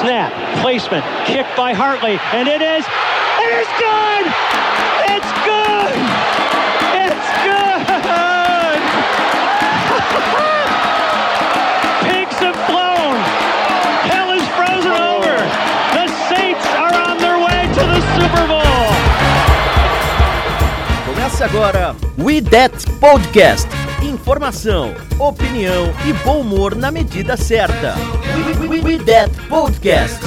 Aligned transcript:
Snap, 0.00 0.32
placement, 0.60 1.04
kick 1.24 1.46
by 1.56 1.72
Hartley, 1.72 2.18
and 2.32 2.46
it 2.46 2.60
is, 2.60 2.84
it 3.40 3.52
is 3.56 3.68
good! 3.80 4.26
It's 5.08 5.32
good! 5.46 5.96
It's 6.92 7.28
good! 10.36 10.52
Começa 21.36 21.54
agora 21.54 21.94
We 22.18 22.40
That 22.40 22.74
Podcast. 22.98 23.68
Informação, 24.02 24.94
opinião 25.18 25.92
e 26.08 26.14
bom 26.24 26.40
humor 26.40 26.74
na 26.74 26.90
medida 26.90 27.36
certa. 27.36 27.94
We, 28.58 28.66
we, 28.66 28.80
we 28.80 28.96
That 29.04 29.30
Podcast. 29.46 30.18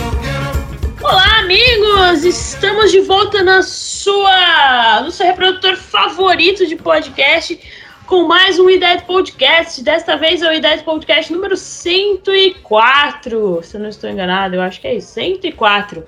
Olá, 1.02 1.40
amigos! 1.40 2.24
Estamos 2.24 2.92
de 2.92 3.02
volta 3.02 3.42
na 3.42 3.64
sua, 3.64 5.02
no 5.02 5.10
seu 5.10 5.26
reprodutor 5.26 5.78
favorito 5.78 6.68
de 6.68 6.76
podcast 6.76 7.60
com 8.06 8.28
mais 8.28 8.60
um 8.60 8.70
Ideia 8.70 9.02
Podcast. 9.02 9.84
Desta 9.84 10.16
vez 10.16 10.44
é 10.44 10.48
o 10.48 10.54
Ideia 10.54 10.78
Podcast 10.84 11.34
número 11.34 11.58
104. 11.58 13.64
Se 13.64 13.78
eu 13.78 13.82
não 13.82 13.90
estou 13.90 14.08
enganado, 14.08 14.54
eu 14.54 14.62
acho 14.62 14.80
que 14.80 14.86
é 14.86 14.98
isso, 14.98 15.14
104. 15.14 16.06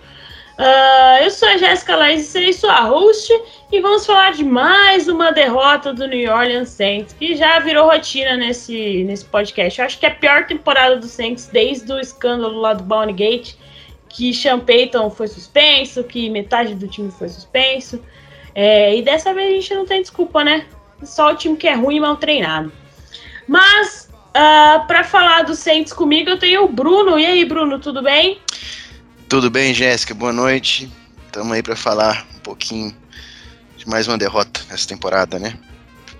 Uh, 0.57 1.23
eu 1.23 1.31
sou 1.31 1.47
a 1.47 1.57
Jéssica 1.57 1.95
Laís 1.95 2.21
e 2.21 2.25
serei 2.25 2.53
sua 2.53 2.81
host 2.81 3.31
e 3.71 3.79
vamos 3.79 4.05
falar 4.05 4.33
de 4.33 4.43
mais 4.43 5.07
uma 5.07 5.31
derrota 5.31 5.93
do 5.93 6.05
New 6.07 6.31
Orleans 6.31 6.69
Saints, 6.69 7.13
que 7.13 7.35
já 7.35 7.57
virou 7.59 7.89
rotina 7.89 8.35
nesse, 8.35 9.03
nesse 9.05 9.25
podcast. 9.25 9.79
Eu 9.79 9.85
acho 9.85 9.99
que 9.99 10.05
é 10.05 10.09
a 10.09 10.15
pior 10.15 10.45
temporada 10.45 10.97
do 10.97 11.07
Saints 11.07 11.47
desde 11.47 11.91
o 11.91 11.99
escândalo 11.99 12.59
lá 12.59 12.73
do 12.73 12.83
Bounty 12.83 13.13
Gate, 13.13 13.55
que 14.09 14.33
Sean 14.33 14.59
Payton 14.59 15.09
foi 15.09 15.27
suspenso, 15.27 16.03
que 16.03 16.29
metade 16.29 16.75
do 16.75 16.87
time 16.87 17.09
foi 17.11 17.29
suspenso. 17.29 18.03
É, 18.53 18.95
e 18.95 19.01
dessa 19.01 19.33
vez 19.33 19.49
a 19.49 19.53
gente 19.53 19.73
não 19.73 19.85
tem 19.85 20.01
desculpa, 20.01 20.43
né? 20.43 20.65
Só 21.01 21.31
o 21.31 21.35
time 21.35 21.55
que 21.55 21.67
é 21.67 21.73
ruim 21.73 21.95
e 21.95 21.99
mal 22.01 22.17
treinado. 22.17 22.71
Mas, 23.47 24.09
uh, 24.29 24.85
para 24.85 25.03
falar 25.03 25.43
do 25.43 25.55
Saints 25.55 25.93
comigo, 25.93 26.29
eu 26.29 26.37
tenho 26.37 26.65
o 26.65 26.67
Bruno. 26.67 27.17
E 27.17 27.25
aí, 27.25 27.45
Bruno, 27.45 27.79
tudo 27.79 28.01
bem? 28.01 28.39
Tudo 29.31 29.49
bem, 29.49 29.73
Jéssica? 29.73 30.13
Boa 30.13 30.33
noite. 30.33 30.91
Estamos 31.25 31.53
aí 31.53 31.63
para 31.63 31.73
falar 31.73 32.27
um 32.35 32.39
pouquinho 32.39 32.93
de 33.77 33.87
mais 33.87 34.05
uma 34.05 34.17
derrota 34.17 34.59
nessa 34.69 34.85
temporada, 34.85 35.39
né? 35.39 35.57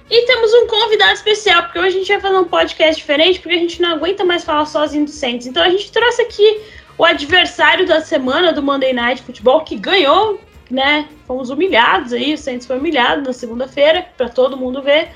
E 0.09 0.25
temos 0.25 0.53
um 0.53 0.65
convidado 0.65 1.11
especial, 1.11 1.63
porque 1.63 1.77
hoje 1.77 1.89
a 1.89 1.99
gente 1.99 2.07
vai 2.07 2.21
fazer 2.21 2.37
um 2.37 2.45
podcast 2.45 2.95
diferente, 2.95 3.41
porque 3.41 3.53
a 3.53 3.59
gente 3.59 3.81
não 3.81 3.95
aguenta 3.95 4.23
mais 4.23 4.45
falar 4.45 4.65
sozinho 4.65 5.03
do 5.03 5.11
Saints. 5.11 5.45
Então 5.45 5.61
a 5.61 5.69
gente 5.69 5.91
trouxe 5.91 6.21
aqui 6.21 6.61
o 6.97 7.03
adversário 7.03 7.85
da 7.85 7.99
semana 7.99 8.53
do 8.53 8.63
Monday 8.63 8.93
Night 8.93 9.21
Football, 9.23 9.65
que 9.65 9.75
ganhou, 9.75 10.39
né? 10.69 11.09
Fomos 11.27 11.49
humilhados 11.49 12.13
aí, 12.13 12.33
o 12.33 12.37
Saints 12.37 12.65
foi 12.65 12.77
humilhado 12.77 13.23
na 13.23 13.33
segunda-feira, 13.33 14.07
para 14.15 14.29
todo 14.29 14.55
mundo 14.55 14.81
ver. 14.81 15.09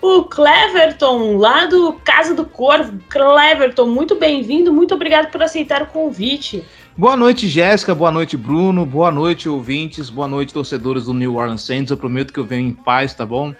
O 0.00 0.22
Cleverton, 0.22 1.36
lá 1.36 1.66
do 1.66 1.94
Casa 2.04 2.32
do 2.32 2.44
Corvo. 2.44 2.96
Cleverton, 3.08 3.86
muito 3.86 4.14
bem-vindo, 4.14 4.72
muito 4.72 4.94
obrigado 4.94 5.32
por 5.32 5.42
aceitar 5.42 5.82
o 5.82 5.86
convite. 5.86 6.64
Boa 7.00 7.16
noite, 7.16 7.48
Jéssica. 7.48 7.94
Boa 7.94 8.12
noite, 8.12 8.36
Bruno. 8.36 8.84
Boa 8.84 9.10
noite, 9.10 9.48
ouvintes. 9.48 10.10
Boa 10.10 10.28
noite, 10.28 10.52
torcedores 10.52 11.06
do 11.06 11.14
New 11.14 11.36
Orleans 11.36 11.62
Saints. 11.62 11.90
Eu 11.90 11.96
prometo 11.96 12.30
que 12.30 12.38
eu 12.38 12.44
venho 12.44 12.68
em 12.68 12.74
paz, 12.74 13.14
tá 13.14 13.24
bom? 13.24 13.54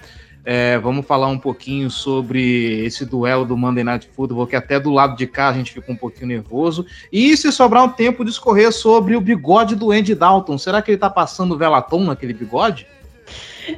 É, 0.44 0.78
vamos 0.78 1.06
falar 1.06 1.28
um 1.28 1.38
pouquinho 1.38 1.90
sobre 1.90 2.84
esse 2.84 3.06
duelo 3.06 3.46
do 3.46 3.56
Monday 3.56 3.82
Night 3.82 4.10
Football, 4.14 4.46
que 4.46 4.54
até 4.54 4.78
do 4.78 4.90
lado 4.90 5.16
de 5.16 5.26
cá 5.26 5.48
a 5.48 5.54
gente 5.54 5.72
fica 5.72 5.90
um 5.90 5.96
pouquinho 5.96 6.26
nervoso. 6.26 6.84
E 7.10 7.34
se 7.34 7.50
sobrar 7.50 7.82
um 7.82 7.88
tempo, 7.88 8.26
discorrer 8.26 8.70
sobre 8.72 9.16
o 9.16 9.22
bigode 9.22 9.74
do 9.74 9.90
Andy 9.90 10.14
Dalton. 10.14 10.58
Será 10.58 10.82
que 10.82 10.90
ele 10.90 10.98
tá 10.98 11.08
passando 11.08 11.56
velatom 11.56 12.04
naquele 12.04 12.34
bigode? 12.34 12.86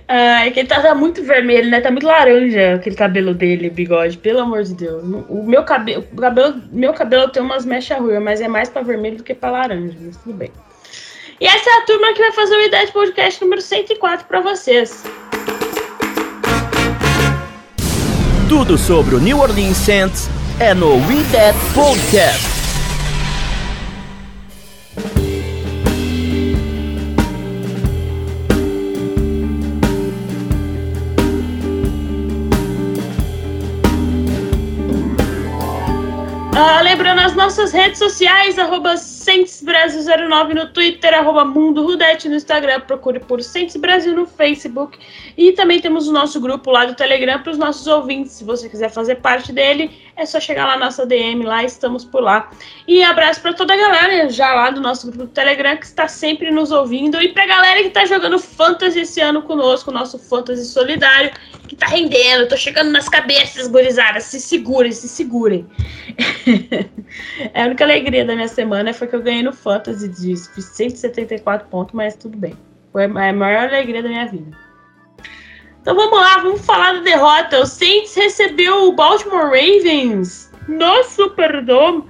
É 0.09 0.50
que 0.50 0.60
ele 0.60 0.69
tá, 0.69 0.81
tá, 0.81 0.94
muito 0.94 1.22
vermelho, 1.22 1.70
né? 1.70 1.81
Tá 1.81 1.91
muito 1.91 2.06
laranja 2.06 2.75
aquele 2.75 2.97
cabelo 2.97 3.34
dele, 3.34 3.70
bigode, 3.70 4.19
pelo 4.19 4.41
amor 4.41 4.62
de 4.62 4.75
Deus. 4.75 5.03
O 5.28 5.43
meu 5.43 5.65
cabelo, 5.65 6.04
o 6.12 6.16
cabelo, 6.16 6.60
meu 6.70 6.93
cabelo 6.93 7.28
tem 7.28 7.43
umas 7.43 7.65
mechas 7.65 7.98
ruas, 7.98 8.22
mas 8.22 8.41
é 8.41 8.48
mais 8.48 8.69
pra 8.69 8.82
vermelho 8.82 9.19
do 9.19 9.22
que 9.22 9.34
pra 9.34 9.50
laranja, 9.50 9.97
mas 10.00 10.16
tudo 10.16 10.34
bem. 10.34 10.50
E 11.41 11.47
essa 11.47 11.70
é 11.70 11.72
a 11.78 11.87
turma 11.87 12.12
que 12.12 12.20
vai 12.20 12.32
fazer 12.32 12.54
o 12.54 12.62
Ideia 12.62 12.87
de 12.87 12.93
Podcast 12.93 13.43
número 13.43 13.60
104 13.60 14.26
pra 14.26 14.41
vocês. 14.41 15.03
Tudo 18.49 18.78
sobre 18.78 19.14
o 19.16 19.19
New 19.19 19.41
Orleans 19.41 19.76
Saints 19.76 20.28
é 20.60 20.75
no 20.75 20.94
We 20.97 21.25
Podcast. 21.75 22.62
Uh, 37.03 37.05
lembrando 37.05 37.27
as 37.27 37.35
nossas 37.35 37.73
redes 37.73 37.99
sociais, 37.99 38.57
arroba 38.61 38.95
Brasil09 38.95 40.55
no 40.55 40.73
Twitter, 40.73 41.13
arroba 41.13 41.45
Mundo 41.45 41.85
Rudete 41.85 42.29
no 42.29 42.37
Instagram, 42.37 42.81
procure 42.83 43.19
por 43.19 43.43
Centes 43.43 43.75
Brasil 43.75 44.15
no 44.15 44.25
Facebook. 44.25 44.97
E 45.37 45.51
também 45.51 45.81
temos 45.81 46.07
o 46.07 46.12
nosso 46.12 46.41
grupo 46.41 46.71
lá 46.71 46.85
do 46.85 46.95
Telegram 46.95 47.43
para 47.43 47.51
os 47.51 47.59
nossos 47.59 47.89
ouvintes. 47.89 48.33
Se 48.33 48.45
você 48.45 48.69
quiser 48.69 48.89
fazer 48.89 49.17
parte 49.17 49.53
dele, 49.53 49.91
é 50.17 50.27
só 50.27 50.39
chegar 50.39 50.67
lá 50.67 50.77
na 50.77 50.87
nossa 50.87 51.06
DM, 51.06 51.45
lá 51.45 51.65
estamos 51.65 52.05
por 52.05 52.23
lá. 52.23 52.50
E 52.87 53.03
abraço 53.03 53.41
para 53.41 53.53
toda 53.55 53.73
a 53.73 53.77
galera 53.77 54.28
já 54.28 54.53
lá 54.55 54.71
do 54.71 54.81
nosso 54.81 55.06
grupo 55.06 55.25
do 55.25 55.31
Telegram 55.31 55.77
que 55.77 55.87
está 55.87 56.06
sempre 56.06 56.50
nos 56.50 56.71
ouvindo. 56.71 57.21
E 57.21 57.28
para 57.28 57.45
a 57.45 57.47
galera 57.47 57.81
que 57.81 57.89
está 57.89 58.05
jogando 58.05 58.39
Fantasy 58.39 59.00
esse 59.00 59.21
ano 59.21 59.43
conosco, 59.43 59.91
nosso 59.91 60.19
Fantasy 60.19 60.67
Solidário, 60.67 61.31
que 61.67 61.75
está 61.75 61.87
rendendo. 61.87 62.49
Tô 62.49 62.56
chegando 62.56 62.91
nas 62.91 63.09
cabeças, 63.09 63.69
gurizadas. 63.69 64.25
Se 64.25 64.41
segurem, 64.41 64.93
se 64.93 65.09
segurem. 65.09 65.67
é 67.55 67.62
a 67.62 67.67
única 67.67 67.84
alegria 67.84 68.25
da 68.25 68.34
minha 68.34 68.49
semana 68.49 68.93
foi 68.93 69.09
que 69.09 69.17
eu 69.17 69.23
ganhei 69.23 69.43
no 69.43 69.53
Fantasy 69.53 70.09
de 70.09 70.37
174 70.37 71.69
pontos, 71.69 71.94
mas 71.94 72.15
tudo 72.15 72.37
bem. 72.37 72.55
Foi 72.93 73.05
a 73.05 73.09
maior 73.09 73.69
alegria 73.69 74.03
da 74.03 74.09
minha 74.09 74.27
vida. 74.27 74.72
Então 75.82 75.97
vamos 75.97 76.16
lá, 76.16 76.38
vamos 76.38 76.65
falar 76.65 76.94
da 76.94 77.00
derrota. 77.00 77.60
O 77.60 77.66
Saints 77.66 78.15
recebeu 78.15 78.84
o 78.84 78.93
Baltimore 78.93 79.47
Ravens 79.47 80.48
no 80.69 81.03
Superdome 81.03 82.04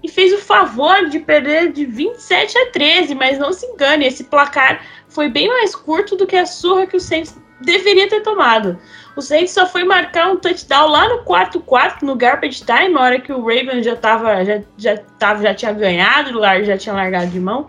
e 0.00 0.08
fez 0.08 0.32
o 0.32 0.38
favor 0.38 1.08
de 1.08 1.18
perder 1.18 1.72
de 1.72 1.84
27 1.84 2.56
a 2.56 2.70
13, 2.70 3.16
mas 3.16 3.36
não 3.36 3.52
se 3.52 3.66
engane, 3.66 4.06
esse 4.06 4.22
placar 4.22 4.80
foi 5.08 5.28
bem 5.28 5.48
mais 5.48 5.74
curto 5.74 6.14
do 6.14 6.24
que 6.24 6.36
a 6.36 6.46
surra 6.46 6.86
que 6.86 6.96
o 6.96 7.00
Saints 7.00 7.36
deveria 7.62 8.08
ter 8.08 8.20
tomado. 8.20 8.78
O 9.16 9.20
Saints 9.20 9.50
só 9.50 9.66
foi 9.66 9.82
marcar 9.82 10.30
um 10.30 10.36
touchdown 10.36 10.88
lá 10.88 11.08
no 11.08 11.24
quarto 11.24 11.58
quarto, 11.58 12.06
no 12.06 12.14
garbage 12.14 12.64
time, 12.64 12.90
na 12.90 13.00
hora 13.00 13.20
que 13.20 13.32
o 13.32 13.40
Ravens 13.40 13.84
já 13.84 13.96
tava, 13.96 14.44
já, 14.44 14.62
já, 14.76 14.98
tava, 15.18 15.42
já 15.42 15.52
tinha 15.52 15.72
ganhado, 15.72 16.40
já 16.64 16.78
tinha 16.78 16.94
largado 16.94 17.26
de 17.26 17.40
mão. 17.40 17.68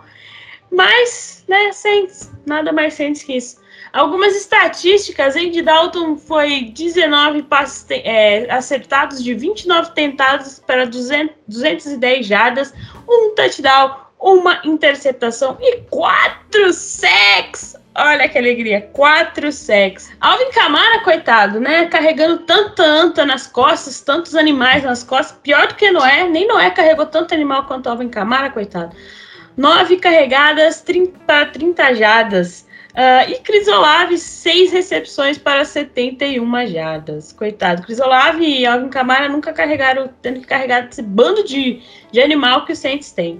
Mas, 0.71 1.43
né, 1.47 1.71
Saints, 1.71 2.31
nada 2.45 2.71
mais 2.71 2.93
Saints 2.93 3.23
que 3.23 3.37
isso. 3.37 3.65
Algumas 3.97 4.35
estatísticas, 4.35 5.35
Andy 5.35 5.63
Dalton 5.63 6.17
foi 6.17 6.65
19 6.65 7.41
passes 7.41 7.83
é, 7.89 8.45
acertados 8.47 9.23
de 9.23 9.33
29 9.33 9.89
tentados 9.95 10.59
para 10.59 10.85
200, 10.85 11.35
210 11.47 12.27
jardas, 12.27 12.71
um 13.09 13.33
touchdown, 13.33 13.95
uma 14.19 14.61
interceptação 14.63 15.57
e 15.59 15.77
quatro 15.89 16.71
sacks. 16.71 17.75
Olha 17.95 18.29
que 18.29 18.37
alegria, 18.37 18.87
quatro 18.93 19.51
sacks. 19.51 20.11
Alvin 20.21 20.51
Kamara, 20.51 20.99
coitado, 20.99 21.59
né? 21.59 21.87
Carregando 21.87 22.43
tanta 22.43 22.83
anta 22.83 23.25
nas 23.25 23.47
costas, 23.47 23.99
tantos 24.01 24.35
animais 24.35 24.83
nas 24.83 25.03
costas. 25.03 25.39
Pior 25.41 25.69
do 25.69 25.73
que 25.73 25.89
Noé, 25.89 26.27
nem 26.27 26.47
Noé 26.47 26.69
carregou 26.69 27.07
tanto 27.07 27.33
animal 27.33 27.65
quanto 27.65 27.89
Alvin 27.89 28.09
Kamara, 28.09 28.51
coitado. 28.51 28.95
Nove 29.57 29.97
carregadas, 29.97 30.81
30, 30.81 31.47
30 31.47 31.95
jadas. 31.95 32.66
Uh, 32.97 33.29
e 33.29 33.35
Crisolave, 33.41 34.17
seis 34.17 34.71
recepções 34.71 35.37
para 35.37 35.63
71 35.63 36.65
jardas. 36.65 37.31
Coitado. 37.31 37.83
Crisolave 37.83 38.43
e 38.43 38.65
Alvin 38.65 38.89
Kamara 38.89 39.29
nunca 39.29 39.53
carregaram, 39.53 40.09
tendo 40.19 40.39
que 40.39 40.47
carregar 40.47 40.87
esse 40.89 41.03
bando 41.03 41.43
de, 41.43 41.79
de 42.11 42.19
animal 42.19 42.65
que 42.65 42.73
o 42.73 42.75
Saints 42.75 43.11
tem. 43.11 43.39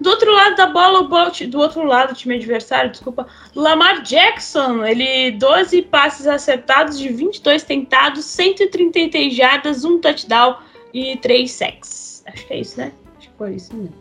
Do 0.00 0.10
outro 0.10 0.32
lado 0.34 0.56
da 0.56 0.66
bola, 0.66 1.02
o 1.02 1.08
Bolt, 1.08 1.42
do 1.42 1.60
outro 1.60 1.84
lado, 1.84 2.14
do 2.14 2.18
time 2.18 2.34
adversário, 2.34 2.90
desculpa, 2.90 3.28
Lamar 3.54 4.02
Jackson, 4.02 4.84
ele 4.84 5.30
12 5.30 5.82
passes 5.82 6.26
acertados 6.26 6.98
de 6.98 7.08
22 7.08 7.62
tentados, 7.62 8.24
133 8.24 9.32
jardas, 9.32 9.84
um 9.84 10.00
touchdown 10.00 10.56
e 10.92 11.16
3 11.18 11.48
sacks. 11.48 12.24
Acho 12.26 12.44
que 12.44 12.54
é 12.54 12.58
isso, 12.58 12.80
né? 12.80 12.90
Acho 13.16 13.28
que 13.28 13.36
foi 13.38 13.54
isso 13.54 13.72
mesmo. 13.72 13.94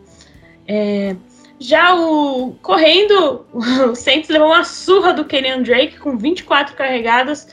É, 0.68 1.16
Já 1.60 1.96
o 1.96 2.54
correndo, 2.62 3.46
o 3.54 3.96
Saints 3.96 4.30
levou 4.30 4.50
uma 4.50 4.64
surra 4.64 5.14
do 5.14 5.26
Kenyan 5.26 5.62
Drake 5.62 5.98
com 6.00 6.18
24 6.18 6.76
carregadas 6.76 7.48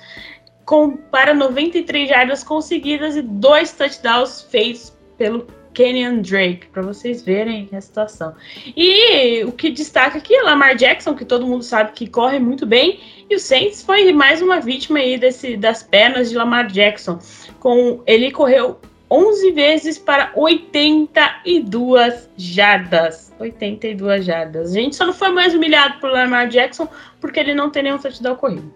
com, 0.65 0.97
para 0.97 1.35
93 1.35 2.09
jardas 2.09 2.45
conseguidas 2.45 3.17
e 3.17 3.23
dois 3.23 3.73
touchdowns 3.73 4.43
feitos 4.43 4.97
pelo 5.17 5.47
Kenyan 5.75 6.21
Drake, 6.21 6.67
para 6.67 6.83
vocês 6.83 7.23
verem 7.23 7.69
a 7.73 7.81
situação. 7.81 8.35
E 8.77 9.43
o 9.45 9.53
que 9.53 9.71
destaca 9.71 10.19
aqui 10.19 10.35
é 10.35 10.43
Lamar 10.43 10.77
Jackson, 10.77 11.15
que 11.15 11.25
todo 11.25 11.47
mundo 11.47 11.65
sabe 11.65 11.93
que 11.93 12.07
corre 12.07 12.39
muito 12.39 12.67
bem, 12.67 13.01
e 13.29 13.35
o 13.35 13.41
Saints 13.41 13.83
foi 13.83 14.13
mais 14.13 14.43
uma 14.43 14.61
vítima 14.61 14.99
aí 14.99 15.17
desse, 15.17 15.57
das 15.57 15.83
pernas 15.83 16.31
de 16.31 16.37
Lamar 16.37 16.67
Jackson. 16.67 17.19
Com 17.59 18.03
ele 18.07 18.31
correu 18.31 18.79
11 19.13 19.51
vezes 19.51 19.99
para 19.99 20.33
82 20.35 22.31
jardas. 22.35 23.31
82 23.39 24.25
jardas. 24.25 24.71
A 24.71 24.75
gente 24.75 24.97
só 24.97 25.05
não 25.05 25.13
foi 25.13 25.29
mais 25.29 25.55
humilhado 25.55 26.01
por 26.01 26.11
Lamar 26.11 26.49
Jackson 26.49 26.89
porque 27.21 27.39
ele 27.39 27.53
não 27.53 27.69
tem 27.69 27.83
nenhum 27.83 27.99
touchdown 27.99 28.37
corrido. 28.37 28.73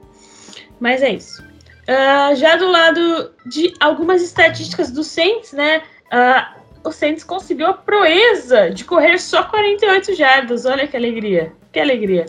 Mas 0.79 1.03
é 1.03 1.15
isso. 1.15 1.43
Uh, 1.43 2.37
já 2.37 2.57
do 2.57 2.69
lado 2.69 3.33
de 3.47 3.73
algumas 3.81 4.23
estatísticas 4.23 4.91
do 4.91 5.03
Saints, 5.03 5.55
né? 5.55 5.83
Uh, 6.13 6.89
o 6.89 6.93
Saints 6.93 7.25
conseguiu 7.25 7.69
a 7.69 7.73
proeza 7.73 8.71
de 8.71 8.85
correr 8.85 9.19
só 9.19 9.43
48 9.45 10.15
jardas. 10.15 10.67
Olha 10.67 10.87
que 10.87 10.99
alegria, 10.99 11.51
que 11.73 11.81
alegria. 11.81 12.27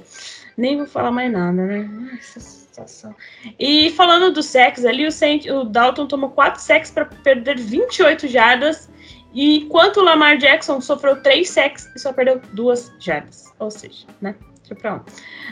Nem 0.55 0.77
vou 0.77 0.87
falar 0.87 1.11
mais 1.11 1.29
nada, 1.29 1.61
né? 1.61 1.89
Essa 2.17 2.39
situação. 2.77 3.15
E 3.59 3.91
falando 3.91 4.31
do 4.31 4.43
sex 4.43 4.85
ali, 4.85 5.05
o, 5.07 5.11
Saints, 5.11 5.49
o 5.51 5.63
Dalton 5.63 6.05
tomou 6.05 6.29
4 6.29 6.61
sacks 6.61 6.91
para 6.91 7.05
perder 7.05 7.57
28 7.57 8.27
jardas. 8.27 8.89
E 9.33 9.59
enquanto 9.59 9.97
o 9.97 10.03
Lamar 10.03 10.37
Jackson 10.37 10.79
sofreu 10.79 11.21
3 11.21 11.49
sacks 11.49 11.89
e 11.95 11.99
só 11.99 12.13
perdeu 12.13 12.41
2 12.53 12.93
jardas. 12.99 13.53
Ou 13.59 13.71
seja, 13.71 14.05
né? 14.21 14.35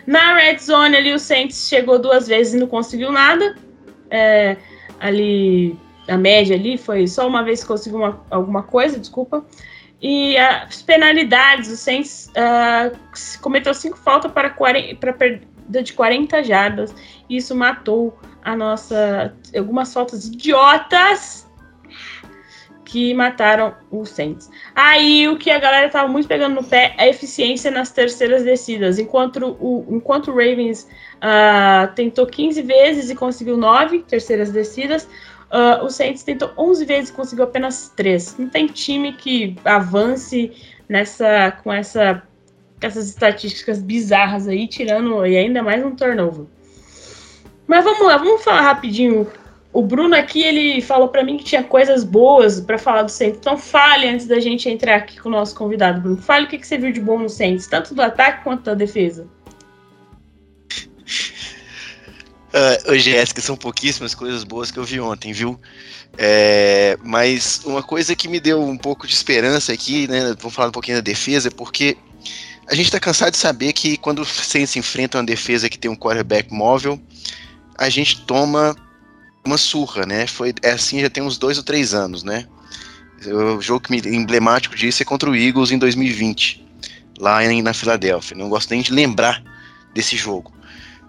Na 0.06 0.36
red 0.36 0.58
zone 0.58 0.96
ali, 0.96 1.14
o 1.14 1.20
Saints 1.20 1.70
chegou 1.70 1.98
duas 1.98 2.28
vezes 2.28 2.54
e 2.54 2.58
não 2.58 2.68
conseguiu 2.68 3.12
nada. 3.12 3.56
É, 4.10 4.58
ali 5.00 5.78
a 6.08 6.18
média 6.18 6.56
ali 6.56 6.78
foi 6.78 7.08
só 7.08 7.26
uma 7.26 7.42
vez 7.42 7.62
que 7.62 7.68
conseguiu 7.68 8.00
uma, 8.00 8.22
alguma 8.30 8.62
coisa, 8.62 9.00
desculpa. 9.00 9.44
E 10.02 10.38
as 10.38 10.82
penalidades, 10.82 11.72
o 11.72 11.78
Saints 11.78 12.30
uh, 12.32 12.96
cometeu 13.42 13.74
cinco 13.74 13.98
faltas 13.98 14.32
para, 14.32 14.50
40, 14.50 14.96
para 14.98 15.14
perda 15.66 15.84
de 15.84 15.94
40 15.94 16.44
jardas. 16.44 16.96
E 17.30 17.38
isso 17.38 17.56
matou 17.56 18.18
a 18.44 18.56
nossa. 18.56 19.34
Algumas 19.56 19.94
faltas 19.94 20.28
idiotas 20.28 21.46
que 22.86 23.14
mataram 23.14 23.76
o 23.90 24.06
Saints. 24.06 24.50
Aí 24.76 25.28
o 25.28 25.38
que 25.38 25.50
a 25.50 25.60
galera 25.60 25.90
tava 25.90 26.08
muito 26.08 26.28
pegando 26.28 26.56
no 26.56 26.64
pé 26.64 26.94
é 26.98 27.06
a 27.06 27.08
eficiência 27.10 27.72
nas 27.72 27.92
terceiras 27.92 28.44
descidas. 28.44 29.00
Enquanto 29.00 29.58
o, 29.60 29.86
enquanto 29.90 30.30
o 30.30 30.36
Ravens 30.36 30.88
uh, 31.16 31.94
tentou 31.96 32.26
15 32.28 32.62
vezes 32.62 33.10
e 33.10 33.16
conseguiu 33.16 33.58
9 33.58 34.04
terceiras 34.04 34.52
descidas, 34.52 35.08
Uh, 35.46 35.86
o 35.86 35.90
Saints 35.90 36.24
tentou 36.24 36.52
11 36.58 36.86
vezes 36.86 37.10
e 37.12 37.14
conseguiu 37.14 37.46
apenas 37.46 37.90
3. 37.96 38.40
Não 38.40 38.50
tem 38.50 38.66
time 38.66 39.14
que 39.14 39.56
avance 39.64 40.52
nessa 40.90 41.52
com 41.64 41.72
essa 41.72 42.24
essas 42.86 43.10
estatísticas 43.10 43.82
bizarras 43.82 44.48
aí, 44.48 44.68
tirando 44.68 45.26
e 45.26 45.36
ainda 45.36 45.64
mais 45.64 45.84
um 45.84 45.96
turnover. 45.96 46.46
Mas 47.68 47.84
vamos 47.84 48.06
lá, 48.06 48.18
vamos 48.18 48.44
falar 48.44 48.62
rapidinho. 48.62 49.28
O 49.74 49.82
Bruno 49.82 50.16
aqui, 50.16 50.42
ele 50.42 50.82
falou 50.82 51.10
para 51.10 51.24
mim 51.24 51.36
que 51.36 51.44
tinha 51.44 51.64
coisas 51.64 52.04
boas 52.04 52.62
para 52.62 52.78
falar 52.78 53.04
do 53.04 53.12
Saints. 53.12 53.40
Então 53.40 53.58
fale 53.58 54.08
antes 54.08 54.28
da 54.28 54.40
gente 54.40 54.70
entrar 54.70 54.96
aqui 54.96 55.20
com 55.20 55.28
o 55.28 55.32
nosso 55.32 55.56
convidado, 55.56 56.00
Bruno. 56.00 56.22
Fale 56.22 56.46
o 56.46 56.48
que, 56.48 56.58
que 56.58 56.68
você 56.68 56.78
viu 56.78 56.92
de 56.92 57.02
bom 57.02 57.20
no 57.20 57.28
Saints, 57.28 57.68
tanto 57.68 57.94
do 57.94 58.02
ataque 58.02 58.44
quanto 58.44 58.64
da 58.64 58.74
defesa. 58.74 59.28
Uh, 62.56 62.98
Jéssica, 62.98 63.42
são 63.42 63.58
pouquíssimas 63.58 64.16
coisas 64.16 64.46
boas 64.46 64.72
que 64.72 64.80
eu 64.80 64.84
vi 64.86 64.98
ontem, 65.02 65.34
viu? 65.34 65.60
É, 66.18 66.98
mas 67.04 67.60
uma 67.66 67.84
coisa 67.84 68.16
que 68.16 68.30
me 68.30 68.40
deu 68.40 68.62
um 68.62 68.78
pouco 68.78 69.06
de 69.06 69.14
esperança 69.14 69.74
aqui, 69.74 70.08
né? 70.08 70.34
Vamos 70.40 70.56
falar 70.56 70.70
um 70.70 70.72
pouquinho 70.72 70.98
da 70.98 71.02
defesa, 71.02 71.52
porque 71.52 71.98
a 72.68 72.76
gente 72.76 72.86
está 72.86 73.00
cansado 73.00 73.32
de 73.32 73.38
saber 73.38 73.74
que 73.74 73.98
quando 73.98 74.24
você 74.26 74.66
se 74.66 74.80
enfrenta 74.80 75.18
uma 75.18 75.24
defesa 75.24 75.70
que 75.70 75.78
tem 75.78 75.90
um 75.90 75.96
quarterback 75.96 76.52
móvel, 76.52 77.00
a 77.78 77.90
gente 77.90 78.26
toma 78.26 78.76
uma 79.46 79.58
surra, 79.58 80.06
né? 80.06 80.26
Foi 80.26 80.54
é 80.64 80.72
assim 80.72 81.02
já 81.02 81.10
tem 81.10 81.24
uns 81.24 81.38
dois 81.38 81.58
ou 81.58 81.64
três 81.64 81.94
anos, 81.94 82.24
né? 82.24 82.48
O 83.28 83.62
jogo 83.62 83.86
emblemático 83.94 84.76
disso 84.76 85.02
é 85.02 85.06
contra 85.06 85.30
o 85.30 85.36
Eagles 85.36 85.72
em 85.72 85.78
2020, 85.78 86.66
lá 87.20 87.44
em, 87.46 87.62
na 87.62 87.74
Filadélfia. 87.74 88.36
Não 88.36 88.50
gosto 88.50 88.72
nem 88.72 88.82
de 88.82 88.92
lembrar 88.92 89.42
desse 89.94 90.18
jogo. 90.18 90.54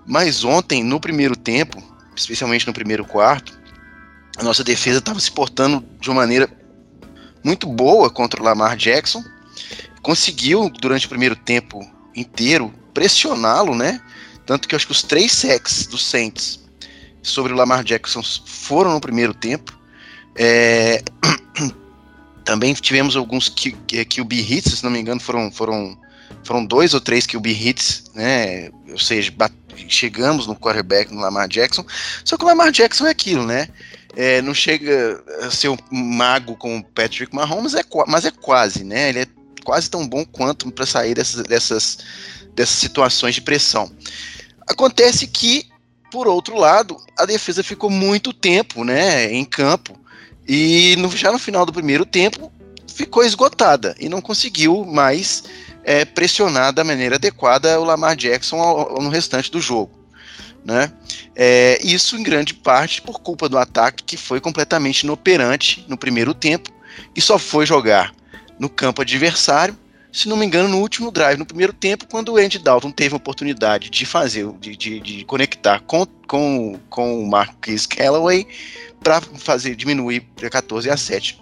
Mas 0.06 0.44
ontem, 0.44 0.84
no 0.84 1.00
primeiro 1.00 1.34
tempo, 1.34 1.82
especialmente 2.14 2.66
no 2.66 2.72
primeiro 2.72 3.04
quarto, 3.04 3.58
a 4.38 4.42
nossa 4.42 4.62
defesa 4.62 4.98
estava 4.98 5.18
se 5.18 5.30
portando 5.30 5.84
de 6.00 6.08
uma 6.08 6.20
maneira 6.20 6.48
muito 7.42 7.66
boa 7.66 8.10
contra 8.10 8.40
o 8.40 8.44
Lamar 8.44 8.76
Jackson. 8.76 9.24
Conseguiu, 10.06 10.70
durante 10.70 11.06
o 11.06 11.08
primeiro 11.08 11.34
tempo 11.34 11.84
inteiro, 12.14 12.72
pressioná-lo, 12.94 13.74
né? 13.74 14.00
Tanto 14.46 14.68
que 14.68 14.74
eu 14.74 14.76
acho 14.76 14.86
que 14.86 14.92
os 14.92 15.02
três 15.02 15.32
sacks 15.32 15.84
do 15.88 15.98
Saints 15.98 16.60
sobre 17.24 17.52
o 17.52 17.56
Lamar 17.56 17.82
Jackson 17.82 18.22
foram 18.22 18.92
no 18.92 19.00
primeiro 19.00 19.34
tempo. 19.34 19.76
É... 20.36 21.02
Também 22.46 22.72
tivemos 22.74 23.16
alguns 23.16 23.48
QB 23.48 24.36
hits, 24.48 24.78
se 24.78 24.84
não 24.84 24.92
me 24.92 25.00
engano, 25.00 25.20
foram, 25.20 25.50
foram, 25.50 25.98
foram 26.44 26.64
dois 26.64 26.94
ou 26.94 27.00
três 27.00 27.26
QB 27.26 27.50
hits, 27.50 28.04
né? 28.14 28.70
Ou 28.88 29.00
seja, 29.00 29.34
chegamos 29.88 30.46
no 30.46 30.54
quarterback, 30.54 31.12
no 31.12 31.20
Lamar 31.20 31.48
Jackson. 31.48 31.84
Só 32.24 32.36
que 32.36 32.44
o 32.44 32.46
Lamar 32.46 32.70
Jackson 32.70 33.08
é 33.08 33.10
aquilo, 33.10 33.44
né? 33.44 33.66
É, 34.14 34.40
não 34.40 34.54
chega 34.54 35.20
a 35.42 35.50
ser 35.50 35.68
um 35.68 35.76
mago 35.90 36.54
como 36.54 36.76
o 36.76 36.84
Patrick 36.84 37.34
Mahomes, 37.34 37.74
é, 37.74 37.82
mas 38.06 38.24
é 38.24 38.30
quase, 38.30 38.84
né? 38.84 39.08
Ele 39.08 39.18
é 39.18 39.35
quase 39.66 39.90
tão 39.90 40.06
bom 40.06 40.24
quanto 40.24 40.70
para 40.70 40.86
sair 40.86 41.12
dessas, 41.12 41.42
dessas, 41.42 41.98
dessas 42.54 42.76
situações 42.76 43.34
de 43.34 43.40
pressão. 43.40 43.90
Acontece 44.64 45.26
que, 45.26 45.66
por 46.10 46.28
outro 46.28 46.56
lado, 46.56 46.96
a 47.18 47.26
defesa 47.26 47.64
ficou 47.64 47.90
muito 47.90 48.32
tempo 48.32 48.84
né, 48.84 49.32
em 49.32 49.44
campo 49.44 49.98
e 50.46 50.94
no, 50.98 51.10
já 51.10 51.32
no 51.32 51.38
final 51.38 51.66
do 51.66 51.72
primeiro 51.72 52.06
tempo 52.06 52.52
ficou 52.86 53.24
esgotada 53.24 53.96
e 53.98 54.08
não 54.08 54.20
conseguiu 54.20 54.84
mais 54.84 55.42
é, 55.82 56.04
pressionar 56.04 56.72
da 56.72 56.84
maneira 56.84 57.16
adequada 57.16 57.80
o 57.80 57.84
Lamar 57.84 58.14
Jackson 58.14 58.60
ao, 58.60 58.96
ao, 58.96 59.02
no 59.02 59.10
restante 59.10 59.50
do 59.50 59.60
jogo. 59.60 59.90
Né? 60.64 60.92
É, 61.34 61.80
isso 61.82 62.16
em 62.16 62.22
grande 62.22 62.54
parte 62.54 63.02
por 63.02 63.20
culpa 63.20 63.48
do 63.48 63.58
ataque 63.58 64.04
que 64.04 64.16
foi 64.16 64.40
completamente 64.40 65.02
inoperante 65.02 65.84
no 65.88 65.96
primeiro 65.96 66.32
tempo 66.32 66.70
e 67.14 67.20
só 67.20 67.36
foi 67.36 67.66
jogar 67.66 68.12
no 68.58 68.68
campo 68.68 69.02
adversário, 69.02 69.76
se 70.12 70.28
não 70.28 70.36
me 70.36 70.46
engano, 70.46 70.68
no 70.68 70.78
último 70.78 71.10
drive, 71.10 71.38
no 71.38 71.44
primeiro 71.44 71.74
tempo, 71.74 72.06
quando 72.06 72.32
o 72.32 72.36
Andy 72.38 72.58
Dalton 72.58 72.90
teve 72.90 73.14
a 73.14 73.18
oportunidade 73.18 73.90
de 73.90 74.06
fazer, 74.06 74.50
de, 74.58 74.74
de, 74.74 75.00
de 75.00 75.24
conectar 75.26 75.80
com, 75.80 76.06
com, 76.26 76.80
com 76.88 77.22
o 77.22 77.28
Marquis 77.28 77.84
Callaway 77.84 78.46
para 79.02 79.20
fazer 79.20 79.76
diminuir 79.76 80.20
para 80.34 80.48
14 80.48 80.88
a 80.88 80.96
7 80.96 81.38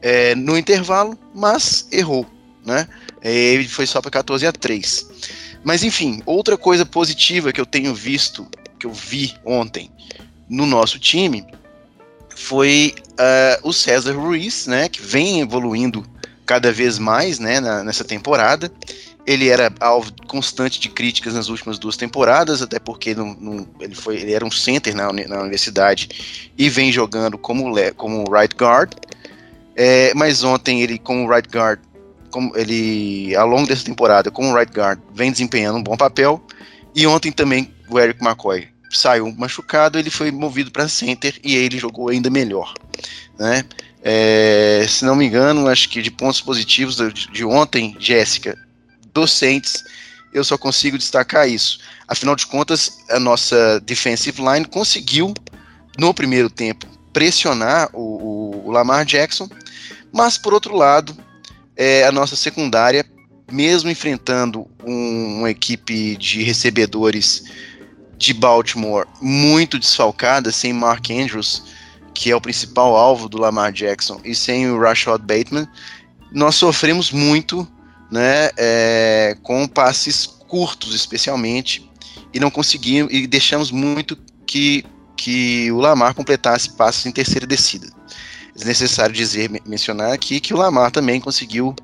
é, 0.00 0.34
no 0.36 0.56
intervalo, 0.56 1.18
mas 1.34 1.88
errou. 1.90 2.24
Né? 2.64 2.86
É, 3.20 3.32
ele 3.32 3.66
foi 3.66 3.84
só 3.86 4.00
para 4.00 4.10
14 4.12 4.46
a 4.46 4.52
3. 4.52 5.58
Mas 5.64 5.82
enfim, 5.82 6.22
outra 6.24 6.56
coisa 6.56 6.86
positiva 6.86 7.52
que 7.52 7.60
eu 7.60 7.66
tenho 7.66 7.94
visto, 7.94 8.46
que 8.78 8.86
eu 8.86 8.92
vi 8.92 9.34
ontem 9.44 9.90
no 10.48 10.66
nosso 10.66 10.98
time, 10.98 11.44
foi 12.34 12.94
uh, 13.12 13.68
o 13.68 13.72
César 13.72 14.12
Ruiz, 14.12 14.68
né, 14.68 14.88
que 14.88 15.02
vem 15.02 15.40
evoluindo 15.40 16.06
cada 16.48 16.72
vez 16.72 16.98
mais 16.98 17.38
né, 17.38 17.60
na, 17.60 17.84
nessa 17.84 18.02
temporada. 18.02 18.72
Ele 19.26 19.50
era 19.50 19.70
alvo 19.78 20.10
constante 20.26 20.80
de 20.80 20.88
críticas 20.88 21.34
nas 21.34 21.50
últimas 21.50 21.78
duas 21.78 21.98
temporadas, 21.98 22.62
até 22.62 22.78
porque 22.78 23.14
não, 23.14 23.36
não, 23.38 23.68
ele, 23.78 23.94
foi, 23.94 24.16
ele 24.16 24.32
era 24.32 24.44
um 24.44 24.50
center 24.50 24.96
na, 24.96 25.12
na 25.12 25.40
universidade 25.40 26.50
e 26.56 26.70
vem 26.70 26.90
jogando 26.90 27.36
como, 27.36 27.74
como 27.94 28.24
right 28.32 28.56
guard. 28.56 28.94
É, 29.76 30.14
mas 30.14 30.42
ontem 30.42 30.80
ele, 30.80 30.98
como 30.98 31.28
right 31.28 31.46
guard, 31.54 31.78
como 32.30 32.56
ele 32.56 33.36
ao 33.36 33.46
longo 33.46 33.68
dessa 33.68 33.84
temporada, 33.84 34.30
como 34.30 34.56
right 34.56 34.72
guard, 34.72 34.98
vem 35.12 35.30
desempenhando 35.30 35.78
um 35.78 35.82
bom 35.82 35.96
papel. 35.96 36.42
E 36.96 37.06
ontem 37.06 37.30
também 37.30 37.70
o 37.90 37.98
Eric 37.98 38.24
McCoy 38.24 38.66
saiu 38.90 39.30
machucado, 39.36 39.98
ele 39.98 40.08
foi 40.08 40.30
movido 40.30 40.70
para 40.70 40.88
center 40.88 41.38
e 41.44 41.54
ele 41.54 41.78
jogou 41.78 42.08
ainda 42.08 42.30
melhor, 42.30 42.72
né? 43.38 43.62
É, 44.10 44.86
se 44.88 45.04
não 45.04 45.14
me 45.14 45.26
engano, 45.26 45.68
acho 45.68 45.86
que 45.90 46.00
de 46.00 46.10
pontos 46.10 46.40
positivos 46.40 46.96
de, 46.96 47.12
de 47.30 47.44
ontem, 47.44 47.94
Jéssica, 48.00 48.56
docentes, 49.12 49.84
eu 50.32 50.42
só 50.42 50.56
consigo 50.56 50.96
destacar 50.96 51.46
isso. 51.46 51.78
Afinal 52.08 52.34
de 52.34 52.46
contas, 52.46 53.04
a 53.10 53.20
nossa 53.20 53.78
defensive 53.80 54.40
line 54.40 54.64
conseguiu, 54.64 55.34
no 55.98 56.14
primeiro 56.14 56.48
tempo, 56.48 56.86
pressionar 57.12 57.90
o, 57.92 58.00
o, 58.00 58.68
o 58.68 58.70
Lamar 58.70 59.04
Jackson, 59.04 59.46
mas 60.10 60.38
por 60.38 60.54
outro 60.54 60.74
lado, 60.74 61.14
é, 61.76 62.06
a 62.06 62.10
nossa 62.10 62.34
secundária 62.34 63.04
mesmo 63.52 63.90
enfrentando 63.90 64.66
um, 64.86 65.40
uma 65.40 65.50
equipe 65.50 66.16
de 66.16 66.42
recebedores 66.42 67.44
de 68.16 68.32
Baltimore 68.32 69.06
muito 69.20 69.78
desfalcada, 69.78 70.50
sem 70.50 70.72
Mark 70.72 71.10
Andrews, 71.10 71.62
que 72.14 72.30
é 72.30 72.36
o 72.36 72.40
principal 72.40 72.96
alvo 72.96 73.28
do 73.28 73.38
Lamar 73.38 73.72
Jackson, 73.72 74.20
e 74.24 74.34
sem 74.34 74.68
o 74.70 74.80
Rashad 74.80 75.20
Bateman, 75.20 75.68
nós 76.32 76.54
sofremos 76.56 77.10
muito 77.10 77.66
né, 78.10 78.50
é, 78.56 79.36
com 79.42 79.66
passes 79.66 80.26
curtos, 80.26 80.94
especialmente, 80.94 81.90
e 82.32 82.40
não 82.40 82.50
conseguimos, 82.50 83.12
e 83.12 83.26
deixamos 83.26 83.70
muito 83.70 84.16
que, 84.46 84.84
que 85.16 85.70
o 85.72 85.78
Lamar 85.78 86.14
completasse 86.14 86.76
passes 86.76 87.06
em 87.06 87.12
terceira 87.12 87.46
descida. 87.46 87.88
É 88.60 88.64
necessário 88.64 89.14
dizer, 89.14 89.50
mencionar 89.64 90.12
aqui 90.12 90.40
que 90.40 90.52
o 90.52 90.56
Lamar 90.56 90.90
também 90.90 91.20
conseguiu 91.20 91.74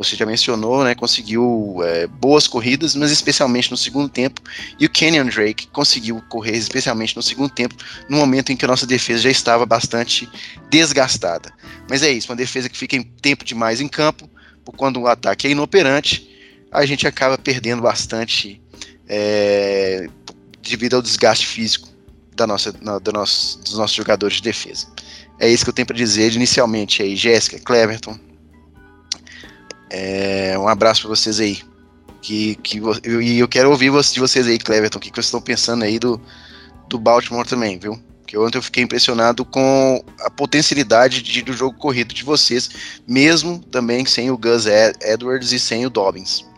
você 0.00 0.16
já 0.16 0.24
mencionou, 0.24 0.82
né, 0.82 0.94
conseguiu 0.94 1.76
é, 1.84 2.06
boas 2.06 2.48
corridas, 2.48 2.94
mas 2.94 3.10
especialmente 3.10 3.70
no 3.70 3.76
segundo 3.76 4.08
tempo, 4.08 4.40
e 4.78 4.86
o 4.86 4.90
Kenyon 4.90 5.26
Drake 5.26 5.66
conseguiu 5.66 6.22
correr 6.26 6.56
especialmente 6.56 7.14
no 7.14 7.22
segundo 7.22 7.50
tempo, 7.50 7.74
no 8.08 8.16
momento 8.16 8.50
em 8.50 8.56
que 8.56 8.64
a 8.64 8.68
nossa 8.68 8.86
defesa 8.86 9.24
já 9.24 9.30
estava 9.30 9.66
bastante 9.66 10.26
desgastada. 10.70 11.52
Mas 11.86 12.02
é 12.02 12.10
isso, 12.10 12.32
uma 12.32 12.36
defesa 12.36 12.70
que 12.70 12.78
fica 12.78 12.96
em 12.96 13.02
tempo 13.02 13.44
demais 13.44 13.78
em 13.82 13.88
campo, 13.88 14.26
por 14.64 14.72
quando 14.74 14.98
o 14.98 15.06
ataque 15.06 15.46
é 15.46 15.50
inoperante, 15.50 16.26
a 16.72 16.86
gente 16.86 17.06
acaba 17.06 17.36
perdendo 17.36 17.82
bastante 17.82 18.58
é, 19.06 20.08
devido 20.62 20.96
ao 20.96 21.02
desgaste 21.02 21.46
físico 21.46 21.90
da 22.34 22.46
nossa, 22.46 22.74
na, 22.80 22.98
do 22.98 23.12
nosso, 23.12 23.58
dos 23.58 23.74
nossos 23.74 23.94
jogadores 23.94 24.36
de 24.36 24.42
defesa. 24.42 24.86
É 25.38 25.46
isso 25.46 25.62
que 25.62 25.68
eu 25.68 25.74
tenho 25.74 25.86
para 25.86 25.96
dizer 25.96 26.32
inicialmente 26.32 27.02
aí, 27.02 27.14
Jéssica, 27.16 27.58
Cleverton. 27.58 28.29
É, 29.90 30.56
um 30.58 30.68
abraço 30.68 31.02
para 31.02 31.10
vocês 31.10 31.40
aí. 31.40 31.58
Que, 32.22 32.54
que, 32.56 32.80
e 33.22 33.38
eu 33.38 33.48
quero 33.48 33.70
ouvir 33.70 33.90
de 33.90 34.20
vocês 34.20 34.46
aí, 34.46 34.58
Cleverton, 34.58 34.98
o 34.98 35.00
que, 35.00 35.10
que 35.10 35.16
vocês 35.16 35.26
estão 35.26 35.40
pensando 35.40 35.84
aí 35.84 35.98
do, 35.98 36.20
do 36.88 36.98
Baltimore 36.98 37.46
também, 37.46 37.78
viu? 37.78 37.98
Porque 38.20 38.38
ontem 38.38 38.58
eu 38.58 38.62
fiquei 38.62 38.84
impressionado 38.84 39.44
com 39.44 40.04
a 40.20 40.30
potencialidade 40.30 41.22
de, 41.22 41.42
do 41.42 41.52
jogo 41.52 41.76
corrido 41.76 42.14
de 42.14 42.22
vocês, 42.22 43.00
mesmo 43.08 43.58
também 43.58 44.04
sem 44.04 44.30
o 44.30 44.38
Gus 44.38 44.66
Edwards 44.66 45.50
e 45.50 45.58
sem 45.58 45.84
o 45.86 45.90
Dobbins. 45.90 46.48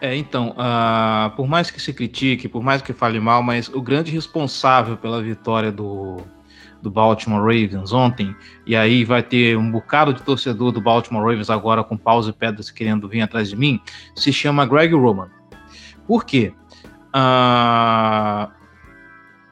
É, 0.00 0.14
então, 0.14 0.50
uh, 0.50 1.34
por 1.34 1.48
mais 1.48 1.70
que 1.70 1.80
se 1.80 1.92
critique, 1.92 2.48
por 2.48 2.62
mais 2.62 2.82
que 2.82 2.92
fale 2.92 3.18
mal, 3.18 3.42
mas 3.42 3.68
o 3.68 3.80
grande 3.80 4.10
responsável 4.10 4.96
pela 4.96 5.22
vitória 5.22 5.72
do, 5.72 6.18
do 6.82 6.90
Baltimore 6.90 7.40
Ravens 7.40 7.92
ontem, 7.92 8.34
e 8.66 8.76
aí 8.76 9.04
vai 9.04 9.22
ter 9.22 9.56
um 9.56 9.70
bocado 9.70 10.12
de 10.12 10.22
torcedor 10.22 10.72
do 10.72 10.80
Baltimore 10.80 11.24
Ravens 11.24 11.50
agora 11.50 11.82
com 11.82 11.96
paus 11.96 12.28
e 12.28 12.32
pedras 12.32 12.70
querendo 12.70 13.08
vir 13.08 13.20
atrás 13.20 13.50
de 13.50 13.56
mim, 13.56 13.80
se 14.14 14.32
chama 14.32 14.66
Greg 14.66 14.94
Roman. 14.94 15.28
Por 16.06 16.24
quê? 16.24 16.52
Uh, 17.08 18.50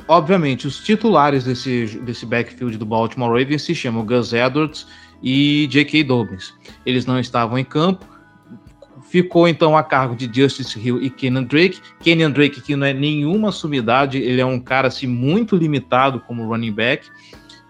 obviamente, 0.09 0.67
os 0.67 0.79
titulares 0.85 1.45
desse, 1.45 1.99
desse 2.03 2.25
backfield 2.25 2.79
do 2.79 2.87
Baltimore 2.87 3.31
Ravens 3.31 3.63
se 3.63 3.75
chamam 3.75 4.05
Gus 4.05 4.33
Edwards 4.33 4.87
e 5.23 5.67
J.K. 5.69 6.05
Dobbins. 6.05 6.55
Eles 6.85 7.07
não 7.07 7.19
estavam 7.19 7.59
em 7.59 7.65
campo, 7.65 8.07
ficou 9.09 9.49
então 9.49 9.77
a 9.77 9.83
cargo 9.83 10.15
de 10.15 10.31
Justice 10.33 10.79
Hill 10.79 11.03
e 11.03 11.11
Kenan 11.11 11.45
Drake. 11.45 11.81
Kenan 12.01 12.31
Drake 12.31 12.61
que 12.61 12.77
não 12.77 12.87
é 12.87 12.93
nenhuma 12.93 13.53
sumidade, 13.53 14.19
ele 14.19 14.41
é 14.41 14.47
um 14.47 14.61
cara 14.61 14.89
assim 14.89 15.07
muito 15.07 15.57
limitado 15.57 16.21
como 16.21 16.47
running 16.47 16.73
back, 16.73 17.09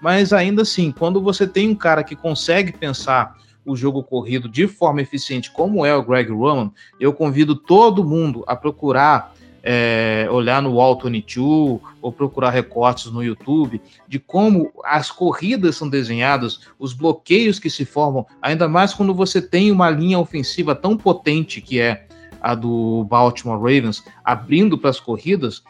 mas 0.00 0.33
ainda 0.33 0.62
assim, 0.62 0.90
quando 0.90 1.21
você 1.21 1.47
tem 1.47 1.71
um 1.71 1.75
cara 1.75 2.02
que 2.02 2.14
consegue 2.14 2.73
pensar 2.73 3.37
o 3.64 3.75
jogo 3.75 4.02
corrido 4.02 4.49
de 4.49 4.69
forma 4.69 5.02
eficiente, 5.02 5.50
como 5.50 5.85
é 5.85 5.95
o 5.95 6.02
Greg 6.02 6.31
Roman, 6.31 6.71
eu 7.00 7.12
convido 7.12 7.57
todo 7.57 8.05
mundo 8.05 8.45
a 8.47 8.55
procurar 8.55 9.35
é, 9.68 10.28
olhar 10.30 10.62
no 10.62 10.75
Wall 10.75 10.96
22 10.96 11.80
ou 12.00 12.12
procurar 12.12 12.50
recortes 12.50 13.06
no 13.06 13.20
YouTube 13.20 13.82
de 14.06 14.20
como 14.20 14.70
as 14.85 15.11
corridas 15.11 15.75
são 15.75 15.88
desenhadas, 15.88 16.61
os 16.78 16.92
bloqueios 16.92 17.58
que 17.58 17.68
se 17.68 17.85
formam, 17.85 18.25
ainda 18.40 18.68
mais 18.68 18.94
quando 18.94 19.12
você 19.12 19.42
tem 19.42 19.73
uma 19.73 19.90
linha 19.90 20.20
ofensiva 20.20 20.73
tão 20.73 20.96
potente 20.96 21.61
que 21.61 21.80
é 21.80 22.06
a 22.40 22.54
do 22.54 23.04
Baltimore 23.11 23.58
Ravens, 23.58 24.04
abrindo 24.25 24.78
para 24.78 24.90
as 24.90 25.00
corridas, 25.00 25.64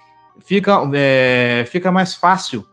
fica, 0.45 0.79
é, 0.93 1.65
fica 1.67 1.91
mais 1.91 2.15
fácil 2.15 2.67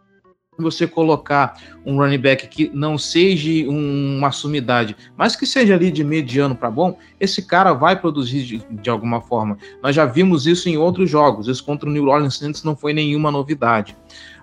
você 0.57 0.87
colocar 0.87 1.59
um 1.85 1.97
running 1.97 2.17
back 2.17 2.47
que 2.47 2.69
não 2.73 2.97
seja 2.97 3.69
uma 3.69 4.31
sumidade, 4.31 4.95
mas 5.17 5.35
que 5.35 5.45
seja 5.45 5.73
ali 5.73 5.91
de 5.91 6.03
mediano 6.03 6.55
para 6.55 6.69
bom, 6.69 6.97
esse 7.19 7.41
cara 7.41 7.73
vai 7.73 7.99
produzir 7.99 8.43
de, 8.43 8.57
de, 8.69 8.89
alguma 8.89 9.21
forma. 9.21 9.57
Nós 9.81 9.95
já 9.95 10.05
vimos 10.05 10.45
isso 10.45 10.69
em 10.69 10.77
outros 10.77 11.09
jogos. 11.09 11.47
Isso 11.47 11.63
contra 11.63 11.89
o 11.89 11.91
New 11.91 12.05
Orleans 12.05 12.37
Saints 12.37 12.63
não 12.63 12.75
foi 12.75 12.93
nenhuma 12.93 13.31
novidade. 13.31 13.95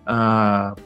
Uh, 0.03 0.81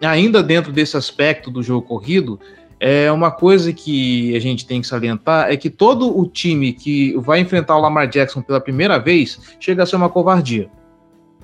ainda 0.00 0.42
dentro 0.42 0.72
desse 0.72 0.96
aspecto 0.96 1.50
do 1.50 1.62
jogo 1.62 1.86
corrido, 1.86 2.38
é 2.80 3.10
uma 3.10 3.30
coisa 3.30 3.72
que 3.72 4.36
a 4.36 4.40
gente 4.40 4.66
tem 4.66 4.80
que 4.80 4.86
salientar 4.86 5.50
é 5.50 5.56
que 5.56 5.70
todo 5.70 6.18
o 6.18 6.26
time 6.26 6.72
que 6.72 7.16
vai 7.18 7.40
enfrentar 7.40 7.76
o 7.76 7.80
Lamar 7.80 8.08
Jackson 8.08 8.42
pela 8.42 8.60
primeira 8.60 8.98
vez 8.98 9.56
chega 9.60 9.82
a 9.82 9.86
ser 9.86 9.96
uma 9.96 10.10
covardia. 10.10 10.68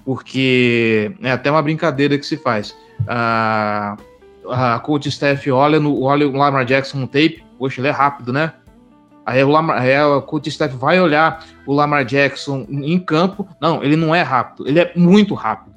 Porque 0.05 1.13
é 1.23 1.31
até 1.31 1.51
uma 1.51 1.63
brincadeira 1.63 2.19
que 2.19 2.27
se 2.27 2.37
faz 2.37 2.75
a, 3.07 3.97
a 4.49 4.78
coach 4.80 5.11
Steph 5.11 5.47
olha, 5.49 5.78
no, 5.80 6.02
olha 6.02 6.28
o 6.28 6.33
Lamar 6.33 6.64
Jackson 6.64 6.99
no 6.99 7.07
tape, 7.07 7.45
poxa, 7.59 7.80
ele 7.80 7.88
é 7.88 7.92
rápido, 7.92 8.33
né? 8.33 8.52
Aí, 9.25 9.45
o 9.45 9.49
Lamar, 9.49 9.80
aí 9.80 9.95
a 9.95 10.21
coach 10.21 10.50
Steph 10.50 10.73
vai 10.73 11.00
olhar 11.00 11.45
o 11.66 11.73
Lamar 11.73 12.04
Jackson 12.04 12.66
em 12.69 12.99
campo, 12.99 13.47
não, 13.61 13.83
ele 13.83 13.97
não 13.97 14.14
é 14.14 14.23
rápido, 14.23 14.66
ele 14.66 14.80
é 14.80 14.92
muito 14.97 15.35
rápido, 15.35 15.76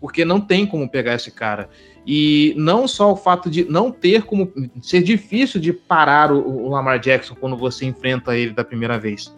porque 0.00 0.24
não 0.24 0.40
tem 0.40 0.66
como 0.66 0.88
pegar 0.88 1.14
esse 1.14 1.30
cara. 1.30 1.68
E 2.04 2.52
não 2.56 2.88
só 2.88 3.12
o 3.12 3.16
fato 3.16 3.48
de 3.48 3.64
não 3.64 3.92
ter 3.92 4.24
como 4.24 4.52
ser 4.82 5.02
difícil 5.02 5.60
de 5.60 5.72
parar 5.72 6.32
o, 6.32 6.66
o 6.66 6.68
Lamar 6.68 6.98
Jackson 6.98 7.36
quando 7.36 7.56
você 7.56 7.86
enfrenta 7.86 8.36
ele 8.36 8.52
da 8.52 8.64
primeira 8.64 8.98
vez. 8.98 9.32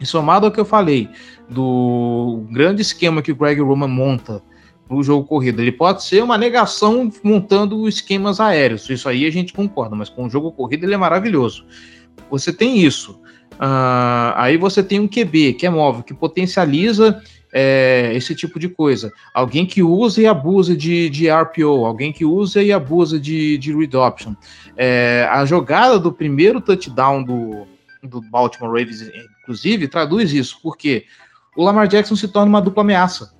E 0.00 0.04
somado 0.04 0.44
ao 0.44 0.52
que 0.52 0.58
eu 0.58 0.64
falei, 0.64 1.08
do 1.48 2.44
grande 2.50 2.82
esquema 2.82 3.22
que 3.22 3.30
o 3.30 3.36
Greg 3.36 3.60
Roman 3.60 3.88
monta 3.88 4.42
no 4.88 5.02
jogo 5.02 5.26
corrido. 5.26 5.60
Ele 5.60 5.72
pode 5.72 6.02
ser 6.02 6.22
uma 6.22 6.38
negação 6.38 7.10
montando 7.22 7.88
esquemas 7.88 8.40
aéreos, 8.40 8.88
isso 8.88 9.08
aí 9.08 9.24
a 9.26 9.30
gente 9.30 9.52
concorda, 9.52 9.96
mas 9.96 10.08
com 10.08 10.26
o 10.26 10.30
jogo 10.30 10.52
corrido 10.52 10.84
ele 10.84 10.94
é 10.94 10.98
maravilhoso. 10.98 11.64
Você 12.30 12.52
tem 12.52 12.78
isso. 12.78 13.20
Uh, 13.54 14.34
aí 14.34 14.56
você 14.56 14.82
tem 14.82 14.98
um 14.98 15.08
QB, 15.08 15.54
que 15.54 15.66
é 15.66 15.70
móvel, 15.70 16.02
que 16.02 16.12
potencializa 16.12 17.22
é, 17.52 18.10
esse 18.14 18.34
tipo 18.34 18.58
de 18.58 18.68
coisa. 18.68 19.12
Alguém 19.32 19.64
que 19.64 19.80
usa 19.80 20.20
e 20.20 20.26
abusa 20.26 20.76
de, 20.76 21.08
de 21.08 21.30
RPO, 21.30 21.86
alguém 21.86 22.12
que 22.12 22.24
usa 22.24 22.60
e 22.60 22.72
abusa 22.72 23.18
de, 23.18 23.56
de 23.58 23.72
read 23.72 23.96
option. 23.96 24.34
É, 24.76 25.28
a 25.30 25.44
jogada 25.44 25.98
do 26.00 26.12
primeiro 26.12 26.60
touchdown 26.60 27.22
do, 27.22 27.64
do 28.02 28.20
Baltimore 28.20 28.70
Ravens, 28.70 29.02
inclusive, 29.40 29.86
traduz 29.86 30.32
isso, 30.32 30.58
porque 30.60 31.04
o 31.56 31.62
Lamar 31.62 31.86
Jackson 31.86 32.16
se 32.16 32.26
torna 32.26 32.48
uma 32.48 32.60
dupla 32.60 32.82
ameaça. 32.82 33.32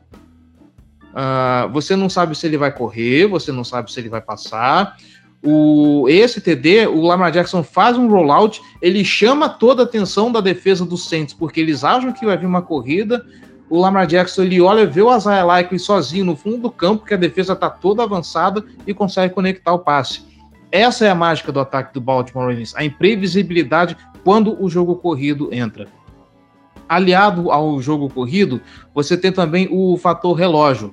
Uh, 1.15 1.73
você 1.73 1.95
não 1.95 2.09
sabe 2.09 2.37
se 2.37 2.45
ele 2.45 2.59
vai 2.59 2.73
correr, 2.73 3.29
você 3.29 3.53
não 3.53 3.63
sabe 3.63 3.93
se 3.93 4.01
ele 4.01 4.09
vai 4.09 4.21
passar. 4.21 4.97
O, 5.47 6.09
esse 6.09 6.41
TD, 6.41 6.89
o 6.89 7.03
Lamar 7.03 7.31
Jackson 7.31 7.63
faz 7.63 7.97
um 7.97 8.09
rollout, 8.09 8.61
ele 8.83 9.05
chama 9.05 9.49
toda 9.49 9.83
a 9.83 9.85
atenção 9.85 10.33
da 10.33 10.41
defesa 10.41 10.85
dos 10.85 11.09
Saints, 11.09 11.33
porque 11.35 11.61
eles 11.61 11.85
acham 11.85 12.13
que 12.13 12.27
vai 12.27 12.37
vir 12.37 12.47
uma 12.47 12.63
corrida. 12.63 13.25
O 13.71 13.79
Lamar 13.79 14.07
Jackson 14.07 14.43
ele 14.43 14.61
olha, 14.61 14.87
vê 14.87 15.03
o 15.03 15.15
Isaiah 15.15 15.45
Likely 15.45 15.79
sozinho 15.79 16.25
no 16.25 16.35
fundo 16.35 16.59
do 16.59 16.71
campo, 16.71 17.05
que 17.05 17.15
a 17.15 17.19
defesa 17.19 17.53
está 17.53 17.71
toda 17.71 18.03
avançada 18.03 18.65
e 18.87 18.93
consegue 18.93 19.35
conectar 19.35 19.73
o 19.73 19.79
passe. 19.79 20.23
Essa 20.73 21.05
é 21.05 21.11
a 21.11 21.15
mágica 21.15 21.53
do 21.53 21.61
ataque 21.61 21.95
do 21.95 22.01
Baltimore 22.01 22.49
Ravens, 22.49 22.75
a 22.75 22.85
imprevisibilidade 22.85 23.97
quando 24.25 24.61
o 24.61 24.69
jogo 24.69 24.97
corrido 24.97 25.51
entra. 25.53 25.87
Aliado 26.89 27.53
ao 27.53 27.81
jogo 27.81 28.09
corrido, 28.09 28.61
você 28.93 29.17
tem 29.17 29.31
também 29.31 29.69
o 29.71 29.97
fator 29.97 30.33
relógio 30.33 30.93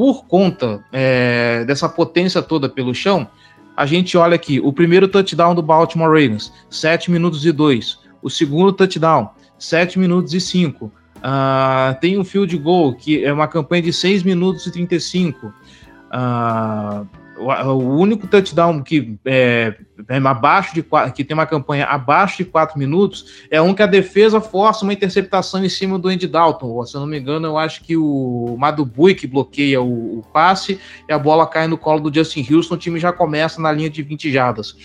por 0.00 0.24
conta 0.24 0.82
é, 0.90 1.62
dessa 1.66 1.86
potência 1.86 2.40
toda 2.40 2.70
pelo 2.70 2.94
chão, 2.94 3.28
a 3.76 3.84
gente 3.84 4.16
olha 4.16 4.34
aqui, 4.34 4.58
o 4.58 4.72
primeiro 4.72 5.06
touchdown 5.06 5.54
do 5.54 5.60
Baltimore 5.60 6.08
Ravens, 6.08 6.50
7 6.70 7.10
minutos 7.10 7.44
e 7.44 7.52
2. 7.52 7.98
O 8.22 8.30
segundo 8.30 8.72
touchdown, 8.72 9.28
7 9.58 9.98
minutos 9.98 10.32
e 10.32 10.40
5. 10.40 10.86
Uh, 10.86 10.90
ah, 11.22 11.98
tem 12.00 12.18
um 12.18 12.24
field 12.24 12.56
goal, 12.56 12.94
que 12.94 13.22
é 13.22 13.30
uma 13.30 13.46
campanha 13.46 13.82
de 13.82 13.92
6 13.92 14.22
minutos 14.22 14.66
e 14.66 14.72
35. 14.72 15.48
Uh, 15.48 17.06
o, 17.40 17.96
único 17.96 18.26
touchdown 18.26 18.82
que 18.82 19.18
é, 19.24 19.74
é, 20.08 20.16
abaixo 20.16 20.74
de 20.74 20.84
que 21.14 21.24
tem 21.24 21.34
uma 21.34 21.46
campanha 21.46 21.86
abaixo 21.86 22.38
de 22.38 22.44
4 22.44 22.78
minutos 22.78 23.46
é 23.50 23.60
um 23.60 23.74
que 23.74 23.82
a 23.82 23.86
defesa 23.86 24.40
força 24.40 24.84
uma 24.84 24.92
interceptação 24.92 25.64
em 25.64 25.68
cima 25.68 25.98
do 25.98 26.08
Andy 26.08 26.26
Dalton. 26.26 26.84
Se 26.84 26.96
eu 26.96 27.00
não 27.00 27.08
me 27.08 27.18
engano, 27.18 27.46
eu 27.48 27.58
acho 27.58 27.82
que 27.82 27.96
o 27.96 28.56
Madubui 28.58 29.14
que 29.14 29.26
bloqueia 29.26 29.80
o, 29.80 30.18
o, 30.18 30.22
passe 30.32 30.78
e 31.08 31.12
a 31.12 31.18
bola 31.18 31.46
cai 31.46 31.66
no 31.66 31.78
colo 31.78 32.10
do 32.10 32.14
Justin 32.14 32.46
Houston, 32.48 32.74
o 32.74 32.78
time 32.78 33.00
já 33.00 33.12
começa 33.12 33.60
na 33.60 33.72
linha 33.72 33.90
de 33.90 34.02
20 34.02 34.30
jardas. 34.30 34.76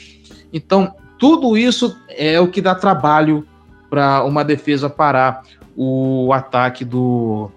Então, 0.53 0.95
tudo 1.19 1.57
isso 1.57 1.97
é 2.09 2.39
o 2.39 2.47
que 2.47 2.61
dá 2.61 2.73
trabalho 2.73 3.45
para 3.89 4.23
uma 4.23 4.43
defesa 4.43 4.89
parar 4.89 5.43
o 5.75 6.31
ataque 6.33 6.85
do, 6.85 7.51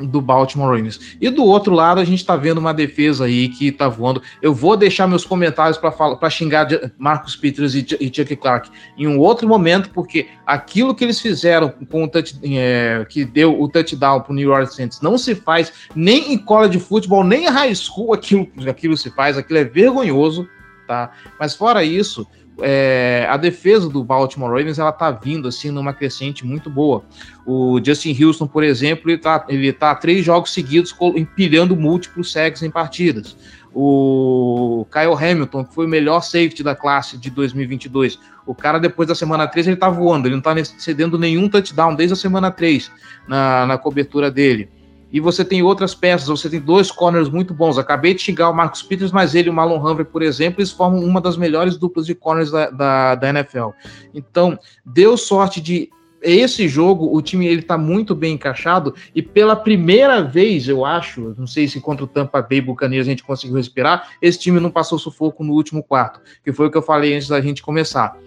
do 0.00 0.20
Baltimore 0.20 0.76
Ravens. 0.76 1.16
E 1.20 1.30
do 1.30 1.44
outro 1.44 1.74
lado, 1.74 2.00
a 2.00 2.04
gente 2.04 2.20
está 2.20 2.36
vendo 2.36 2.58
uma 2.58 2.74
defesa 2.74 3.24
aí 3.24 3.48
que 3.48 3.68
está 3.68 3.88
voando. 3.88 4.22
Eu 4.42 4.54
vou 4.54 4.76
deixar 4.76 5.06
meus 5.06 5.24
comentários 5.24 5.78
para 5.78 6.30
xingar 6.30 6.68
Marcos 6.98 7.36
Peters 7.36 7.74
e, 7.74 7.86
e 8.00 8.12
Chuck 8.14 8.34
Clark 8.36 8.70
em 8.96 9.06
um 9.06 9.18
outro 9.18 9.48
momento, 9.48 9.90
porque 9.90 10.28
aquilo 10.46 10.94
que 10.94 11.04
eles 11.04 11.20
fizeram 11.20 11.72
com 11.90 12.04
o 12.04 12.08
touch, 12.08 12.38
é, 12.44 13.06
que 13.08 13.24
deu 13.24 13.60
o 13.60 13.68
touchdown 13.68 14.20
para 14.20 14.32
o 14.32 14.34
New 14.34 14.48
York 14.48 14.74
Saints 14.74 15.00
não 15.00 15.18
se 15.18 15.34
faz 15.34 15.72
nem 15.94 16.32
em 16.32 16.38
college 16.38 16.72
de 16.72 16.80
futebol, 16.80 17.24
nem 17.24 17.44
em 17.44 17.50
high 17.50 17.74
school 17.74 18.12
aquilo, 18.12 18.48
aquilo 18.68 18.96
se 18.96 19.10
faz, 19.10 19.36
aquilo 19.36 19.58
é 19.58 19.64
vergonhoso, 19.64 20.48
tá? 20.86 21.12
Mas 21.38 21.54
fora 21.54 21.84
isso, 21.84 22.26
é, 22.60 23.26
a 23.28 23.36
defesa 23.36 23.88
do 23.88 24.02
Baltimore 24.02 24.50
Ravens 24.50 24.78
ela 24.78 24.92
tá 24.92 25.10
vindo 25.10 25.48
assim 25.48 25.70
numa 25.70 25.92
crescente 25.92 26.46
muito 26.46 26.70
boa. 26.70 27.04
O 27.44 27.80
Justin 27.84 28.16
Houston, 28.22 28.46
por 28.46 28.64
exemplo, 28.64 29.10
ele 29.10 29.18
tá, 29.18 29.44
ele 29.48 29.72
tá 29.72 29.94
três 29.94 30.24
jogos 30.24 30.52
seguidos 30.52 30.94
empilhando 31.14 31.76
múltiplos 31.76 32.32
sacks 32.32 32.62
em 32.62 32.70
partidas. 32.70 33.36
O 33.74 34.86
Kyle 34.90 35.12
Hamilton, 35.12 35.64
que 35.64 35.74
foi 35.74 35.84
o 35.84 35.88
melhor 35.88 36.22
safety 36.22 36.62
da 36.62 36.74
classe 36.74 37.18
de 37.18 37.28
2022, 37.30 38.18
o 38.46 38.54
cara 38.54 38.78
depois 38.78 39.06
da 39.06 39.14
semana 39.14 39.46
3 39.46 39.66
ele 39.66 39.76
tá 39.76 39.90
voando, 39.90 40.26
ele 40.28 40.34
não 40.34 40.42
tá 40.42 40.54
cedendo 40.78 41.18
nenhum 41.18 41.48
touchdown 41.48 41.94
desde 41.94 42.14
a 42.14 42.16
semana 42.16 42.50
3 42.50 42.90
na, 43.28 43.66
na 43.66 43.76
cobertura 43.76 44.30
dele. 44.30 44.70
E 45.12 45.20
você 45.20 45.44
tem 45.44 45.62
outras 45.62 45.94
peças, 45.94 46.28
você 46.28 46.50
tem 46.50 46.60
dois 46.60 46.90
corners 46.90 47.28
muito 47.28 47.54
bons. 47.54 47.78
Acabei 47.78 48.12
de 48.14 48.22
xingar 48.22 48.50
o 48.50 48.54
Marcos 48.54 48.82
Peters, 48.82 49.12
mas 49.12 49.34
ele 49.34 49.48
e 49.48 49.50
o 49.50 49.54
Malon 49.54 49.78
Humphrey, 49.78 50.04
por 50.04 50.22
exemplo, 50.22 50.60
eles 50.60 50.72
formam 50.72 51.04
uma 51.04 51.20
das 51.20 51.36
melhores 51.36 51.76
duplas 51.76 52.06
de 52.06 52.14
corners 52.14 52.50
da, 52.50 52.70
da, 52.70 53.14
da 53.14 53.28
NFL. 53.28 53.70
Então, 54.12 54.58
deu 54.84 55.16
sorte 55.16 55.60
de 55.60 55.88
esse 56.22 56.66
jogo, 56.66 57.14
o 57.14 57.22
time 57.22 57.46
ele 57.46 57.62
tá 57.62 57.78
muito 57.78 58.14
bem 58.14 58.34
encaixado 58.34 58.94
e 59.14 59.22
pela 59.22 59.54
primeira 59.54 60.22
vez, 60.22 60.66
eu 60.66 60.84
acho, 60.84 61.34
não 61.38 61.46
sei 61.46 61.68
se 61.68 61.80
contra 61.80 62.04
o 62.04 62.08
Tampa 62.08 62.42
Bay 62.42 62.60
Buccaneers 62.60 63.06
a 63.06 63.10
gente 63.10 63.22
conseguiu 63.22 63.56
respirar, 63.56 64.08
esse 64.20 64.38
time 64.38 64.58
não 64.58 64.70
passou 64.70 64.98
sufoco 64.98 65.44
no 65.44 65.52
último 65.52 65.84
quarto, 65.84 66.20
que 66.42 66.52
foi 66.52 66.66
o 66.66 66.70
que 66.70 66.76
eu 66.76 66.82
falei 66.82 67.14
antes 67.14 67.28
da 67.28 67.40
gente 67.40 67.62
começar. 67.62 68.18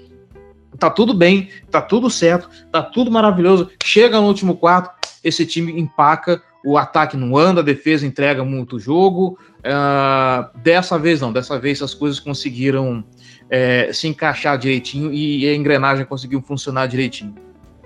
Tá 0.77 0.89
tudo 0.89 1.13
bem, 1.13 1.49
tá 1.69 1.81
tudo 1.81 2.09
certo, 2.09 2.47
tá 2.71 2.81
tudo 2.81 3.11
maravilhoso. 3.11 3.69
Chega 3.83 4.21
no 4.21 4.27
último 4.27 4.55
quarto, 4.55 4.91
esse 5.23 5.45
time 5.45 5.77
empaca 5.79 6.41
o 6.63 6.77
ataque 6.77 7.15
não 7.15 7.37
anda, 7.37 7.61
a 7.61 7.63
defesa 7.63 8.05
entrega 8.05 8.43
muito 8.43 8.79
jogo. 8.79 9.37
Uh, 9.59 10.57
dessa 10.59 10.97
vez 10.97 11.21
não, 11.21 11.31
dessa 11.31 11.59
vez 11.59 11.81
as 11.81 11.93
coisas 11.93 12.19
conseguiram 12.19 13.03
é, 13.49 13.91
se 13.91 14.07
encaixar 14.07 14.57
direitinho 14.57 15.11
e 15.13 15.47
a 15.47 15.55
engrenagem 15.55 16.05
conseguiu 16.05 16.41
funcionar 16.41 16.87
direitinho. 16.87 17.35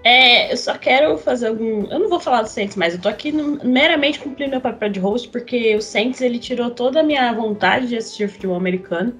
É, 0.03 0.51
eu 0.51 0.57
só 0.57 0.77
quero 0.77 1.17
fazer 1.17 1.47
algum. 1.47 1.89
Eu 1.89 1.99
não 1.99 2.09
vou 2.09 2.19
falar 2.19 2.41
do 2.41 2.49
Saints, 2.49 2.75
mas 2.75 2.93
eu 2.93 2.99
tô 2.99 3.07
aqui 3.07 3.31
no, 3.31 3.63
meramente 3.63 4.19
cumprindo 4.19 4.51
meu 4.51 4.61
papel 4.61 4.89
de 4.89 4.99
host, 4.99 5.29
porque 5.29 5.75
o 5.75 5.81
Saints 5.81 6.19
ele 6.19 6.39
tirou 6.39 6.69
toda 6.69 6.99
a 6.99 7.03
minha 7.03 7.31
vontade 7.31 7.87
de 7.87 7.95
assistir 7.95 8.27
futebol 8.27 8.57
americano. 8.57 9.13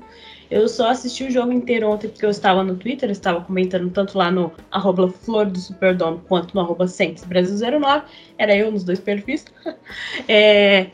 Eu 0.53 0.69
só 0.69 0.89
assisti 0.89 1.23
o 1.23 1.31
jogo 1.31 1.51
inteiro 1.51 1.89
ontem 1.89 2.07
porque 2.07 2.23
eu 2.23 2.29
estava 2.29 2.63
no 2.63 2.75
Twitter, 2.75 3.09
estava 3.09 3.41
comentando 3.41 3.89
tanto 3.89 4.15
lá 4.15 4.29
no 4.29 4.51
arroba 4.69 5.09
Flor 5.09 5.47
do 5.47 5.57
Superdome 5.57 6.21
quanto 6.27 6.53
no 6.53 6.61
arroba 6.61 6.85
Brasil 7.25 7.79
09. 7.79 8.05
Era 8.37 8.55
eu 8.55 8.71
nos 8.71 8.83
dois 8.83 8.99
perfis. 8.99 9.45
é, 10.29 10.91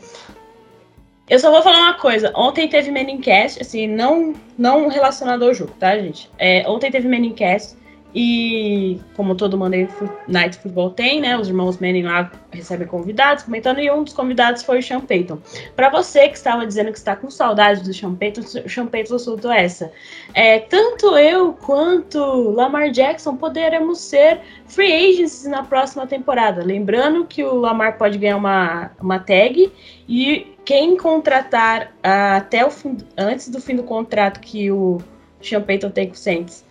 eu 1.29 1.37
só 1.39 1.51
vou 1.51 1.61
falar 1.61 1.79
uma 1.79 1.95
coisa. 1.95 2.31
Ontem 2.37 2.69
teve 2.69 2.89
Manningcast, 2.89 3.61
assim, 3.61 3.85
não, 3.85 4.33
não 4.57 4.87
relacionado 4.87 5.43
ao 5.43 5.53
jogo, 5.53 5.73
tá, 5.77 5.93
gente? 5.97 6.31
É, 6.37 6.65
ontem 6.65 6.89
teve 6.89 7.09
Manningcast. 7.09 7.75
E 8.13 8.99
como 9.15 9.35
todo 9.35 9.57
Monday 9.57 9.87
Night 10.27 10.57
Football 10.57 10.91
tem, 10.91 11.21
né? 11.21 11.37
Os 11.37 11.47
irmãos 11.47 11.77
Manning 11.77 12.03
lá 12.03 12.31
recebem 12.51 12.87
convidados 12.87 13.43
comentando, 13.43 13.79
e 13.79 13.91
um 13.91 14.03
dos 14.03 14.13
convidados 14.13 14.63
foi 14.63 14.79
o 14.79 14.83
Sean 14.83 15.01
Payton. 15.01 15.37
Para 15.75 15.89
você 15.89 16.27
que 16.27 16.35
estava 16.35 16.65
dizendo 16.65 16.91
que 16.91 16.97
está 16.97 17.15
com 17.15 17.29
saudade 17.29 17.83
do 17.83 17.93
Sean 17.93 18.15
Payton, 18.15 18.41
o 18.41 18.69
Sean 18.69 18.87
Payton 18.87 19.19
soltou 19.19 19.51
essa. 19.51 19.91
É, 20.33 20.59
tanto 20.59 21.15
eu 21.17 21.53
quanto 21.53 22.19
Lamar 22.51 22.89
Jackson 22.89 23.35
poderemos 23.35 23.99
ser 23.99 24.41
free 24.65 24.91
agents 24.91 25.45
na 25.45 25.63
próxima 25.63 26.07
temporada. 26.07 26.63
Lembrando 26.63 27.25
que 27.25 27.43
o 27.43 27.55
Lamar 27.55 27.97
pode 27.97 28.17
ganhar 28.17 28.37
uma, 28.37 28.91
uma 28.99 29.19
tag 29.19 29.71
e 30.07 30.47
quem 30.65 30.97
contratar 30.97 31.93
até 32.01 32.65
o 32.65 32.71
fim, 32.71 32.97
antes 33.15 33.49
do 33.49 33.61
fim 33.61 33.75
do 33.75 33.83
contrato 33.83 34.39
que 34.39 34.71
o 34.71 34.97
Sean 35.41 35.61
tem 35.61 36.07
com 36.07 36.13
o 36.13 36.17
Saints 36.17 36.68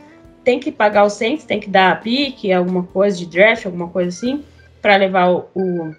tem 0.48 0.58
que 0.58 0.72
pagar 0.72 1.04
o 1.04 1.10
Saints, 1.10 1.44
tem 1.44 1.60
que 1.60 1.68
dar 1.68 1.92
a 1.92 1.96
pique, 1.96 2.50
alguma 2.50 2.82
coisa 2.82 3.18
de 3.18 3.26
draft, 3.26 3.66
alguma 3.66 3.86
coisa 3.90 4.08
assim, 4.08 4.42
para 4.80 4.96
levar 4.96 5.30
o, 5.30 5.46
o, 5.54 5.94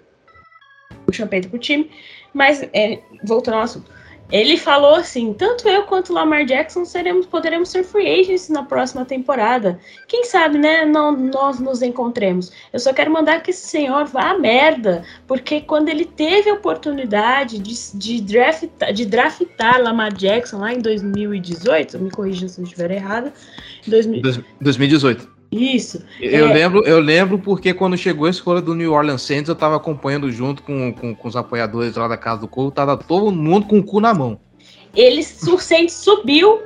o 1.06 1.12
Champeito 1.12 1.48
pro 1.48 1.56
time. 1.56 1.88
Mas, 2.34 2.60
é, 2.72 2.98
voltando 3.22 3.58
ao 3.58 3.62
assunto, 3.62 3.88
ele 4.30 4.56
falou 4.56 4.94
assim: 4.94 5.32
tanto 5.32 5.68
eu 5.68 5.84
quanto 5.84 6.12
Lamar 6.12 6.44
Jackson 6.44 6.84
seremos, 6.84 7.26
poderemos 7.26 7.68
ser 7.68 7.84
free 7.84 8.20
agents 8.20 8.48
na 8.48 8.62
próxima 8.62 9.04
temporada. 9.04 9.78
Quem 10.06 10.24
sabe, 10.24 10.58
né? 10.58 10.84
Não, 10.84 11.16
nós 11.16 11.58
nos 11.58 11.82
encontremos. 11.82 12.52
Eu 12.72 12.78
só 12.78 12.92
quero 12.92 13.10
mandar 13.10 13.42
que 13.42 13.50
esse 13.50 13.66
senhor 13.66 14.06
vá 14.06 14.30
à 14.30 14.38
merda, 14.38 15.02
porque 15.26 15.60
quando 15.60 15.88
ele 15.88 16.04
teve 16.04 16.50
a 16.50 16.54
oportunidade 16.54 17.58
de, 17.58 17.74
de, 17.98 18.20
draftar, 18.20 18.92
de 18.92 19.06
draftar 19.06 19.82
Lamar 19.82 20.12
Jackson 20.12 20.58
lá 20.58 20.72
em 20.72 20.80
2018, 20.80 21.98
me 21.98 22.10
corrija 22.10 22.48
se 22.48 22.60
eu 22.60 22.64
estiver 22.64 22.90
errada. 22.90 23.32
2018. 23.86 25.39
Isso. 25.50 26.04
Eu, 26.20 26.48
é... 26.48 26.52
lembro, 26.52 26.84
eu 26.84 27.00
lembro 27.00 27.38
porque 27.38 27.74
quando 27.74 27.96
chegou 27.96 28.26
a 28.26 28.30
escolha 28.30 28.60
do 28.60 28.74
New 28.74 28.92
Orleans 28.92 29.22
Saints, 29.22 29.48
eu 29.48 29.56
tava 29.56 29.76
acompanhando 29.76 30.30
junto 30.30 30.62
com, 30.62 30.92
com, 30.92 31.14
com 31.14 31.28
os 31.28 31.34
apoiadores 31.34 31.96
lá 31.96 32.06
da 32.06 32.16
Casa 32.16 32.42
do 32.42 32.48
Corvo, 32.48 32.70
tava 32.70 32.96
todo 32.96 33.32
mundo 33.32 33.66
com 33.66 33.78
o 33.78 33.82
cu 33.82 34.00
na 34.00 34.14
mão. 34.14 34.38
Ele, 34.94 35.20
o 35.20 35.58
Saints 35.58 35.94
subiu 35.94 36.60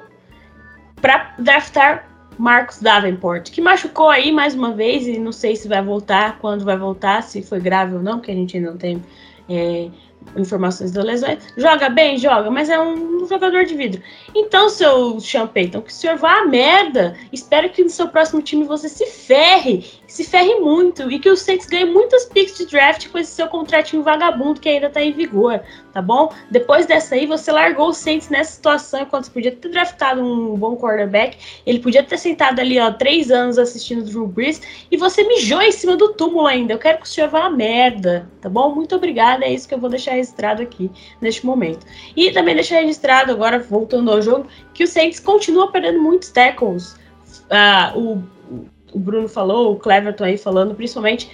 para 1.00 1.34
draftar 1.38 2.08
Marcos 2.38 2.80
Davenport, 2.80 3.50
que 3.50 3.60
machucou 3.60 4.08
aí 4.08 4.32
mais 4.32 4.54
uma 4.54 4.72
vez 4.74 5.06
e 5.06 5.18
não 5.18 5.32
sei 5.32 5.56
se 5.56 5.68
vai 5.68 5.82
voltar, 5.82 6.38
quando 6.38 6.64
vai 6.64 6.76
voltar, 6.76 7.22
se 7.22 7.42
foi 7.42 7.60
grave 7.60 7.94
ou 7.94 8.02
não, 8.02 8.18
porque 8.18 8.32
a 8.32 8.34
gente 8.34 8.56
ainda 8.56 8.70
não 8.70 8.78
tem 8.78 9.02
é, 9.48 9.88
informações 10.36 10.92
da 10.92 11.02
lesão. 11.02 11.36
Joga 11.56 11.88
bem, 11.88 12.18
joga, 12.18 12.50
mas 12.50 12.68
é 12.68 12.80
um 12.80 13.26
jogador 13.26 13.64
de 13.64 13.74
vidro. 13.74 14.02
Então, 14.34 14.68
seu 14.68 15.20
Sean 15.20 15.46
Payton, 15.46 15.82
que 15.82 15.90
o 15.90 15.94
senhor 15.94 16.16
vá 16.16 16.40
à 16.40 16.46
merda. 16.46 17.16
Espero 17.32 17.70
que 17.70 17.82
no 17.82 17.90
seu 17.90 18.08
próximo 18.08 18.42
time 18.42 18.64
você 18.64 18.88
se 18.88 19.06
ferre, 19.06 19.84
se 20.06 20.24
ferre 20.24 20.54
muito 20.56 21.10
e 21.10 21.18
que 21.18 21.28
o 21.28 21.36
Saints 21.36 21.66
ganhe 21.66 21.86
muitas 21.86 22.24
picks 22.26 22.56
de 22.56 22.66
draft 22.66 23.08
com 23.08 23.18
esse 23.18 23.32
seu 23.32 23.48
contratinho 23.48 24.02
vagabundo 24.02 24.60
que 24.60 24.68
ainda 24.68 24.90
tá 24.90 25.02
em 25.02 25.12
vigor, 25.12 25.60
tá 25.92 26.02
bom? 26.02 26.32
Depois 26.50 26.86
dessa 26.86 27.14
aí, 27.14 27.26
você 27.26 27.50
largou 27.50 27.88
o 27.88 27.92
Saints 27.94 28.28
nessa 28.28 28.52
situação 28.52 29.00
enquanto 29.00 29.24
você 29.24 29.30
podia 29.30 29.52
ter 29.52 29.68
draftado 29.68 30.22
um 30.22 30.56
bom 30.56 30.76
quarterback. 30.76 31.38
Ele 31.66 31.78
podia 31.78 32.02
ter 32.02 32.18
sentado 32.18 32.60
ali, 32.60 32.78
ó, 32.78 32.92
três 32.92 33.30
anos 33.30 33.58
assistindo 33.58 34.00
o 34.00 34.04
Drew 34.04 34.26
Brees 34.26 34.60
e 34.90 34.96
você 34.96 35.24
mijou 35.24 35.60
em 35.62 35.72
cima 35.72 35.96
do 35.96 36.12
túmulo 36.12 36.46
ainda. 36.46 36.72
Eu 36.72 36.78
quero 36.78 36.98
que 36.98 37.06
o 37.06 37.08
senhor 37.08 37.28
vá 37.28 37.46
à 37.46 37.50
merda, 37.50 38.28
tá 38.40 38.48
bom? 38.48 38.74
Muito 38.74 38.94
obrigada. 38.94 39.44
É 39.44 39.52
isso 39.52 39.68
que 39.68 39.74
eu 39.74 39.80
vou 39.80 39.90
deixar 39.90 40.12
registrado 40.12 40.62
aqui 40.62 40.90
neste 41.20 41.44
momento. 41.44 41.86
E 42.16 42.30
também 42.30 42.54
deixar 42.54 42.80
registrado, 42.80 43.32
agora 43.32 43.58
voltando 43.58 44.10
ao 44.10 44.20
jogo, 44.20 44.46
que 44.72 44.84
o 44.84 44.88
Saints 44.88 45.20
continua 45.20 45.70
perdendo 45.70 46.00
muitos 46.00 46.30
tackles. 46.30 46.96
Uh, 47.44 47.98
o, 47.98 48.33
o 48.94 48.98
Bruno 48.98 49.28
falou, 49.28 49.72
o 49.72 49.76
Cleverton 49.76 50.24
aí 50.24 50.38
falando, 50.38 50.74
principalmente. 50.74 51.30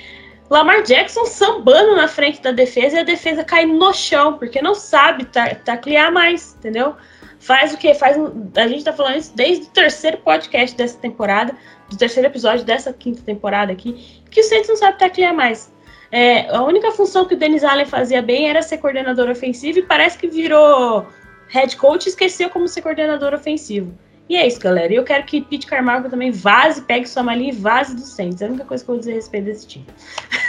Lamar 0.48 0.82
Jackson 0.82 1.26
sambando 1.26 1.94
na 1.94 2.08
frente 2.08 2.42
da 2.42 2.50
defesa 2.50 2.96
e 2.96 2.98
a 3.00 3.04
defesa 3.04 3.44
caindo 3.44 3.74
no 3.74 3.94
chão, 3.94 4.36
porque 4.36 4.60
não 4.60 4.74
sabe 4.74 5.24
taclear 5.64 6.12
mais, 6.12 6.56
entendeu? 6.58 6.96
Faz 7.38 7.72
o 7.72 7.78
que? 7.78 7.94
Faz. 7.94 8.16
A 8.56 8.66
gente 8.66 8.82
tá 8.82 8.92
falando 8.92 9.16
isso 9.16 9.32
desde 9.36 9.66
o 9.66 9.70
terceiro 9.70 10.18
podcast 10.18 10.76
dessa 10.76 10.98
temporada, 10.98 11.54
do 11.88 11.96
terceiro 11.96 12.28
episódio 12.28 12.64
dessa 12.64 12.92
quinta 12.92 13.22
temporada 13.22 13.70
aqui, 13.70 14.20
que 14.28 14.40
o 14.40 14.44
Saints 14.44 14.68
não 14.68 14.76
sabe 14.76 14.98
taclear 14.98 15.34
mais. 15.34 15.72
É, 16.10 16.50
a 16.50 16.62
única 16.64 16.90
função 16.90 17.24
que 17.24 17.34
o 17.34 17.38
Denis 17.38 17.62
Allen 17.62 17.86
fazia 17.86 18.20
bem 18.20 18.50
era 18.50 18.60
ser 18.62 18.78
coordenador 18.78 19.30
ofensivo 19.30 19.78
e 19.78 19.82
parece 19.82 20.18
que 20.18 20.26
virou 20.26 21.06
head 21.48 21.76
coach 21.76 22.06
e 22.06 22.08
esqueceu 22.08 22.50
como 22.50 22.66
ser 22.66 22.82
coordenador 22.82 23.32
ofensivo. 23.32 23.96
E 24.30 24.36
é 24.36 24.46
isso, 24.46 24.60
galera. 24.60 24.92
E 24.92 24.96
eu 24.96 25.02
quero 25.02 25.24
que 25.24 25.40
Pete 25.40 25.66
Carmichael 25.66 26.08
também 26.08 26.30
vaze, 26.30 26.82
pegue 26.82 27.04
sua 27.08 27.24
malinha 27.24 27.52
e 27.52 27.56
vaze 27.56 27.96
do 27.96 28.02
Saints. 28.02 28.40
É 28.40 28.46
a 28.46 28.48
única 28.48 28.64
coisa 28.64 28.84
que 28.84 28.88
eu 28.88 28.94
vou 28.94 29.00
dizer 29.00 29.10
a 29.10 29.14
respeito 29.16 29.46
desse 29.46 29.66
time. 29.66 29.84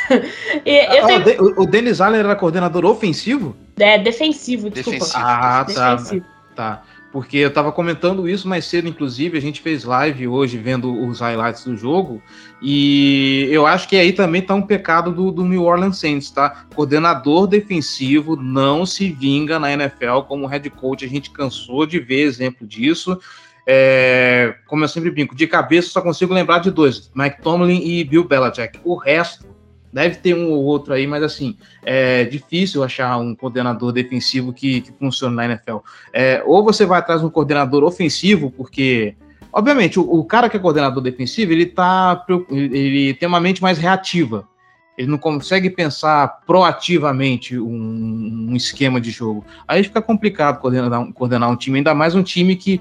ah, 0.12 1.22
tenho... 1.24 1.60
O 1.60 1.66
Denis 1.66 2.00
Allen 2.00 2.20
era 2.20 2.36
coordenador 2.36 2.86
ofensivo? 2.86 3.56
É, 3.80 3.98
defensivo, 3.98 4.70
desculpa. 4.70 5.00
Defensivo. 5.00 5.26
Ah, 5.26 5.66
tá. 5.66 5.96
Defensivo. 5.96 6.26
Tá 6.56 6.84
porque 7.12 7.38
eu 7.38 7.50
estava 7.50 7.72
comentando 7.72 8.28
isso 8.28 8.48
mais 8.48 8.66
cedo, 8.66 8.88
inclusive, 8.88 9.38
a 9.38 9.42
gente 9.42 9.62
fez 9.62 9.84
live 9.84 10.28
hoje 10.28 10.58
vendo 10.58 10.94
os 11.06 11.20
highlights 11.20 11.66
do 11.66 11.76
jogo, 11.76 12.22
e 12.62 13.50
eu 13.52 13.68
acho 13.68 13.88
que 13.90 13.98
aí 13.98 14.14
também 14.14 14.42
está 14.42 14.56
um 14.56 14.62
pecado 14.62 15.12
do, 15.12 15.30
do, 15.30 15.44
New 15.44 15.64
Orleans 15.64 15.98
Saints, 15.98 16.32
tá? 16.32 16.64
Coordenador 16.74 17.48
defensivo 17.48 18.38
não 18.38 18.86
se 18.86 19.12
vinga 19.12 19.60
na 19.60 19.74
NFL 19.74 20.22
como 20.28 20.48
head 20.48 20.70
coach, 20.70 21.04
a 21.04 21.10
gente 21.10 21.32
cansou 21.32 21.86
de 21.86 22.00
ver 22.00 22.22
exemplo 22.22 22.66
disso. 22.66 23.20
É, 23.68 24.56
como 24.68 24.84
eu 24.84 24.88
sempre 24.88 25.12
brinco, 25.12 25.36
de 25.36 25.48
cabeça 25.48 25.90
só 25.90 26.02
consigo 26.02 26.34
lembrar 26.34 26.60
de 26.60 26.72
dois: 26.72 27.12
Mike 27.14 27.42
Tomlin 27.42 27.82
e 27.84 28.04
Bill 28.04 28.24
Belichick. 28.24 28.80
O 28.84 28.96
resto 28.96 29.46
deve 29.92 30.16
ter 30.16 30.36
um 30.36 30.52
ou 30.52 30.64
outro 30.64 30.94
aí, 30.94 31.06
mas 31.06 31.22
assim, 31.22 31.58
é 31.84 32.24
difícil 32.24 32.84
achar 32.84 33.18
um 33.18 33.36
coordenador 33.36 33.92
defensivo 33.92 34.54
que, 34.54 34.82
que 34.82 34.92
funcione 34.94 35.36
na 35.36 35.46
NFL. 35.46 35.78
É, 36.14 36.42
ou 36.46 36.64
você 36.64 36.86
vai 36.86 37.00
atrás 37.00 37.22
de 37.22 37.28
um 37.28 37.30
coordenador 37.30 37.84
ofensivo, 37.84 38.52
porque 38.52 39.16
Obviamente, 39.54 40.00
o, 40.00 40.04
o, 40.04 40.24
cara 40.24 40.50
que 40.50 40.56
é 40.56 40.60
coordenador 40.60 41.04
defensivo, 41.04 41.52
ele 41.52 41.66
tá. 41.66 42.24
Ele 42.50 43.14
tem 43.16 43.28
uma 43.28 43.40
mente 43.40 43.62
mais 43.62 43.78
reativa. 43.78 44.48
Ele 44.98 45.10
não 45.10 45.18
consegue 45.18 45.70
pensar 45.70 46.42
proativamente 46.46 47.58
um, 47.58 48.50
um 48.50 48.56
esquema 48.56 49.00
de 49.02 49.10
jogo. 49.10 49.44
Aí 49.68 49.84
fica 49.84 50.02
complicado 50.02 50.60
coordenar, 50.60 51.12
coordenar 51.14 51.50
um 51.50 51.56
time, 51.56 51.80
ainda 51.80 51.94
mais 51.94 52.14
um 52.14 52.22
time 52.22 52.56
que, 52.56 52.80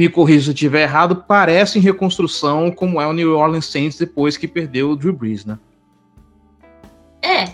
me 0.00 0.08
corrija 0.08 0.44
se 0.44 0.50
eu 0.50 0.54
estiver 0.54 0.82
errado, 0.82 1.24
parece 1.28 1.78
em 1.78 1.82
reconstrução, 1.82 2.70
como 2.70 3.00
é 3.00 3.06
o 3.06 3.12
New 3.12 3.36
Orleans 3.36 3.66
Saints 3.66 3.98
depois 3.98 4.36
que 4.36 4.48
perdeu 4.48 4.90
o 4.90 4.96
Drew 4.96 5.12
Brees, 5.12 5.44
né? 5.44 5.58
É, 7.20 7.50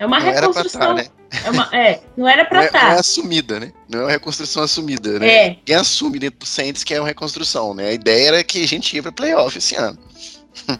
é 0.00 0.04
uma 0.04 0.18
não 0.18 0.26
reconstrução. 0.26 0.80
Tá, 0.80 0.94
né? 0.94 1.06
É, 1.44 1.50
uma, 1.50 1.68
é, 1.72 2.00
não 2.16 2.28
era 2.28 2.44
pra 2.44 2.64
estar. 2.64 2.78
Não, 2.78 2.86
é, 2.86 2.90
não 2.90 2.96
é 2.96 3.00
assumida, 3.00 3.60
né? 3.60 3.72
Não 3.88 4.00
é 4.00 4.02
uma 4.02 4.10
reconstrução 4.10 4.64
assumida, 4.64 5.20
né? 5.20 5.28
É. 5.28 5.56
Quem 5.64 5.76
assume 5.76 6.18
dentro 6.18 6.40
do 6.40 6.46
Saints 6.46 6.82
que 6.82 6.94
é 6.94 7.00
uma 7.00 7.06
reconstrução, 7.06 7.72
né? 7.74 7.90
A 7.90 7.92
ideia 7.92 8.28
era 8.28 8.44
que 8.44 8.64
a 8.64 8.66
gente 8.66 8.96
ia 8.96 9.02
pra 9.02 9.12
playoff 9.12 9.56
esse 9.56 9.76
ano. 9.76 9.98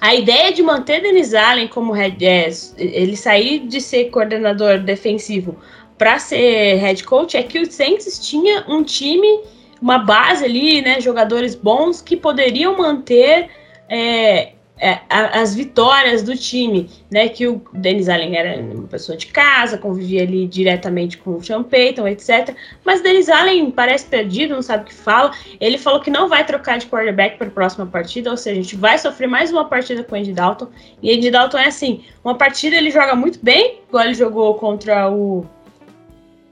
A 0.00 0.14
ideia 0.14 0.50
de 0.50 0.62
manter 0.62 1.02
Denis 1.02 1.34
Allen 1.34 1.68
como 1.68 1.92
head, 1.92 2.24
é, 2.24 2.50
ele 2.78 3.14
sair 3.18 3.66
de 3.66 3.82
ser 3.82 4.06
coordenador 4.06 4.78
defensivo 4.78 5.58
para 5.98 6.18
ser 6.18 6.76
head 6.76 7.04
coach 7.04 7.36
é 7.36 7.42
que 7.42 7.58
o 7.58 7.70
Saints 7.70 8.18
tinha 8.18 8.64
um 8.66 8.82
time, 8.82 9.40
uma 9.80 9.98
base 9.98 10.44
ali, 10.44 10.82
né, 10.82 11.00
jogadores 11.00 11.54
bons 11.54 12.02
que 12.02 12.16
poderiam 12.16 12.76
manter 12.76 13.48
é, 13.88 14.52
é, 14.80 14.98
as 15.08 15.54
vitórias 15.54 16.22
do 16.22 16.34
time, 16.34 16.88
né? 17.10 17.28
Que 17.28 17.46
o 17.46 17.60
Denis 17.74 18.08
Allen 18.08 18.34
era 18.34 18.58
uma 18.62 18.88
pessoa 18.88 19.16
de 19.16 19.26
casa, 19.26 19.76
convivia 19.76 20.22
ali 20.22 20.46
diretamente 20.46 21.18
com 21.18 21.36
o 21.36 21.44
Sean 21.44 21.62
Payton, 21.62 22.08
etc. 22.08 22.54
Mas 22.82 23.02
Denis 23.02 23.28
Allen 23.28 23.70
parece 23.70 24.06
perdido, 24.06 24.54
não 24.54 24.62
sabe 24.62 24.84
o 24.84 24.86
que 24.86 24.94
fala. 24.94 25.32
Ele 25.60 25.76
falou 25.76 26.00
que 26.00 26.10
não 26.10 26.30
vai 26.30 26.46
trocar 26.46 26.78
de 26.78 26.86
quarterback 26.86 27.36
para 27.36 27.48
a 27.48 27.50
próxima 27.50 27.84
partida, 27.84 28.30
ou 28.30 28.38
seja, 28.38 28.58
a 28.58 28.62
gente 28.62 28.74
vai 28.74 28.96
sofrer 28.96 29.26
mais 29.26 29.52
uma 29.52 29.66
partida 29.66 30.02
com 30.02 30.14
o 30.14 30.18
Andy 30.18 30.32
Dalton. 30.32 30.68
E 31.02 31.14
Andy 31.14 31.30
Dalton 31.30 31.58
é 31.58 31.66
assim: 31.66 32.02
uma 32.24 32.38
partida 32.38 32.74
ele 32.74 32.90
joga 32.90 33.14
muito 33.14 33.38
bem, 33.42 33.80
igual 33.86 34.04
ele 34.04 34.14
jogou 34.14 34.54
contra 34.54 35.10
o, 35.10 35.44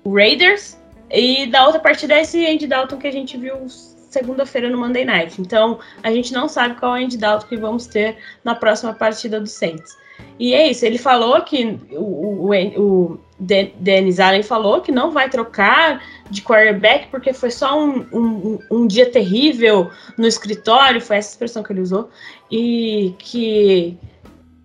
o 0.05 0.15
Raiders. 0.15 0.78
E 1.11 1.47
da 1.47 1.65
outra 1.67 1.81
partida 1.81 2.15
é 2.15 2.23
esse 2.23 2.47
Andy 2.47 2.67
Dalton 2.67 2.99
que 2.99 3.07
a 3.07 3.13
gente 3.13 3.37
viu 3.37 3.67
segunda-feira 4.11 4.69
no 4.69 4.79
Monday 4.79 5.05
Night. 5.05 5.41
Então, 5.41 5.79
a 6.03 6.11
gente 6.11 6.33
não 6.33 6.49
sabe 6.49 6.75
qual 6.77 6.97
é 6.97 7.01
o 7.01 7.05
Andy 7.05 7.17
Dalton 7.17 7.47
que 7.47 7.57
vamos 7.57 7.87
ter 7.87 8.17
na 8.45 8.55
próxima 8.55 8.93
partida 8.93 9.41
do 9.41 9.47
Saints. 9.47 9.97
E 10.39 10.55
é 10.55 10.71
isso, 10.71 10.85
ele 10.85 10.99
falou 10.99 11.41
que 11.43 11.79
o, 11.93 12.49
o, 12.49 12.81
o 12.81 13.21
Dennis 13.39 14.21
Allen 14.21 14.43
falou 14.43 14.81
que 14.81 14.93
não 14.93 15.11
vai 15.11 15.29
trocar 15.29 16.03
de 16.31 16.43
quarterback 16.43 17.09
porque 17.09 17.33
foi 17.33 17.51
só 17.51 17.79
um, 17.79 18.07
um, 18.13 18.59
um, 18.71 18.87
dia 18.87 19.11
terrível 19.11 19.91
no 20.17 20.27
escritório, 20.27 21.01
foi 21.01 21.17
essa 21.17 21.31
expressão 21.31 21.63
que 21.63 21.73
ele 21.73 21.81
usou, 21.81 22.09
e 22.51 23.15
que 23.19 23.97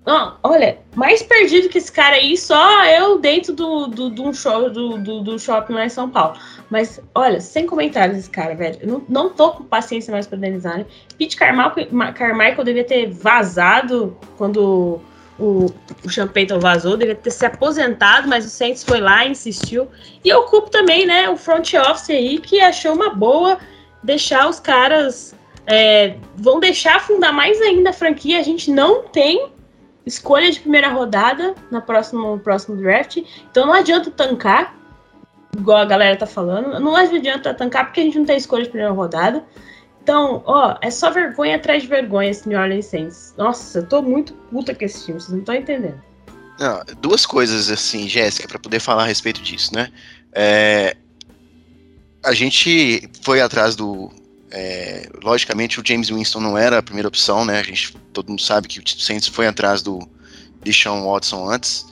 não, 0.05 0.35
olha, 0.43 0.79
mais 0.95 1.23
perdido 1.23 1.69
que 1.69 1.77
esse 1.77 1.91
cara 1.91 2.17
aí, 2.17 2.35
só 2.35 2.85
eu 2.85 3.19
dentro 3.19 3.53
do, 3.53 3.87
do, 3.87 4.09
do, 4.09 4.33
show, 4.33 4.69
do, 4.69 4.97
do, 4.97 5.21
do 5.21 5.39
shopping 5.39 5.73
lá 5.73 5.85
em 5.85 5.89
São 5.89 6.09
Paulo. 6.09 6.37
Mas, 6.69 6.99
olha, 7.15 7.39
sem 7.39 7.65
comentários 7.65 8.17
esse 8.17 8.29
cara, 8.29 8.53
velho. 8.53 8.77
Eu 8.81 8.87
não, 8.87 9.03
não 9.07 9.29
tô 9.29 9.51
com 9.51 9.63
paciência 9.63 10.11
mais 10.11 10.27
pra 10.27 10.37
Denizar. 10.37 10.79
Né? 10.79 10.85
Pete 11.17 11.37
Carmichael, 11.37 12.63
devia 12.65 12.83
ter 12.83 13.09
vazado 13.11 14.17
quando 14.37 14.99
o, 15.39 15.67
o 16.03 16.09
Sean 16.09 16.27
Payton 16.27 16.59
vazou, 16.59 16.97
devia 16.97 17.15
ter 17.15 17.31
se 17.31 17.45
aposentado, 17.45 18.27
mas 18.27 18.45
o 18.45 18.49
Saints 18.49 18.83
foi 18.83 18.99
lá 18.99 19.25
insistiu. 19.25 19.87
E 20.21 20.27
eu 20.27 20.43
culpo 20.43 20.69
também, 20.69 21.05
né, 21.05 21.29
o 21.29 21.37
front 21.37 21.73
office 21.75 22.09
aí, 22.09 22.39
que 22.39 22.59
achou 22.59 22.93
uma 22.93 23.09
boa 23.09 23.57
deixar 24.03 24.49
os 24.49 24.59
caras... 24.59 25.33
É, 25.65 26.17
vão 26.35 26.59
deixar 26.59 26.97
afundar 26.97 27.31
mais 27.31 27.61
ainda 27.61 27.91
a 27.91 27.93
franquia. 27.93 28.37
A 28.37 28.43
gente 28.43 28.69
não 28.69 29.03
tem 29.03 29.52
escolha 30.05 30.51
de 30.51 30.59
primeira 30.59 30.89
rodada 30.89 31.55
na 31.71 31.81
próxima, 31.81 32.21
no 32.21 32.39
próximo 32.39 32.75
draft. 32.75 33.17
Então 33.49 33.65
não 33.65 33.73
adianta 33.73 34.11
tancar, 34.11 34.75
igual 35.57 35.77
a 35.77 35.85
galera 35.85 36.15
tá 36.15 36.25
falando. 36.25 36.79
Não 36.79 36.95
adianta 36.95 37.53
tancar 37.53 37.85
porque 37.85 38.01
a 38.01 38.03
gente 38.03 38.17
não 38.17 38.25
tem 38.25 38.37
escolha 38.37 38.63
de 38.63 38.69
primeira 38.69 38.93
rodada. 38.93 39.43
Então, 40.01 40.43
ó, 40.45 40.77
é 40.81 40.91
só 40.91 41.09
vergonha 41.09 41.55
atrás 41.55 41.83
de 41.83 41.87
vergonha 41.87 42.29
esse 42.29 42.47
New 42.47 42.59
Orleans 42.59 42.87
Saints. 42.87 43.33
Nossa, 43.37 43.79
eu 43.79 43.87
tô 43.87 44.01
muito 44.01 44.33
puta 44.33 44.75
com 44.75 44.83
esse 44.83 45.05
time, 45.05 45.19
vocês 45.19 45.31
não 45.31 45.39
estão 45.39 45.55
entendendo. 45.55 46.01
Não, 46.59 46.81
duas 46.99 47.25
coisas 47.25 47.71
assim, 47.71 48.07
Jéssica, 48.09 48.47
para 48.47 48.59
poder 48.59 48.79
falar 48.79 49.03
a 49.03 49.07
respeito 49.07 49.41
disso, 49.41 49.73
né? 49.73 49.89
É, 50.33 50.97
a 52.21 52.33
gente 52.33 53.09
foi 53.21 53.39
atrás 53.41 53.75
do, 53.77 54.11
é, 54.55 55.09
logicamente, 55.23 55.79
o 55.79 55.83
James 55.83 56.09
Winston 56.09 56.39
não 56.39 56.55
era 56.55 56.77
a 56.77 56.83
primeira 56.83 57.07
opção, 57.07 57.43
né? 57.43 57.59
A 57.59 57.63
gente, 57.63 57.97
todo 58.13 58.29
mundo 58.29 58.41
sabe 58.41 58.67
que 58.67 58.79
o 58.79 58.83
Saints 59.01 59.27
foi 59.27 59.47
atrás 59.47 59.81
do 59.81 60.07
Deshaun 60.63 61.03
Watson 61.11 61.49
antes, 61.49 61.87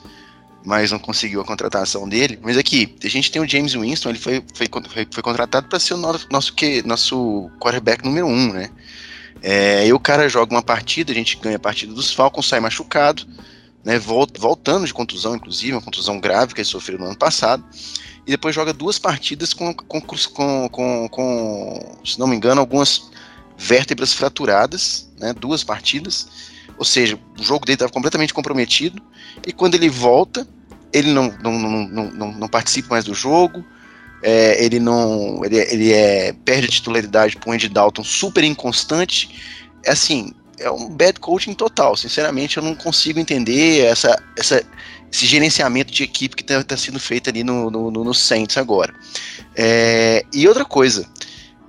mas 0.64 0.92
não 0.92 0.98
conseguiu 1.00 1.40
a 1.40 1.44
contratação 1.44 2.08
dele. 2.08 2.38
Mas 2.40 2.56
aqui, 2.56 2.96
a 3.02 3.08
gente 3.08 3.32
tem 3.32 3.42
o 3.42 3.48
James 3.48 3.74
Winston, 3.74 4.10
ele 4.10 4.18
foi, 4.20 4.44
foi, 4.54 4.68
foi, 4.88 5.08
foi 5.10 5.22
contratado 5.24 5.66
para 5.66 5.80
ser 5.80 5.94
o 5.94 5.96
nosso, 5.96 6.28
nosso, 6.30 6.54
que, 6.54 6.86
nosso 6.86 7.50
quarterback 7.58 8.04
número 8.04 8.28
um, 8.28 8.52
né? 8.52 8.70
É, 9.42 9.84
e 9.88 9.92
o 9.92 9.98
cara 9.98 10.28
joga 10.28 10.54
uma 10.54 10.62
partida, 10.62 11.10
a 11.10 11.14
gente 11.16 11.36
ganha 11.38 11.56
a 11.56 11.60
partida 11.60 11.92
dos 11.92 12.14
Falcons, 12.14 12.46
sai 12.46 12.60
machucado, 12.60 13.26
né? 13.84 13.98
voltando 13.98 14.86
de 14.86 14.94
contusão, 14.94 15.34
inclusive, 15.34 15.72
uma 15.72 15.82
contusão 15.82 16.20
grave 16.20 16.54
que 16.54 16.60
ele 16.60 16.68
sofreu 16.68 16.96
no 16.96 17.06
ano 17.06 17.18
passado 17.18 17.64
e 18.26 18.30
depois 18.30 18.54
joga 18.54 18.72
duas 18.72 18.98
partidas 18.98 19.52
com, 19.52 19.74
com, 19.74 20.00
com, 20.00 20.68
com, 20.68 21.08
com 21.08 21.98
se 22.04 22.18
não 22.18 22.26
me 22.26 22.36
engano, 22.36 22.60
algumas 22.60 23.10
vértebras 23.56 24.12
fraturadas, 24.12 25.08
né, 25.18 25.32
duas 25.32 25.62
partidas, 25.64 26.28
ou 26.78 26.84
seja, 26.84 27.18
o 27.38 27.42
jogo 27.42 27.64
dele 27.64 27.74
estava 27.74 27.92
completamente 27.92 28.34
comprometido, 28.34 29.02
e 29.46 29.52
quando 29.52 29.74
ele 29.74 29.88
volta, 29.88 30.46
ele 30.92 31.12
não, 31.12 31.34
não, 31.42 31.58
não, 31.58 32.10
não, 32.10 32.32
não 32.32 32.48
participa 32.48 32.90
mais 32.90 33.04
do 33.04 33.14
jogo, 33.14 33.64
é, 34.22 34.64
ele 34.64 34.78
não 34.78 35.44
ele, 35.44 35.56
ele 35.56 35.92
é, 35.92 36.32
perde 36.32 36.66
a 36.66 36.70
titularidade 36.70 37.36
para 37.36 37.50
o 37.50 37.52
Andy 37.52 37.68
Dalton 37.68 38.04
super 38.04 38.44
inconstante, 38.44 39.68
é 39.84 39.90
assim, 39.90 40.32
é 40.62 40.70
um 40.70 40.88
bad 40.88 41.20
coaching 41.20 41.54
total, 41.54 41.96
sinceramente 41.96 42.56
eu 42.56 42.62
não 42.62 42.74
consigo 42.74 43.18
entender 43.18 43.84
essa, 43.84 44.20
essa 44.38 44.62
esse 45.12 45.26
gerenciamento 45.26 45.92
de 45.92 46.02
equipe 46.02 46.34
que 46.34 46.42
está 46.42 46.64
tá 46.64 46.76
sendo 46.76 46.98
feito 46.98 47.28
ali 47.28 47.44
no, 47.44 47.70
no, 47.70 47.90
no 47.90 48.14
Saints 48.14 48.56
agora. 48.56 48.94
É, 49.54 50.24
e 50.32 50.48
outra 50.48 50.64
coisa, 50.64 51.06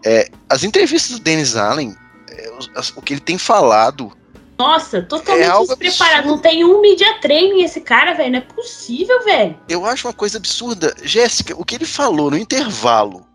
é, 0.06 0.30
as 0.50 0.64
entrevistas 0.64 1.18
do 1.18 1.24
Dennis 1.24 1.58
Allen, 1.58 1.94
é, 2.30 2.50
o, 2.52 3.00
o, 3.00 3.02
que 3.02 3.14
ele 3.14 3.20
tem 3.20 3.38
falado. 3.38 4.14
Nossa, 4.58 5.02
totalmente 5.02 5.50
é 5.50 5.76
despreparado. 5.76 6.28
Não 6.30 6.38
tem 6.38 6.64
um 6.64 6.80
media 6.80 7.20
training 7.20 7.64
esse 7.64 7.82
cara, 7.82 8.14
velho. 8.14 8.32
Não 8.32 8.40
é 8.40 8.42
possível, 8.42 9.22
velho. 9.26 9.60
Eu 9.68 9.86
acho 9.86 10.08
uma 10.08 10.14
coisa 10.14 10.38
absurda. 10.38 10.96
Jéssica, 11.04 11.54
o 11.58 11.66
que 11.66 11.76
ele 11.76 11.86
falou 11.86 12.32
no 12.32 12.38
intervalo 12.38 13.26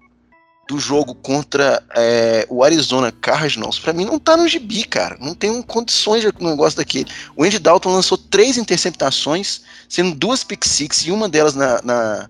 do 0.68 0.78
jogo 0.78 1.14
contra 1.14 1.82
é, 1.96 2.46
o 2.50 2.62
Arizona 2.62 3.10
Cardinals, 3.10 3.78
para 3.78 3.94
mim 3.94 4.04
não 4.04 4.18
tá 4.18 4.36
no 4.36 4.46
gibi, 4.46 4.84
cara. 4.84 5.16
Não 5.18 5.34
tem 5.34 5.62
condições 5.62 6.20
de 6.20 6.28
um 6.38 6.50
negócio 6.50 6.76
daquele. 6.76 7.10
O 7.34 7.42
Andy 7.42 7.58
Dalton 7.58 7.90
lançou 7.90 8.18
três 8.18 8.58
interceptações, 8.58 9.62
sendo 9.88 10.14
duas 10.14 10.44
pick 10.44 10.62
six 10.66 11.06
e 11.06 11.10
uma 11.10 11.26
delas 11.26 11.54
na, 11.54 11.80
na 11.82 12.28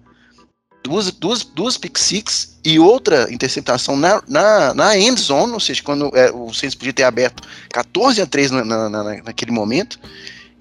duas, 0.84 1.10
duas, 1.10 1.42
duas 1.42 1.76
pick 1.76 1.98
six 1.98 2.56
e 2.64 2.78
outra 2.78 3.26
interceptação 3.32 3.96
na, 3.96 4.22
na, 4.28 4.72
na 4.72 4.96
end 4.96 5.20
zone, 5.20 5.52
ou 5.52 5.60
seja, 5.60 5.82
quando 5.82 6.16
é, 6.16 6.30
o 6.30 6.54
Saints 6.54 6.76
podia 6.76 6.92
ter 6.92 7.02
aberto 7.02 7.42
14 7.70 8.22
a 8.22 8.26
3 8.26 8.52
na, 8.52 8.64
na, 8.64 8.88
na, 8.88 9.04
naquele 9.24 9.50
momento. 9.50 9.98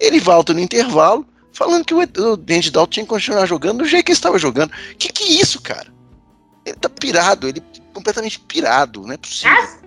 Ele 0.00 0.18
volta 0.18 0.52
no 0.52 0.58
intervalo, 0.58 1.24
falando 1.52 1.84
que 1.84 1.94
o, 1.94 1.98
o 1.98 2.32
Andy 2.32 2.72
Dalton 2.72 2.90
tinha 2.90 3.04
que 3.04 3.10
continuar 3.10 3.46
jogando 3.46 3.78
do 3.78 3.84
jeito 3.84 4.06
que 4.06 4.10
ele 4.10 4.18
estava 4.18 4.36
jogando. 4.36 4.72
Que 4.98 5.12
que 5.12 5.22
é 5.22 5.40
isso, 5.40 5.60
cara? 5.60 5.96
Ele 6.68 6.78
tá 6.78 6.88
pirado, 6.88 7.48
ele 7.48 7.62
completamente 7.92 8.38
pirado, 8.40 9.02
não 9.02 9.12
é 9.12 9.16
possível. 9.16 9.56
Ah, 9.56 9.78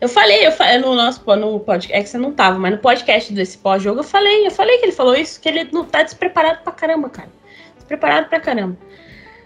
eu 0.00 0.08
falei, 0.08 0.46
eu 0.46 0.52
falei 0.52 0.78
no 0.78 0.94
nosso 0.94 1.22
no 1.36 1.60
podcast, 1.60 1.92
é 1.98 2.02
que 2.02 2.08
você 2.08 2.18
não 2.18 2.32
tava, 2.32 2.58
mas 2.58 2.72
no 2.72 2.78
podcast 2.78 3.32
desse 3.32 3.58
pós-jogo 3.58 4.00
eu 4.00 4.04
falei, 4.04 4.46
eu 4.46 4.50
falei 4.50 4.78
que 4.78 4.86
ele 4.86 4.92
falou 4.92 5.14
isso, 5.14 5.40
que 5.40 5.48
ele 5.48 5.68
não 5.72 5.84
tá 5.84 6.02
despreparado 6.02 6.62
pra 6.62 6.72
caramba, 6.72 7.10
cara. 7.10 7.30
Despreparado 7.76 8.28
pra 8.28 8.40
caramba. 8.40 8.78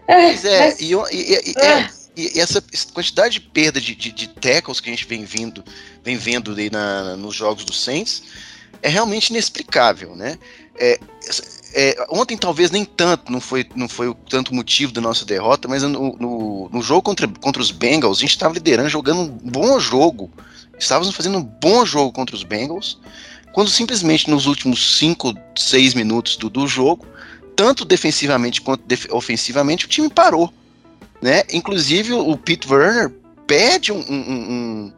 Mas 0.07 0.45
é, 0.45 0.59
mas... 0.61 0.81
E, 0.81 0.93
e, 0.93 1.51
e, 1.51 1.59
é, 1.59 1.89
e, 2.17 2.41
essa 2.41 2.63
quantidade 2.93 3.35
de 3.35 3.41
perda 3.41 3.81
de, 3.81 3.95
de, 3.95 4.13
de, 4.13 4.29
tackles 4.29 4.81
que 4.81 4.89
a 4.89 4.93
gente 4.93 5.07
vem 5.07 5.25
vindo, 5.25 5.65
vem 6.03 6.17
vendo 6.17 6.55
aí 6.55 6.71
na, 6.71 7.17
nos 7.17 7.35
jogos 7.35 7.65
do 7.65 7.73
Saints 7.73 8.23
é 8.85 8.89
realmente 8.89 9.31
inexplicável, 9.31 10.15
né? 10.15 10.39
É, 10.77 11.01
é, 11.75 12.07
ontem 12.09 12.37
talvez 12.37 12.71
nem 12.71 12.85
tanto, 12.85 13.33
não 13.33 13.41
foi, 13.41 13.67
não 13.75 13.89
foi 13.89 14.07
o 14.09 14.15
tanto 14.15 14.55
motivo 14.55 14.93
da 14.93 15.01
nossa 15.01 15.25
derrota, 15.25 15.67
mas 15.67 15.83
no, 15.83 16.17
no, 16.17 16.69
no, 16.73 16.83
jogo 16.83 17.03
contra, 17.03 17.27
contra 17.27 17.61
os 17.61 17.73
Bengals, 17.73 18.19
a 18.19 18.21
gente 18.21 18.31
estava 18.31 18.55
liderando, 18.55 18.89
jogando 18.89 19.23
um 19.23 19.51
bom 19.51 19.81
jogo. 19.81 20.31
Estávamos 20.79 21.13
fazendo 21.15 21.39
um 21.39 21.43
bom 21.43 21.85
jogo 21.85 22.13
contra 22.13 22.37
os 22.37 22.45
Bengals, 22.45 23.01
quando 23.53 23.71
simplesmente 23.71 24.31
nos 24.31 24.47
últimos 24.47 24.99
5, 24.99 25.35
6 25.57 25.95
minutos 25.95 26.37
do, 26.37 26.49
do 26.49 26.67
jogo, 26.69 27.05
tanto 27.57 27.85
defensivamente 27.85 28.61
quanto 28.61 28.87
def 28.87 29.07
ofensivamente, 29.11 29.87
o 29.87 29.89
time 29.89 30.09
parou. 30.09 30.53
Né? 31.21 31.43
Inclusive 31.53 32.13
o 32.13 32.37
Pete 32.37 32.73
Werner 32.73 33.13
pede 33.49 33.93
um, 33.93 33.99
um, 33.99 34.13
um, 34.13 34.93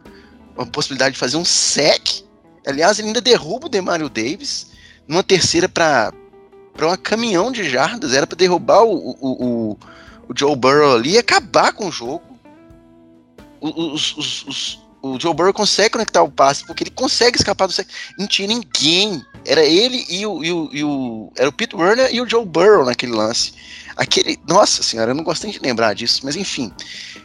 uma 0.57 0.67
possibilidade 0.67 1.15
de 1.15 1.19
fazer 1.19 1.39
um 1.39 1.45
sec. 1.45 2.23
Aliás, 2.67 2.99
ele 2.99 3.09
ainda 3.09 3.21
derruba 3.21 3.67
o 3.67 3.71
Demario 3.71 4.11
Davis 4.11 4.73
numa 5.09 5.23
terceira 5.23 5.69
para 5.69 6.13
para 6.77 6.89
um 6.89 6.97
caminhão 6.97 7.51
de 7.51 7.69
jardas, 7.69 8.13
era 8.13 8.27
para 8.27 8.37
derrubar 8.37 8.85
o, 8.85 8.93
o, 8.93 9.17
o, 9.21 9.79
o, 10.29 10.35
Joe 10.37 10.55
Burrow 10.55 10.97
ali 10.97 11.13
e 11.13 11.19
acabar 11.19 11.73
com 11.73 11.89
o 11.89 11.93
jogo. 11.93 12.23
Os, 13.61 14.17
os, 14.17 14.47
os, 14.47 14.87
o 15.03 15.19
Joe 15.19 15.35
Burrow 15.35 15.53
consegue 15.53 15.91
conectar 15.91 16.23
o 16.23 16.31
passe, 16.31 16.65
porque 16.65 16.85
ele 16.85 16.91
consegue 16.91 17.39
escapar 17.39 17.67
do 17.67 17.73
sec. 17.73 17.89
Não 18.19 18.27
tinha 18.27 18.47
ninguém. 18.47 19.25
Era 19.45 19.65
ele 19.65 20.05
e 20.09 20.27
o, 20.27 20.45
e 20.45 20.53
o, 20.53 20.69
e 20.73 20.85
o, 20.85 21.33
Era 21.37 21.49
o 21.49 21.53
Pete 21.53 21.75
Werner 21.75 22.15
e 22.15 22.21
o 22.21 22.29
Joe 22.29 22.45
Burrow 22.45 22.85
naquele 22.85 23.13
lance. 23.13 23.55
Aquele. 23.97 24.39
Nossa 24.47 24.83
senhora, 24.83 25.13
eu 25.13 25.15
não 25.15 25.25
gostei 25.25 25.51
de 25.51 25.59
lembrar 25.59 25.95
disso, 25.95 26.21
mas 26.25 26.37
enfim. 26.37 26.71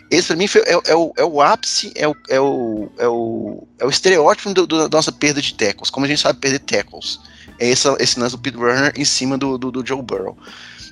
Esse 0.09 0.27
pra 0.27 0.35
mim 0.35 0.47
foi, 0.47 0.61
é, 0.61 0.79
é, 0.85 0.95
o, 0.95 1.13
é 1.17 1.23
o 1.23 1.41
ápice, 1.41 1.91
é 1.95 2.07
o, 2.07 2.15
é 2.29 2.39
o, 2.39 2.89
é 2.97 3.07
o, 3.07 3.67
é 3.79 3.85
o 3.85 3.89
estereótipo 3.89 4.53
da 4.67 4.89
nossa 4.89 5.11
perda 5.11 5.41
de 5.41 5.53
tackles. 5.53 5.89
Como 5.89 6.05
a 6.05 6.09
gente 6.09 6.21
sabe 6.21 6.39
perder 6.39 6.59
tackles 6.59 7.19
é 7.62 7.69
esse, 7.69 7.88
esse 8.00 8.19
lance 8.19 8.36
do 8.36 8.41
Pete 8.41 8.58
Werner 8.58 8.91
em 8.97 9.06
cima 9.06 9.38
do, 9.38 9.56
do, 9.56 9.71
do 9.71 9.86
Joe 9.86 10.02
Burrow. 10.02 10.36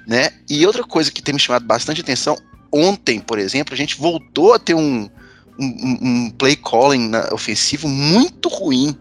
Né? 0.08 0.30
E 0.48 0.66
outra 0.66 0.84
coisa 0.84 1.12
que 1.12 1.22
tem 1.22 1.34
me 1.34 1.40
chamado 1.40 1.66
bastante 1.66 2.02
atenção, 2.02 2.38
ontem, 2.72 3.20
por 3.20 3.40
exemplo, 3.40 3.74
a 3.74 3.78
gente 3.78 3.98
voltou 3.98 4.54
a 4.54 4.60
ter 4.60 4.76
um, 4.76 5.10
um, 5.60 5.98
um 6.02 6.30
play 6.32 6.56
calling 6.56 7.12
ofensivo 7.32 7.88
muito 7.88 8.48
ruim. 8.50 8.96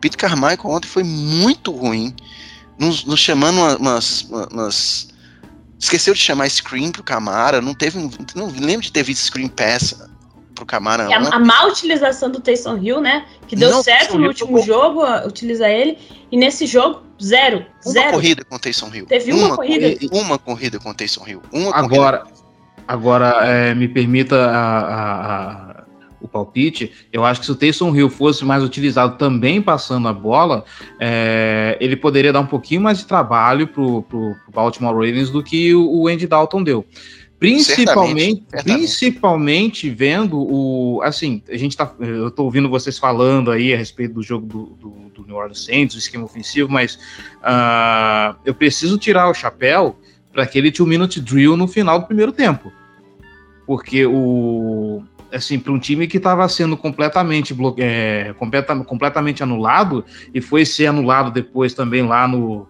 Pete 0.00 0.18
Carmichael 0.18 0.66
ontem 0.66 0.88
foi 0.88 1.02
muito 1.02 1.70
ruim, 1.70 2.14
nos, 2.78 3.04
nos 3.04 3.20
chamando 3.20 3.58
umas, 3.78 4.22
umas, 4.22 5.08
Esqueceu 5.78 6.12
de 6.12 6.20
chamar 6.20 6.48
screen 6.50 6.92
pro 6.92 7.02
Camara, 7.02 7.60
não 7.60 7.74
teve. 7.74 7.98
Não 8.34 8.46
lembro 8.46 8.82
de 8.82 8.92
ter 8.92 9.02
visto 9.02 9.24
screen 9.24 9.48
pass 9.48 9.94
pro 10.54 10.66
Camara. 10.66 11.08
A, 11.08 11.36
a 11.36 11.38
má 11.38 11.64
utilização 11.66 12.30
do 12.30 12.40
Taysom 12.40 12.78
Hill, 12.78 13.00
né? 13.00 13.26
Que 13.46 13.56
deu 13.56 13.70
não, 13.70 13.82
certo 13.82 14.18
no 14.18 14.28
último 14.28 14.58
jogou. 14.62 15.04
jogo, 15.04 15.26
utilizar 15.26 15.70
ele. 15.70 15.98
E 16.30 16.36
nesse 16.36 16.66
jogo, 16.66 17.02
zero. 17.22 17.64
Uma 17.84 17.92
zero. 17.92 18.12
corrida 18.12 18.44
com 18.44 18.56
o 18.56 18.58
Taysom 18.58 18.90
Hill. 18.94 19.06
Teve 19.06 19.32
uma, 19.32 19.46
uma 19.46 19.56
corrida? 19.56 19.90
corrida? 19.90 20.16
Uma 20.16 20.38
corrida 20.38 20.78
com 20.78 20.90
o 20.90 20.94
Taysom 20.94 21.26
Hill. 21.26 21.42
Uma 21.52 21.74
agora, 21.74 22.24
agora 22.86 23.46
é, 23.46 23.74
me 23.74 23.88
permita 23.88 24.36
a, 24.36 24.78
a, 24.78 25.70
a, 25.70 25.84
o 26.20 26.28
palpite. 26.28 26.92
Eu 27.12 27.24
acho 27.24 27.40
que 27.40 27.46
se 27.46 27.52
o 27.52 27.56
Taysom 27.56 27.94
Hill 27.94 28.08
fosse 28.08 28.44
mais 28.44 28.62
utilizado 28.62 29.16
também 29.18 29.60
passando 29.60 30.08
a 30.08 30.12
bola, 30.12 30.64
é, 31.00 31.76
ele 31.80 31.96
poderia 31.96 32.32
dar 32.32 32.40
um 32.40 32.46
pouquinho 32.46 32.80
mais 32.80 32.98
de 32.98 33.06
trabalho 33.06 33.66
pro, 33.66 34.02
pro, 34.02 34.34
pro 34.34 34.52
Baltimore 34.52 34.94
Ravens 34.94 35.30
do 35.30 35.42
que 35.42 35.74
o, 35.74 36.02
o 36.02 36.08
Andy 36.08 36.26
Dalton 36.26 36.62
deu. 36.62 36.84
Principalmente, 37.42 38.44
certamente, 38.48 38.78
principalmente 38.78 39.90
vendo 39.90 40.38
o. 40.38 41.02
Assim, 41.02 41.42
a 41.50 41.56
gente 41.56 41.76
tá. 41.76 41.92
Eu 41.98 42.30
tô 42.30 42.44
ouvindo 42.44 42.68
vocês 42.68 43.00
falando 43.00 43.50
aí 43.50 43.74
a 43.74 43.76
respeito 43.76 44.14
do 44.14 44.22
jogo 44.22 44.46
do, 44.46 44.66
do, 44.80 44.90
do 45.12 45.26
New 45.26 45.34
Orleans 45.34 45.64
Saints, 45.64 45.96
o 45.96 45.98
esquema 45.98 46.24
ofensivo, 46.24 46.70
mas 46.70 46.94
uh, 47.38 48.38
eu 48.44 48.54
preciso 48.54 48.96
tirar 48.96 49.28
o 49.28 49.34
chapéu 49.34 49.98
para 50.32 50.44
aquele 50.44 50.70
two-minute 50.70 51.20
drill 51.20 51.56
no 51.56 51.66
final 51.66 51.98
do 51.98 52.06
primeiro 52.06 52.30
tempo. 52.30 52.72
Porque 53.66 54.06
o. 54.06 55.02
Assim, 55.32 55.58
para 55.58 55.72
um 55.72 55.80
time 55.80 56.06
que 56.06 56.18
estava 56.18 56.48
sendo 56.48 56.76
completamente, 56.76 57.52
bloque... 57.52 57.82
é, 57.82 58.34
completa... 58.38 58.76
completamente 58.84 59.42
anulado, 59.42 60.04
e 60.32 60.40
foi 60.40 60.64
ser 60.64 60.86
anulado 60.86 61.32
depois 61.32 61.74
também 61.74 62.02
lá 62.02 62.28
no, 62.28 62.68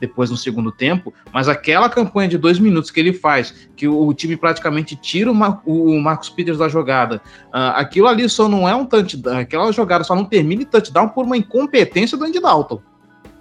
depois 0.00 0.30
no 0.30 0.36
segundo 0.36 0.70
tempo, 0.72 1.12
mas 1.32 1.48
aquela 1.48 1.88
campanha 1.88 2.28
de 2.28 2.38
dois 2.38 2.58
minutos 2.58 2.90
que 2.90 3.00
ele 3.00 3.12
faz, 3.12 3.68
que 3.76 3.88
o, 3.88 4.12
time 4.12 4.36
praticamente 4.36 4.96
tira 4.96 5.30
o, 5.30 5.34
Mar, 5.34 5.62
o 5.64 5.98
Marcos 6.00 6.28
Peters 6.28 6.58
da 6.58 6.68
jogada, 6.68 7.22
uh, 7.48 7.74
aquilo 7.74 8.06
ali 8.06 8.28
só 8.28 8.48
não 8.48 8.68
é 8.68 8.74
um 8.74 8.84
touchdown, 8.84 9.38
aquela 9.38 9.72
jogada 9.72 10.04
só 10.04 10.14
não 10.14 10.24
termina 10.24 10.62
em 10.62 10.66
touchdown 10.66 11.08
por 11.08 11.24
uma 11.24 11.36
incompetência 11.36 12.16
do 12.16 12.24
Andy 12.24 12.40
Dalton. 12.40 12.80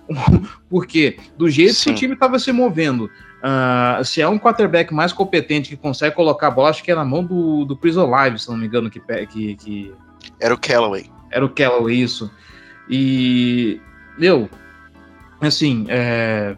Porque 0.69 1.17
do 1.37 1.49
jeito 1.49 1.73
Sim. 1.73 1.89
que 1.89 1.95
o 1.95 1.99
time 1.99 2.13
estava 2.13 2.37
se 2.37 2.51
movendo, 2.51 3.05
uh, 3.05 4.03
se 4.03 4.21
é 4.21 4.27
um 4.27 4.37
quarterback 4.37 4.93
mais 4.93 5.11
competente 5.11 5.69
que 5.69 5.75
consegue 5.75 6.15
colocar 6.15 6.47
a 6.47 6.51
bola, 6.51 6.69
acho 6.69 6.83
que 6.83 6.91
é 6.91 6.95
na 6.95 7.05
mão 7.05 7.23
do, 7.23 7.65
do 7.65 7.75
Chris 7.75 7.97
Olive, 7.97 8.39
se 8.39 8.49
não 8.49 8.57
me 8.57 8.67
engano, 8.67 8.89
que, 8.89 8.99
que, 8.99 9.55
que... 9.55 9.93
Era 10.39 10.53
o 10.53 10.57
Callaway. 10.57 11.09
Era 11.31 11.45
o 11.45 11.49
Callaway, 11.49 12.01
isso. 12.01 12.31
E, 12.89 13.81
meu, 14.17 14.49
assim, 15.41 15.85
é, 15.89 16.55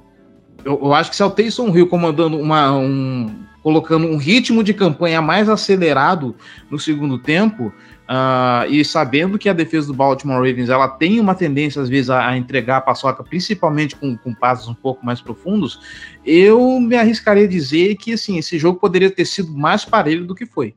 eu, 0.63 0.79
eu, 0.81 0.93
acho 0.93 1.09
que 1.09 1.15
se 1.15 1.21
é 1.21 1.25
o 1.25 1.31
Taysom 1.31 1.75
Hill 1.75 1.87
comandando 1.87 2.37
uma, 2.37 2.71
um, 2.77 3.45
colocando 3.63 4.07
um 4.07 4.17
ritmo 4.17 4.63
de 4.63 4.73
campanha 4.73 5.21
mais 5.21 5.49
acelerado 5.49 6.35
no 6.69 6.79
segundo 6.79 7.17
tempo, 7.17 7.73
uh, 8.07 8.69
e 8.69 8.83
sabendo 8.83 9.37
que 9.37 9.49
a 9.49 9.53
defesa 9.53 9.87
do 9.87 9.93
Baltimore 9.93 10.37
Ravens 10.37 10.69
ela 10.69 10.87
tem 10.87 11.19
uma 11.19 11.35
tendência 11.35 11.81
às 11.81 11.89
vezes 11.89 12.09
a, 12.09 12.27
a 12.27 12.37
entregar 12.37 12.77
a 12.77 12.81
paçoca, 12.81 13.23
principalmente 13.23 13.95
com, 13.95 14.17
com 14.17 14.33
passos 14.33 14.67
um 14.67 14.73
pouco 14.73 15.05
mais 15.05 15.21
profundos, 15.21 15.79
eu 16.25 16.79
me 16.79 16.95
arriscaria 16.95 17.45
a 17.45 17.47
dizer 17.47 17.95
que 17.95 18.13
assim, 18.13 18.37
esse 18.37 18.57
jogo 18.57 18.79
poderia 18.79 19.11
ter 19.11 19.25
sido 19.25 19.51
mais 19.51 19.85
parelho 19.85 20.25
do 20.25 20.35
que 20.35 20.45
foi. 20.45 20.73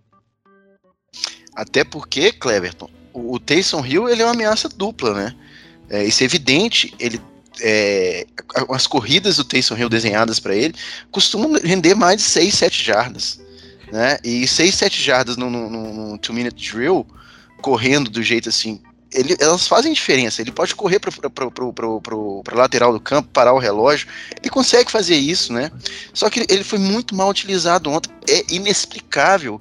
Até 1.54 1.84
porque, 1.84 2.32
Cleverton, 2.32 2.88
o, 3.12 3.38
Taysom 3.38 3.84
Hill 3.84 4.08
ele 4.08 4.22
é 4.22 4.24
uma 4.24 4.32
ameaça 4.32 4.68
dupla, 4.68 5.12
né? 5.14 5.34
É, 5.88 6.04
isso 6.04 6.22
é 6.22 6.26
evidente, 6.26 6.94
ele 6.98 7.20
é, 7.60 8.26
as 8.70 8.86
corridas 8.86 9.36
do 9.36 9.44
Taysom 9.44 9.76
Hill 9.76 9.88
desenhadas 9.88 10.40
para 10.40 10.54
ele 10.54 10.74
costumam 11.10 11.52
render 11.62 11.94
mais 11.94 12.18
de 12.18 12.22
6, 12.22 12.54
7 12.54 12.84
jardas. 12.84 13.40
Né? 13.92 14.18
E 14.24 14.46
6, 14.46 14.74
7 14.74 15.02
jardas 15.02 15.36
no, 15.36 15.50
no 15.50 16.18
two-minute 16.18 16.72
drill, 16.72 17.06
correndo 17.60 18.10
do 18.10 18.22
jeito 18.22 18.48
assim, 18.48 18.80
ele, 19.12 19.36
elas 19.40 19.66
fazem 19.66 19.92
diferença. 19.92 20.40
Ele 20.40 20.52
pode 20.52 20.74
correr 20.74 20.98
para 21.00 21.10
lateral 22.52 22.92
do 22.92 23.00
campo, 23.00 23.28
parar 23.32 23.52
o 23.52 23.58
relógio. 23.58 24.08
Ele 24.40 24.50
consegue 24.50 24.90
fazer 24.90 25.16
isso, 25.16 25.52
né? 25.52 25.70
Só 26.14 26.30
que 26.30 26.46
ele 26.48 26.64
foi 26.64 26.78
muito 26.78 27.14
mal 27.14 27.28
utilizado 27.28 27.90
ontem. 27.90 28.10
É 28.28 28.54
inexplicável. 28.54 29.60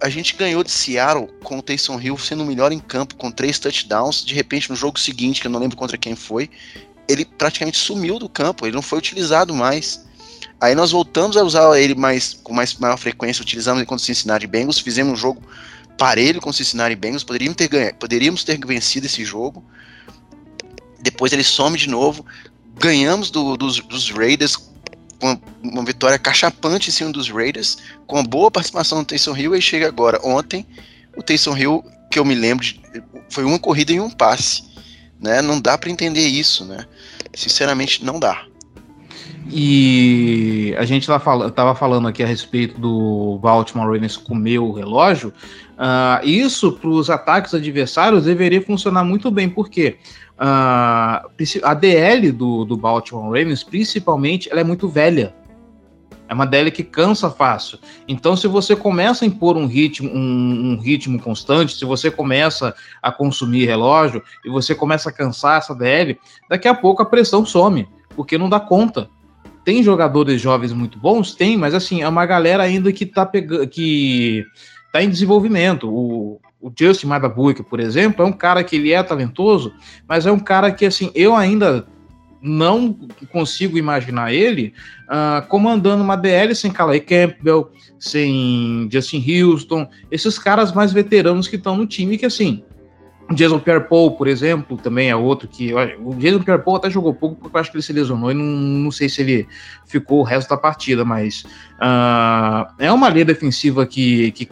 A 0.00 0.08
gente 0.08 0.34
ganhou 0.34 0.64
de 0.64 0.70
Seattle 0.70 1.28
com 1.42 1.58
o 1.58 1.62
Taysom 1.62 2.00
Hill 2.00 2.16
sendo 2.16 2.42
o 2.42 2.46
melhor 2.46 2.72
em 2.72 2.78
campo, 2.78 3.16
com 3.16 3.30
três 3.30 3.58
touchdowns. 3.58 4.24
De 4.24 4.34
repente, 4.34 4.70
no 4.70 4.76
jogo 4.76 4.98
seguinte, 4.98 5.40
que 5.40 5.46
eu 5.46 5.50
não 5.50 5.60
lembro 5.60 5.76
contra 5.76 5.98
quem 5.98 6.14
foi, 6.14 6.48
ele 7.10 7.24
praticamente 7.24 7.76
sumiu 7.76 8.18
do 8.18 8.28
campo, 8.28 8.66
ele 8.66 8.74
não 8.74 8.82
foi 8.82 8.98
utilizado 8.98 9.54
mais. 9.54 10.04
Aí 10.60 10.74
nós 10.74 10.92
voltamos 10.92 11.36
a 11.36 11.42
usar 11.42 11.78
ele 11.80 11.94
mais 11.94 12.34
com 12.34 12.52
mais 12.52 12.74
maior 12.74 12.96
frequência, 12.96 13.42
utilizamos 13.42 13.80
ele 13.80 13.86
contra 13.86 14.02
o 14.02 14.06
Cincinnati 14.06 14.46
Bengals, 14.46 14.78
fizemos 14.78 15.12
um 15.12 15.16
jogo 15.16 15.42
parelho 15.98 16.40
com 16.40 16.50
o 16.50 16.52
Cincinnati 16.52 16.94
Bengals, 16.94 17.24
poderíamos 17.24 17.56
ter, 17.56 17.68
ganho, 17.68 17.94
poderíamos 17.94 18.44
ter 18.44 18.58
vencido 18.64 19.06
esse 19.06 19.24
jogo. 19.24 19.64
Depois 21.00 21.32
ele 21.32 21.42
some 21.42 21.76
de 21.76 21.88
novo, 21.88 22.24
ganhamos 22.78 23.30
do, 23.30 23.56
dos, 23.56 23.80
dos 23.80 24.10
Raiders 24.10 24.56
com 25.18 25.38
uma 25.62 25.84
vitória 25.84 26.18
cachapante 26.18 26.88
em 26.88 26.92
cima 26.92 27.10
dos 27.10 27.28
Raiders, 27.28 27.78
com 28.06 28.16
uma 28.16 28.26
boa 28.26 28.50
participação 28.50 29.00
do 29.00 29.04
Taysom 29.04 29.36
Hill, 29.36 29.54
e 29.54 29.60
chega 29.60 29.86
agora, 29.86 30.18
ontem, 30.24 30.66
o 31.14 31.22
Taysom 31.22 31.56
Hill, 31.56 31.84
que 32.10 32.18
eu 32.18 32.24
me 32.24 32.34
lembro, 32.34 32.64
de, 32.64 32.80
foi 33.28 33.44
uma 33.44 33.58
corrida 33.58 33.92
e 33.92 34.00
um 34.00 34.08
passe 34.08 34.69
né? 35.20 35.42
Não 35.42 35.60
dá 35.60 35.76
para 35.76 35.90
entender 35.90 36.26
isso, 36.26 36.64
né? 36.64 36.84
Sinceramente, 37.34 38.04
não 38.04 38.18
dá. 38.18 38.44
E 39.52 40.74
a 40.78 40.84
gente 40.84 41.02
estava 41.10 41.74
falando 41.74 42.06
aqui 42.06 42.22
a 42.22 42.26
respeito 42.26 42.80
do 42.80 43.38
Baltimore 43.42 43.86
Ravens 43.86 44.16
comer 44.16 44.58
o 44.58 44.72
relógio. 44.72 45.32
Uh, 45.72 46.24
isso 46.24 46.72
para 46.72 46.88
os 46.88 47.10
ataques 47.10 47.54
adversários 47.54 48.24
deveria 48.24 48.62
funcionar 48.62 49.02
muito 49.02 49.30
bem, 49.30 49.48
porque 49.48 49.96
uh, 50.38 51.28
a 51.64 51.74
DL 51.74 52.30
do, 52.30 52.64
do 52.64 52.76
Baltimore 52.76 53.24
Ravens, 53.24 53.64
principalmente, 53.64 54.48
ela 54.50 54.60
é 54.60 54.64
muito 54.64 54.88
velha. 54.88 55.34
É 56.30 56.32
uma 56.32 56.46
DL 56.46 56.70
que 56.70 56.84
cansa 56.84 57.28
fácil. 57.28 57.76
Então, 58.06 58.36
se 58.36 58.46
você 58.46 58.76
começa 58.76 59.24
a 59.24 59.28
impor 59.28 59.56
um 59.56 59.66
ritmo, 59.66 60.08
um, 60.08 60.74
um, 60.74 60.80
ritmo 60.80 61.20
constante, 61.20 61.76
se 61.76 61.84
você 61.84 62.08
começa 62.08 62.72
a 63.02 63.10
consumir 63.10 63.66
relógio 63.66 64.22
e 64.44 64.48
você 64.48 64.72
começa 64.72 65.10
a 65.10 65.12
cansar 65.12 65.58
essa 65.58 65.74
DL, 65.74 66.16
daqui 66.48 66.68
a 66.68 66.74
pouco 66.74 67.02
a 67.02 67.04
pressão 67.04 67.44
some, 67.44 67.88
porque 68.14 68.38
não 68.38 68.48
dá 68.48 68.60
conta. 68.60 69.10
Tem 69.64 69.82
jogadores 69.82 70.40
jovens 70.40 70.72
muito 70.72 71.00
bons? 71.00 71.34
Tem, 71.34 71.56
mas 71.56 71.74
assim, 71.74 72.00
é 72.00 72.08
uma 72.08 72.24
galera 72.24 72.62
ainda 72.62 72.92
que 72.92 73.04
tá 73.04 73.26
pegando. 73.26 73.66
que 73.66 74.46
tá 74.92 75.02
em 75.02 75.10
desenvolvimento. 75.10 75.92
O, 75.92 76.40
o 76.60 76.72
Justin 76.78 77.08
Madabuik, 77.08 77.64
por 77.64 77.80
exemplo, 77.80 78.24
é 78.24 78.28
um 78.28 78.32
cara 78.32 78.62
que 78.62 78.76
ele 78.76 78.92
é 78.92 79.02
talentoso, 79.02 79.72
mas 80.06 80.26
é 80.26 80.30
um 80.30 80.38
cara 80.38 80.70
que 80.70 80.86
assim, 80.86 81.10
eu 81.12 81.34
ainda 81.34 81.88
não 82.42 82.96
consigo 83.30 83.76
imaginar 83.76 84.32
ele 84.32 84.72
uh, 85.08 85.46
comandando 85.48 86.02
uma 86.02 86.16
DL 86.16 86.54
sem 86.54 86.70
Calais 86.70 87.02
Campbell, 87.04 87.70
sem 87.98 88.88
Justin 88.90 89.24
Houston, 89.28 89.88
esses 90.10 90.38
caras 90.38 90.72
mais 90.72 90.92
veteranos 90.92 91.46
que 91.46 91.56
estão 91.56 91.76
no 91.76 91.86
time 91.86 92.16
que 92.16 92.26
assim. 92.26 92.62
Jason 93.32 93.60
Pierre-Paul, 93.60 94.16
por 94.16 94.26
exemplo, 94.26 94.76
também 94.76 95.08
é 95.08 95.14
outro 95.14 95.46
que. 95.46 95.72
O 95.72 96.14
Jason 96.14 96.40
Pierre-Paul 96.40 96.76
até 96.76 96.90
jogou 96.90 97.14
pouco 97.14 97.36
porque 97.36 97.56
eu 97.56 97.60
acho 97.60 97.70
que 97.70 97.76
ele 97.76 97.82
se 97.82 97.92
lesionou 97.92 98.32
e 98.32 98.34
não, 98.34 98.44
não 98.44 98.90
sei 98.90 99.08
se 99.08 99.20
ele 99.20 99.46
ficou 99.86 100.20
o 100.20 100.24
resto 100.24 100.48
da 100.48 100.56
partida, 100.56 101.04
mas 101.04 101.44
uh, 101.76 102.66
é 102.78 102.90
uma 102.90 103.08
linha 103.08 103.24
defensiva 103.24 103.86
que, 103.86 104.32
que 104.32 104.48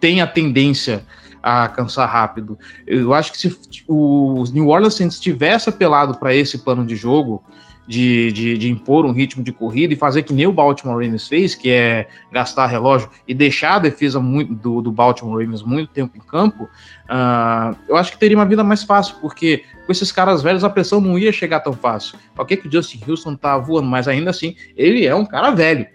tem 0.00 0.22
a 0.22 0.26
tendência 0.26 1.04
a 1.44 1.68
cansar 1.68 2.08
rápido. 2.08 2.58
Eu 2.86 3.12
acho 3.12 3.30
que 3.30 3.36
se 3.36 3.54
o 3.86 4.44
New 4.50 4.68
Orleans 4.68 4.94
Saints 4.94 5.20
tivesse 5.20 5.68
apelado 5.68 6.16
para 6.16 6.34
esse 6.34 6.56
plano 6.56 6.86
de 6.86 6.96
jogo, 6.96 7.44
de, 7.86 8.32
de, 8.32 8.56
de, 8.56 8.70
impor 8.70 9.04
um 9.04 9.12
ritmo 9.12 9.44
de 9.44 9.52
corrida 9.52 9.92
e 9.92 9.96
fazer 9.96 10.22
que 10.22 10.32
nem 10.32 10.46
o 10.46 10.52
Baltimore 10.54 10.94
Ravens 10.94 11.28
fez, 11.28 11.54
que 11.54 11.70
é 11.70 12.08
gastar 12.32 12.64
relógio 12.64 13.10
e 13.28 13.34
deixar 13.34 13.74
a 13.74 13.78
defesa 13.78 14.18
muito, 14.18 14.54
do, 14.54 14.80
do 14.80 14.90
Baltimore 14.90 15.38
Ravens 15.38 15.62
muito 15.62 15.92
tempo 15.92 16.16
em 16.16 16.20
campo, 16.20 16.64
uh, 16.64 17.76
eu 17.86 17.94
acho 17.98 18.12
que 18.12 18.18
teria 18.18 18.38
uma 18.38 18.46
vida 18.46 18.64
mais 18.64 18.82
fácil, 18.82 19.16
porque 19.20 19.64
com 19.84 19.92
esses 19.92 20.10
caras 20.10 20.42
velhos 20.42 20.64
a 20.64 20.70
pressão 20.70 20.98
não 20.98 21.18
ia 21.18 21.30
chegar 21.30 21.60
tão 21.60 21.74
fácil. 21.74 22.16
Ok 22.38 22.56
que 22.56 22.68
o 22.68 22.72
Justin 22.72 23.02
Houston 23.06 23.36
tá 23.36 23.58
voando, 23.58 23.86
mas 23.86 24.08
ainda 24.08 24.30
assim, 24.30 24.56
ele 24.74 25.04
é 25.04 25.14
um 25.14 25.26
cara 25.26 25.50
velho. 25.50 25.86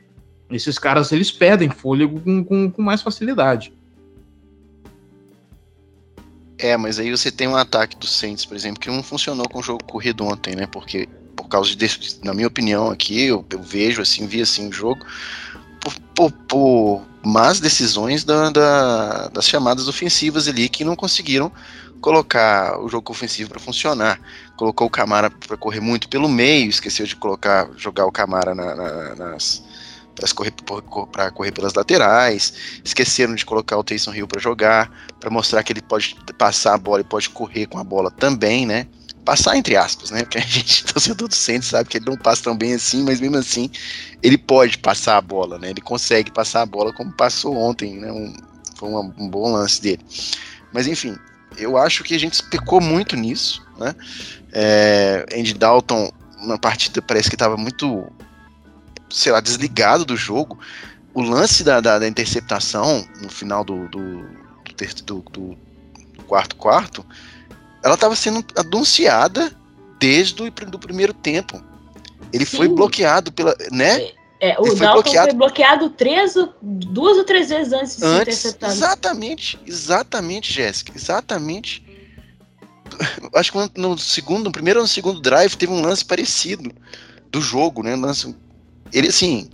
Esses 0.52 0.78
caras, 0.78 1.12
eles 1.12 1.32
perdem 1.32 1.72
fôlego 1.72 2.20
com, 2.22 2.44
com, 2.44 2.70
com 2.70 2.82
mais 2.84 3.02
facilidade. 3.02 3.74
É, 6.60 6.76
mas 6.76 7.00
aí 7.00 7.10
você 7.10 7.32
tem 7.32 7.48
um 7.48 7.56
ataque 7.56 7.96
do 7.96 8.06
Saints, 8.06 8.46
por 8.46 8.56
exemplo, 8.56 8.82
que 8.82 8.90
não 8.90 9.02
funcionou 9.02 9.48
com 9.48 9.60
o 9.60 9.64
jogo 9.64 9.82
corrido 9.86 10.26
ontem, 10.26 10.56
né? 10.56 10.68
Porque, 10.68 11.08
por 11.34 11.48
causa 11.48 11.74
de, 11.74 12.20
na 12.22 12.34
minha 12.34 12.48
opinião 12.48 12.92
aqui, 12.92 13.24
eu, 13.24 13.46
eu 13.50 13.62
vejo 13.62 14.02
assim, 14.02 14.28
vi 14.28 14.42
assim 14.42 14.68
o 14.68 14.72
jogo, 14.72 15.06
por, 15.80 15.94
por, 16.14 16.32
por 16.48 17.02
más 17.24 17.62
decisões 17.62 18.26
da, 18.26 18.50
da, 18.50 19.28
das 19.30 19.48
chamadas 19.48 19.88
ofensivas 19.88 20.50
ali 20.50 20.68
que 20.68 20.84
não 20.84 20.98
conseguiram 20.98 21.50
colocar 22.02 22.78
o 22.82 22.90
jogo 22.90 23.10
ofensivo 23.10 23.52
para 23.52 23.60
funcionar. 23.60 24.20
Colocou 24.58 24.88
o 24.88 24.92
Camara 24.92 25.30
para 25.30 25.56
correr 25.56 25.80
muito 25.80 26.10
pelo 26.10 26.28
meio, 26.28 26.70
esqueceu 26.70 27.06
de 27.06 27.16
colocar, 27.16 27.70
jogar 27.78 28.06
o 28.06 28.12
Camara 28.12 28.54
na, 28.54 28.76
na, 28.76 29.16
nas 29.16 29.64
para 30.20 30.82
correr, 30.82 31.32
correr 31.34 31.52
pelas 31.52 31.74
laterais, 31.74 32.54
esqueceram 32.84 33.36
de 33.36 33.46
colocar 33.46 33.78
o 33.78 33.84
Taysom 33.84 34.14
Hill 34.14 34.28
para 34.28 34.40
jogar, 34.40 34.92
para 35.20 35.30
mostrar 35.30 35.64
que 35.64 35.74
ele 35.74 35.82
pode 35.82 36.16
passar 36.38 36.74
a 36.74 36.78
bola 36.78 37.02
e 37.02 37.04
pode 37.04 37.30
correr 37.30 37.66
com 37.66 37.80
a 37.80 37.84
bola 37.84 38.12
também, 38.12 38.66
né? 38.66 38.88
Passar 39.26 39.58
entre 39.58 39.76
aspas, 39.76 40.12
né? 40.12 40.24
Porque 40.24 40.38
a 40.38 40.42
gente, 40.48 40.86
torcedor 40.86 41.28
do 41.28 41.36
Santos, 41.36 41.70
sabe 41.70 41.90
que 41.90 41.98
ele 41.98 42.06
não 42.06 42.18
passa 42.18 42.44
tão 42.44 42.58
bem 42.58 42.74
assim, 42.74 43.04
mas 43.04 43.20
mesmo 43.20 43.38
assim 43.38 43.70
ele 44.22 44.38
pode 44.38 44.78
passar 44.78 45.18
a 45.18 45.22
bola, 45.22 45.58
né? 45.58 45.70
Ele 45.70 45.82
consegue 45.82 46.32
passar 46.32 46.62
a 46.62 46.66
bola 46.66 46.94
como 46.94 47.12
passou 47.12 47.56
ontem, 47.56 47.98
né? 48.00 48.12
Um, 48.12 48.34
foi 48.76 48.90
um, 48.90 49.30
bom 49.30 49.52
lance 49.52 49.82
dele. 49.82 50.04
Mas 50.74 50.88
enfim, 50.88 51.16
eu 51.58 51.78
acho 51.78 52.04
que 52.04 52.16
a 52.16 52.20
gente 52.20 52.42
pecou 52.44 52.80
muito 52.80 53.16
nisso, 53.16 53.66
né? 53.78 53.94
É, 54.52 55.26
Andy 55.34 55.54
Dalton, 55.54 56.12
uma 56.38 56.58
partida 56.58 57.02
parece 57.02 57.30
que 57.30 57.36
estava 57.36 57.58
muito 57.58 58.10
sei 59.10 59.32
lá, 59.32 59.40
desligado 59.40 60.06
do 60.06 60.16
jogo. 60.16 60.60
O 61.14 61.22
lance 61.22 61.64
da, 61.64 61.82
da, 61.82 62.00
da 62.00 62.08
interceptação 62.08 63.08
no 63.22 63.30
final 63.30 63.64
do, 63.64 63.88
do, 63.90 64.26
do, 65.06 65.22
do 65.32 65.58
quarto 66.28 66.56
quarto, 66.56 67.06
ela 67.84 67.96
estava 67.96 68.16
sendo 68.16 68.46
anunciada 68.56 69.52
desde 70.00 70.42
o 70.42 70.52
do 70.52 70.80
primeiro 70.80 71.14
tempo. 71.14 71.62
Ele 72.32 72.46
Sim. 72.46 72.58
foi 72.58 72.68
bloqueado 72.68 73.32
pela, 73.32 73.56
né? 73.72 74.12
É, 74.42 74.56
o 74.58 74.68
foi 74.68 74.76
Dalton 74.76 74.94
bloqueado... 74.94 75.30
foi 75.30 75.38
bloqueado 75.38 75.90
três, 75.90 76.34
duas 76.62 77.18
ou 77.18 77.26
três 77.26 77.50
vezes 77.50 77.74
antes 77.74 77.98
de 77.98 78.06
antes, 78.06 78.16
ser 78.16 78.22
interceptado. 78.22 78.74
Exatamente, 78.74 79.60
exatamente, 79.66 80.54
Jéssica, 80.54 80.94
exatamente. 80.96 81.86
Acho 83.36 83.52
que 83.52 83.80
no 83.80 83.98
segundo, 83.98 84.46
no 84.46 84.52
primeiro 84.52 84.80
ou 84.80 84.84
no 84.84 84.88
segundo 84.88 85.20
drive 85.20 85.56
teve 85.56 85.72
um 85.72 85.82
lance 85.82 86.06
parecido 86.06 86.72
do 87.30 87.42
jogo, 87.42 87.84
né? 87.84 87.96
Lance 87.96 88.34
ele, 88.94 89.08
assim, 89.08 89.50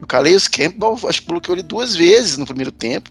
o 0.00 0.06
Calais 0.06 0.48
Campbell, 0.48 0.98
acho 1.08 1.22
que 1.22 1.28
bloqueou 1.28 1.56
ele 1.56 1.62
duas 1.62 1.94
vezes 1.96 2.36
no 2.36 2.46
primeiro 2.46 2.72
tempo. 2.72 3.10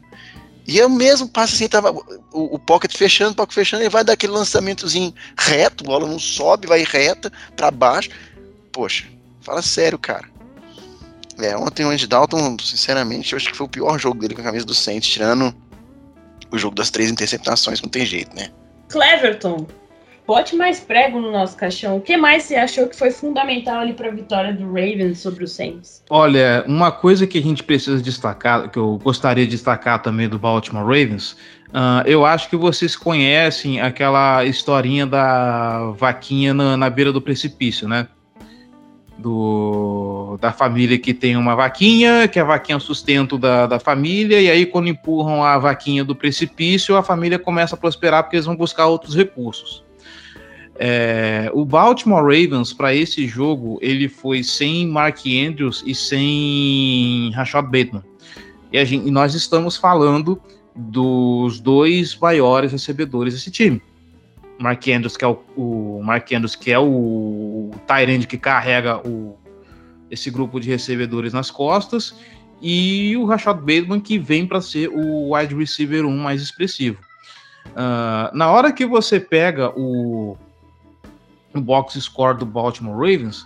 E 0.65 0.79
é 0.79 0.85
o 0.85 0.89
mesmo 0.89 1.27
passo 1.27 1.55
assim, 1.55 1.67
tava 1.67 1.91
o, 1.91 2.55
o 2.55 2.59
pocket 2.59 2.95
fechando, 2.95 3.31
o 3.31 3.35
pocket 3.35 3.53
fechando, 3.53 3.83
ele 3.83 3.89
vai 3.89 4.03
dar 4.03 4.13
aquele 4.13 4.31
lançamentozinho 4.31 5.13
reto, 5.37 5.83
a 5.83 5.87
bola 5.87 6.07
não 6.07 6.17
sobe, 6.17 6.67
vai 6.67 6.83
reta 6.83 7.31
para 7.55 7.69
baixo. 7.69 8.09
Poxa, 8.71 9.05
fala 9.41 9.61
sério, 9.61 9.99
cara. 9.99 10.31
É, 11.39 11.57
ontem 11.57 11.85
o 11.85 11.89
Andy 11.89 12.07
Dalton, 12.07 12.57
sinceramente, 12.63 13.33
eu 13.33 13.37
acho 13.37 13.49
que 13.49 13.57
foi 13.57 13.65
o 13.65 13.69
pior 13.69 13.99
jogo 13.99 14.21
dele 14.21 14.35
com 14.35 14.41
a 14.41 14.45
camisa 14.45 14.65
do 14.65 14.73
Saints, 14.73 15.09
tirando 15.09 15.53
o 16.51 16.57
jogo 16.57 16.75
das 16.75 16.91
três 16.91 17.09
interceptações, 17.09 17.81
não 17.81 17.89
tem 17.89 18.05
jeito, 18.05 18.35
né? 18.35 18.51
Cleverton, 18.87 19.67
Bote 20.25 20.55
mais 20.55 20.79
prego 20.79 21.19
no 21.19 21.31
nosso 21.31 21.57
caixão. 21.57 21.97
O 21.97 22.01
que 22.01 22.15
mais 22.15 22.43
você 22.43 22.55
achou 22.55 22.87
que 22.87 22.95
foi 22.95 23.11
fundamental 23.11 23.79
ali 23.79 23.93
para 23.93 24.07
a 24.07 24.11
vitória 24.11 24.53
do 24.53 24.65
Ravens 24.67 25.19
sobre 25.19 25.43
o 25.43 25.47
Saints? 25.47 26.01
Olha, 26.09 26.63
uma 26.65 26.91
coisa 26.91 27.27
que 27.27 27.37
a 27.37 27.41
gente 27.41 27.61
precisa 27.61 28.01
destacar, 28.01 28.69
que 28.69 28.79
eu 28.79 28.97
gostaria 29.03 29.43
de 29.43 29.51
destacar 29.51 30.01
também 30.01 30.29
do 30.29 30.39
Baltimore 30.39 30.85
Ravens, 30.85 31.33
uh, 31.69 32.05
eu 32.05 32.25
acho 32.25 32.49
que 32.49 32.55
vocês 32.55 32.95
conhecem 32.95 33.81
aquela 33.81 34.45
historinha 34.45 35.05
da 35.05 35.91
vaquinha 35.97 36.53
na, 36.53 36.77
na 36.77 36.89
beira 36.89 37.11
do 37.11 37.21
precipício, 37.21 37.87
né? 37.87 38.07
Do, 39.17 40.37
da 40.41 40.51
família 40.51 40.97
que 40.97 41.13
tem 41.13 41.35
uma 41.35 41.55
vaquinha, 41.55 42.27
que 42.27 42.39
a 42.39 42.43
vaquinha 42.43 42.75
é 42.75 42.77
o 42.77 42.79
sustento 42.81 43.37
da, 43.37 43.67
da 43.67 43.79
família, 43.79 44.41
e 44.41 44.49
aí 44.49 44.65
quando 44.65 44.87
empurram 44.87 45.43
a 45.43 45.57
vaquinha 45.57 46.03
do 46.03 46.15
precipício, 46.15 46.95
a 46.95 47.03
família 47.03 47.37
começa 47.37 47.75
a 47.75 47.77
prosperar 47.77 48.23
porque 48.23 48.37
eles 48.37 48.45
vão 48.45 48.55
buscar 48.55 48.87
outros 48.87 49.15
recursos. 49.15 49.82
É, 50.75 51.51
o 51.53 51.63
Baltimore 51.63 52.23
Ravens, 52.23 52.73
para 52.73 52.93
esse 52.93 53.27
jogo, 53.27 53.77
ele 53.81 54.09
foi 54.09 54.43
sem 54.43 54.87
Mark 54.87 55.19
Andrews 55.25 55.83
e 55.85 55.93
sem 55.93 57.31
Rashad 57.35 57.65
Bateman. 57.65 58.03
E, 58.71 58.83
gente, 58.85 59.07
e, 59.07 59.11
nós 59.11 59.35
estamos 59.35 59.77
falando 59.77 60.41
dos 60.75 61.59
dois 61.59 62.15
maiores 62.17 62.71
recebedores 62.71 63.33
desse 63.33 63.51
time. 63.51 63.81
Mark 64.59 64.87
Andrews, 64.87 65.15
que 65.15 65.25
é 65.25 65.27
o, 65.27 65.39
o 65.55 66.01
Mark 66.03 66.31
Andrews, 66.31 66.55
que 66.55 66.71
é 66.71 66.79
o, 66.79 67.71
Tyrande 67.85 68.25
que 68.25 68.37
carrega 68.37 68.97
o, 69.07 69.37
esse 70.09 70.31
grupo 70.31 70.59
de 70.59 70.69
recebedores 70.69 71.33
nas 71.33 71.51
costas, 71.51 72.15
e 72.61 73.15
o 73.17 73.25
Rashad 73.25 73.59
Bateman, 73.59 73.99
que 73.99 74.17
vem 74.17 74.47
para 74.47 74.61
ser 74.61 74.89
o 74.89 75.35
wide 75.35 75.53
receiver 75.53 76.05
1 76.05 76.17
mais 76.17 76.41
expressivo. 76.41 76.97
Uh, 77.67 78.35
na 78.35 78.49
hora 78.49 78.71
que 78.71 78.85
você 78.85 79.19
pega 79.19 79.69
o, 79.77 80.37
no 81.53 81.61
box 81.61 81.99
score 81.99 82.37
do 82.37 82.45
Baltimore 82.45 82.95
Ravens. 82.95 83.45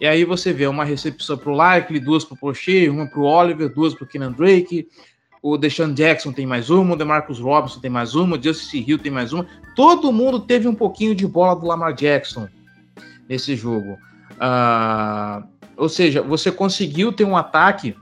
E 0.00 0.06
aí 0.06 0.24
você 0.24 0.52
vê 0.52 0.66
uma 0.66 0.84
recepção 0.84 1.36
para 1.36 1.50
o 1.50 1.54
Likely, 1.54 1.98
duas 1.98 2.24
para 2.24 2.34
o 2.34 2.38
Poche, 2.38 2.88
uma 2.88 3.06
para 3.06 3.20
o 3.20 3.24
Oliver, 3.24 3.68
duas 3.72 3.94
para 3.94 4.04
o 4.04 4.06
Kenan 4.06 4.32
Drake. 4.32 4.88
O 5.42 5.56
Deshaun 5.56 5.92
Jackson 5.92 6.32
tem 6.32 6.46
mais 6.46 6.68
uma, 6.70 6.94
o 6.94 6.96
DeMarcus 6.96 7.38
Robinson 7.38 7.80
tem 7.80 7.90
mais 7.90 8.14
uma, 8.14 8.36
o 8.36 8.42
Justice 8.42 8.78
Hill 8.78 8.98
tem 8.98 9.10
mais 9.10 9.32
uma. 9.32 9.46
Todo 9.74 10.12
mundo 10.12 10.40
teve 10.40 10.66
um 10.68 10.74
pouquinho 10.74 11.14
de 11.14 11.26
bola 11.26 11.54
do 11.54 11.66
Lamar 11.66 11.94
Jackson 11.94 12.48
nesse 13.28 13.54
jogo. 13.54 13.98
Uh, 14.34 15.46
ou 15.76 15.88
seja, 15.88 16.22
você 16.22 16.50
conseguiu 16.50 17.12
ter 17.12 17.24
um 17.24 17.36
ataque 17.36 17.94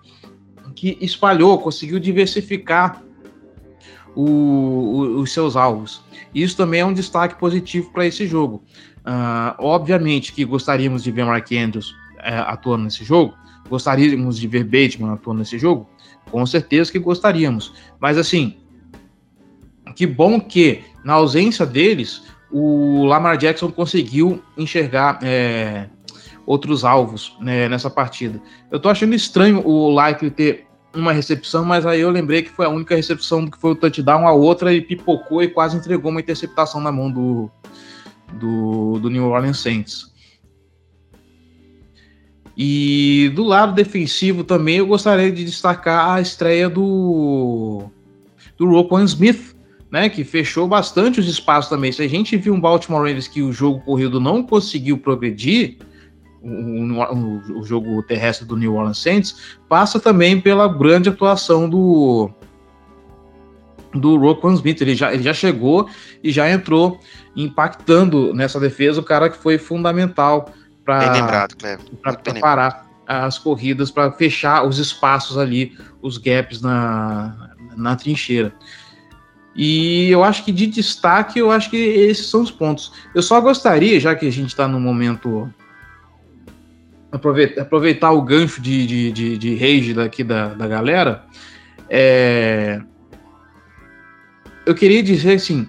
que 0.75 0.99
espalhou, 1.01 1.59
conseguiu 1.59 1.99
diversificar 1.99 3.03
o, 4.15 4.23
o, 4.23 5.21
os 5.21 5.33
seus 5.33 5.57
alvos. 5.57 6.03
Isso 6.35 6.57
também 6.57 6.81
é 6.81 6.85
um 6.85 6.93
destaque 6.93 7.39
positivo 7.39 7.91
para 7.93 8.07
esse 8.07 8.27
jogo. 8.27 8.63
Uh, 8.99 9.55
obviamente 9.59 10.33
que 10.33 10.45
gostaríamos 10.45 11.03
de 11.03 11.11
ver 11.13 11.25
Mark 11.25 11.51
Andrews 11.53 11.91
uh, 11.91 12.47
atuando 12.47 12.85
nesse 12.85 13.05
jogo, 13.05 13.35
gostaríamos 13.69 14.39
de 14.39 14.49
ver 14.49 14.65
Bateman 14.65 15.13
atuando 15.13 15.41
nesse 15.41 15.59
jogo, 15.59 15.89
com 16.31 16.45
certeza 16.45 16.91
que 16.91 16.99
gostaríamos. 16.99 17.73
Mas 18.01 18.19
assim, 18.19 18.57
que 19.95 20.07
bom 20.07 20.41
que 20.41 20.83
na 21.05 21.15
ausência 21.15 21.65
deles, 21.65 22.23
o 22.51 23.05
Lamar 23.05 23.37
Jackson 23.37 23.71
conseguiu 23.71 24.43
enxergar 24.57 25.19
é, 25.23 25.89
outros 26.45 26.85
alvos 26.85 27.37
né, 27.41 27.69
nessa 27.69 27.91
partida. 27.91 28.41
Eu 28.71 28.79
tô 28.79 28.89
achando 28.89 29.15
estranho 29.15 29.67
o 29.67 29.91
Likely 29.91 30.31
ter 30.31 30.66
uma 31.01 31.13
recepção, 31.13 31.65
mas 31.65 31.87
aí 31.87 32.01
eu 32.01 32.11
lembrei 32.11 32.43
que 32.43 32.51
foi 32.51 32.67
a 32.67 32.71
única 32.71 32.95
recepção 32.97 33.47
que 33.47 33.59
foi 33.59 33.73
o 33.73 33.75
touchdown, 33.75 34.27
a 34.27 34.33
outra 34.33 34.73
e 34.73 34.81
pipocou 34.81 35.43
e 35.43 35.49
quase 35.49 35.77
entregou 35.77 36.11
uma 36.11 36.21
interceptação 36.21 36.81
na 36.81 36.93
mão 36.93 37.11
do, 37.11 37.51
do, 38.35 38.99
do 38.99 39.11
New 39.11 39.25
Orleans 39.25 39.59
Saints. 39.59 40.13
E 42.57 43.31
do 43.35 43.45
lado 43.45 43.75
defensivo 43.75 44.43
também 44.43 44.77
eu 44.77 44.87
gostaria 44.87 45.31
de 45.31 45.45
destacar 45.45 46.15
a 46.15 46.21
estreia 46.21 46.71
do 46.71 47.91
do 48.57 48.67
Roquan 48.67 49.05
Smith, 49.05 49.55
né, 49.91 50.09
que 50.09 50.25
fechou 50.25 50.67
bastante 50.67 51.21
os 51.21 51.29
espaços 51.29 51.69
também. 51.69 51.93
Se 51.93 52.03
a 52.03 52.09
gente 52.09 52.37
viu 52.37 52.55
um 52.55 52.61
Baltimore 52.61 53.03
Ravens 53.03 53.29
que 53.29 53.43
o 53.43 53.53
jogo 53.53 53.81
corrido 53.81 54.19
não 54.19 54.43
conseguiu 54.43 54.97
progredir, 54.99 55.77
o, 56.47 57.59
o, 57.59 57.65
jogo 57.65 58.03
terrestre 58.03 58.47
do 58.47 58.57
New 58.57 58.75
Orleans 58.75 58.99
Saints, 58.99 59.59
passa 59.69 59.99
também 59.99 60.41
pela 60.41 60.69
grande 60.69 61.09
atuação 61.09 61.69
do 61.69 62.31
do 63.93 64.17
Roquan 64.17 64.55
Smith. 64.55 64.81
Ele 64.81 64.95
já, 64.95 65.13
ele 65.13 65.23
já 65.23 65.33
chegou 65.33 65.89
e 66.23 66.31
já 66.31 66.51
entrou 66.51 67.01
impactando 67.35 68.33
nessa 68.35 68.61
defesa 68.61 69.01
o 69.01 69.05
cara 69.05 69.31
que 69.31 69.39
foi 69.39 69.59
fundamental 69.59 70.51
para 70.85 71.41
parar 72.41 72.87
as 73.07 73.39
corridas, 73.39 73.91
para 73.91 74.13
fechar 74.13 74.67
os 74.67 74.79
espaços 74.79 75.39
ali, 75.39 75.77
os 76.03 76.19
gaps 76.19 76.61
na, 76.61 77.55
na 77.77 77.97
trincheira. 77.97 78.53
E 79.57 80.11
eu 80.11 80.23
acho 80.23 80.45
que 80.45 80.53
de 80.53 80.67
destaque, 80.67 81.39
eu 81.39 81.51
acho 81.51 81.71
que 81.71 81.77
esses 81.77 82.27
são 82.27 82.43
os 82.43 82.51
pontos. 82.51 82.93
Eu 83.15 83.23
só 83.23 83.41
gostaria, 83.41 83.99
já 83.99 84.15
que 84.15 84.29
a 84.29 84.33
gente 84.33 84.49
está 84.49 84.69
no 84.69 84.79
momento. 84.79 85.51
Aproveitar, 87.13 87.63
aproveitar 87.63 88.11
o 88.11 88.23
gancho 88.23 88.61
de, 88.61 88.87
de, 88.87 89.13
de, 89.13 89.39
de 89.39 89.55
rage 89.55 89.95
daqui 89.95 90.25
da, 90.25 90.49
da 90.55 90.67
galera. 90.67 91.25
É, 91.89 92.81
eu 94.67 94.75
queria 94.75 95.03
dizer 95.03 95.35
assim: 95.35 95.69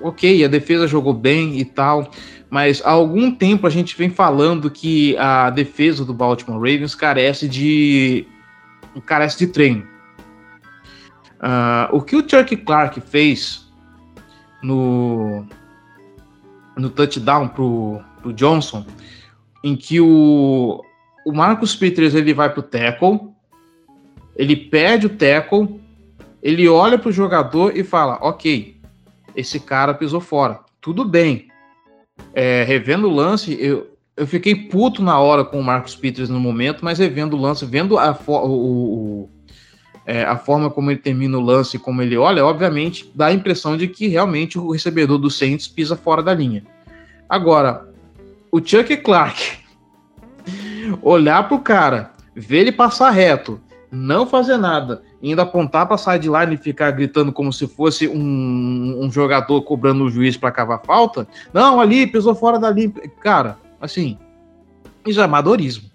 ok, 0.00 0.44
a 0.44 0.48
defesa 0.48 0.86
jogou 0.86 1.12
bem 1.12 1.58
e 1.58 1.64
tal, 1.64 2.10
mas 2.48 2.80
há 2.84 2.90
algum 2.90 3.34
tempo 3.34 3.66
a 3.66 3.70
gente 3.70 3.96
vem 3.96 4.10
falando 4.10 4.70
que 4.70 5.16
a 5.18 5.50
defesa 5.50 6.04
do 6.04 6.14
Baltimore 6.14 6.58
Ravens 6.58 6.94
carece 6.94 7.48
de 7.48 8.26
carece 9.04 9.38
de 9.38 9.48
treino. 9.48 9.86
Uh, 11.38 11.96
o 11.96 12.02
que 12.02 12.16
o 12.16 12.28
Chuck 12.28 12.56
Clark 12.56 13.00
fez 13.00 13.68
no, 14.62 15.46
no 16.76 16.90
touchdown 16.90 17.48
pro, 17.48 18.00
pro 18.20 18.32
Johnson, 18.32 18.84
em 19.62 19.76
que 19.76 20.00
o, 20.00 20.82
o 21.24 21.32
Marcus 21.32 21.74
Peters 21.74 22.14
ele 22.14 22.32
vai 22.32 22.52
pro 22.52 22.62
tackle, 22.62 23.20
ele 24.36 24.56
perde 24.56 25.06
o 25.06 25.10
tackle, 25.10 25.80
ele 26.42 26.68
olha 26.68 26.98
pro 26.98 27.12
jogador 27.12 27.76
e 27.76 27.82
fala: 27.82 28.18
Ok, 28.20 28.76
esse 29.34 29.60
cara 29.60 29.94
pisou 29.94 30.20
fora. 30.20 30.60
Tudo 30.80 31.04
bem. 31.04 31.48
É, 32.34 32.64
revendo 32.64 33.08
o 33.08 33.14
lance, 33.14 33.56
eu, 33.60 33.96
eu 34.16 34.26
fiquei 34.26 34.54
puto 34.54 35.02
na 35.02 35.18
hora 35.18 35.44
com 35.44 35.60
o 35.60 35.64
Marcos 35.64 35.94
Peters 35.94 36.28
no 36.28 36.40
momento, 36.40 36.84
mas 36.84 36.98
revendo 36.98 37.36
o 37.36 37.40
lance, 37.40 37.64
vendo 37.64 37.98
a, 37.98 38.16
o, 38.26 38.32
o 38.32 39.30
é, 40.08 40.22
a 40.24 40.38
forma 40.38 40.70
como 40.70 40.90
ele 40.90 40.98
termina 40.98 41.36
o 41.36 41.40
lance 41.42 41.76
e 41.76 41.78
como 41.78 42.00
ele 42.00 42.16
olha, 42.16 42.42
obviamente 42.42 43.12
dá 43.14 43.26
a 43.26 43.32
impressão 43.32 43.76
de 43.76 43.86
que 43.86 44.08
realmente 44.08 44.58
o 44.58 44.70
recebedor 44.70 45.18
do 45.18 45.30
Saints 45.30 45.68
pisa 45.68 45.96
fora 45.96 46.22
da 46.22 46.32
linha. 46.32 46.64
Agora, 47.28 47.87
o 48.50 48.58
Chuck 48.58 48.96
Clark 48.98 49.58
olhar 51.02 51.46
pro 51.48 51.58
cara, 51.58 52.12
ver 52.34 52.58
ele 52.58 52.72
passar 52.72 53.10
reto, 53.10 53.60
não 53.90 54.26
fazer 54.26 54.56
nada, 54.56 55.02
ainda 55.22 55.42
apontar 55.42 55.86
para 55.86 55.98
sideline 55.98 56.54
e 56.54 56.58
ficar 56.58 56.90
gritando 56.90 57.32
como 57.32 57.52
se 57.52 57.66
fosse 57.66 58.08
um, 58.08 58.98
um 59.00 59.10
jogador 59.10 59.62
cobrando 59.62 60.04
o 60.04 60.10
juiz 60.10 60.36
para 60.36 60.52
cavar 60.52 60.82
falta. 60.84 61.26
Não, 61.52 61.80
ali 61.80 62.06
pisou 62.06 62.34
fora 62.34 62.58
da 62.58 62.70
linha. 62.70 62.92
Cara, 63.20 63.58
assim, 63.80 64.18
isso 65.06 65.20
é 65.20 65.24
amadorismo, 65.24 65.90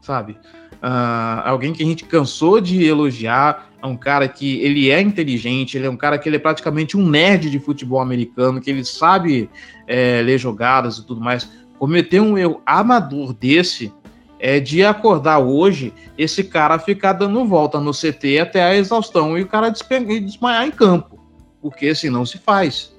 sabe? 0.00 0.38
Uh, 0.74 1.42
alguém 1.44 1.72
que 1.72 1.82
a 1.82 1.86
gente 1.86 2.04
cansou 2.04 2.60
de 2.60 2.84
elogiar, 2.84 3.67
é 3.82 3.86
um 3.86 3.96
cara 3.96 4.26
que 4.28 4.60
ele 4.60 4.90
é 4.90 5.00
inteligente, 5.00 5.76
ele 5.76 5.86
é 5.86 5.90
um 5.90 5.96
cara 5.96 6.18
que 6.18 6.28
ele 6.28 6.36
é 6.36 6.38
praticamente 6.40 6.96
um 6.96 7.08
nerd 7.08 7.48
de 7.48 7.58
futebol 7.58 8.00
americano, 8.00 8.60
que 8.60 8.70
ele 8.70 8.84
sabe 8.84 9.48
é, 9.86 10.20
ler 10.22 10.38
jogadas 10.38 10.98
e 10.98 11.06
tudo 11.06 11.20
mais. 11.20 11.48
Cometer 11.78 12.20
um 12.20 12.36
erro 12.36 12.60
amador 12.66 13.32
desse 13.32 13.92
é 14.40 14.58
de 14.60 14.84
acordar 14.84 15.38
hoje 15.38 15.92
esse 16.16 16.44
cara 16.44 16.78
ficar 16.78 17.12
dando 17.12 17.44
volta 17.44 17.80
no 17.80 17.92
CT 17.92 18.38
até 18.40 18.62
a 18.62 18.76
exaustão 18.76 19.38
e 19.38 19.42
o 19.42 19.48
cara 19.48 19.70
desmaiar 19.70 20.66
em 20.66 20.70
campo, 20.70 21.18
porque 21.60 21.88
assim 21.88 22.10
não 22.10 22.26
se 22.26 22.38
faz. 22.38 22.96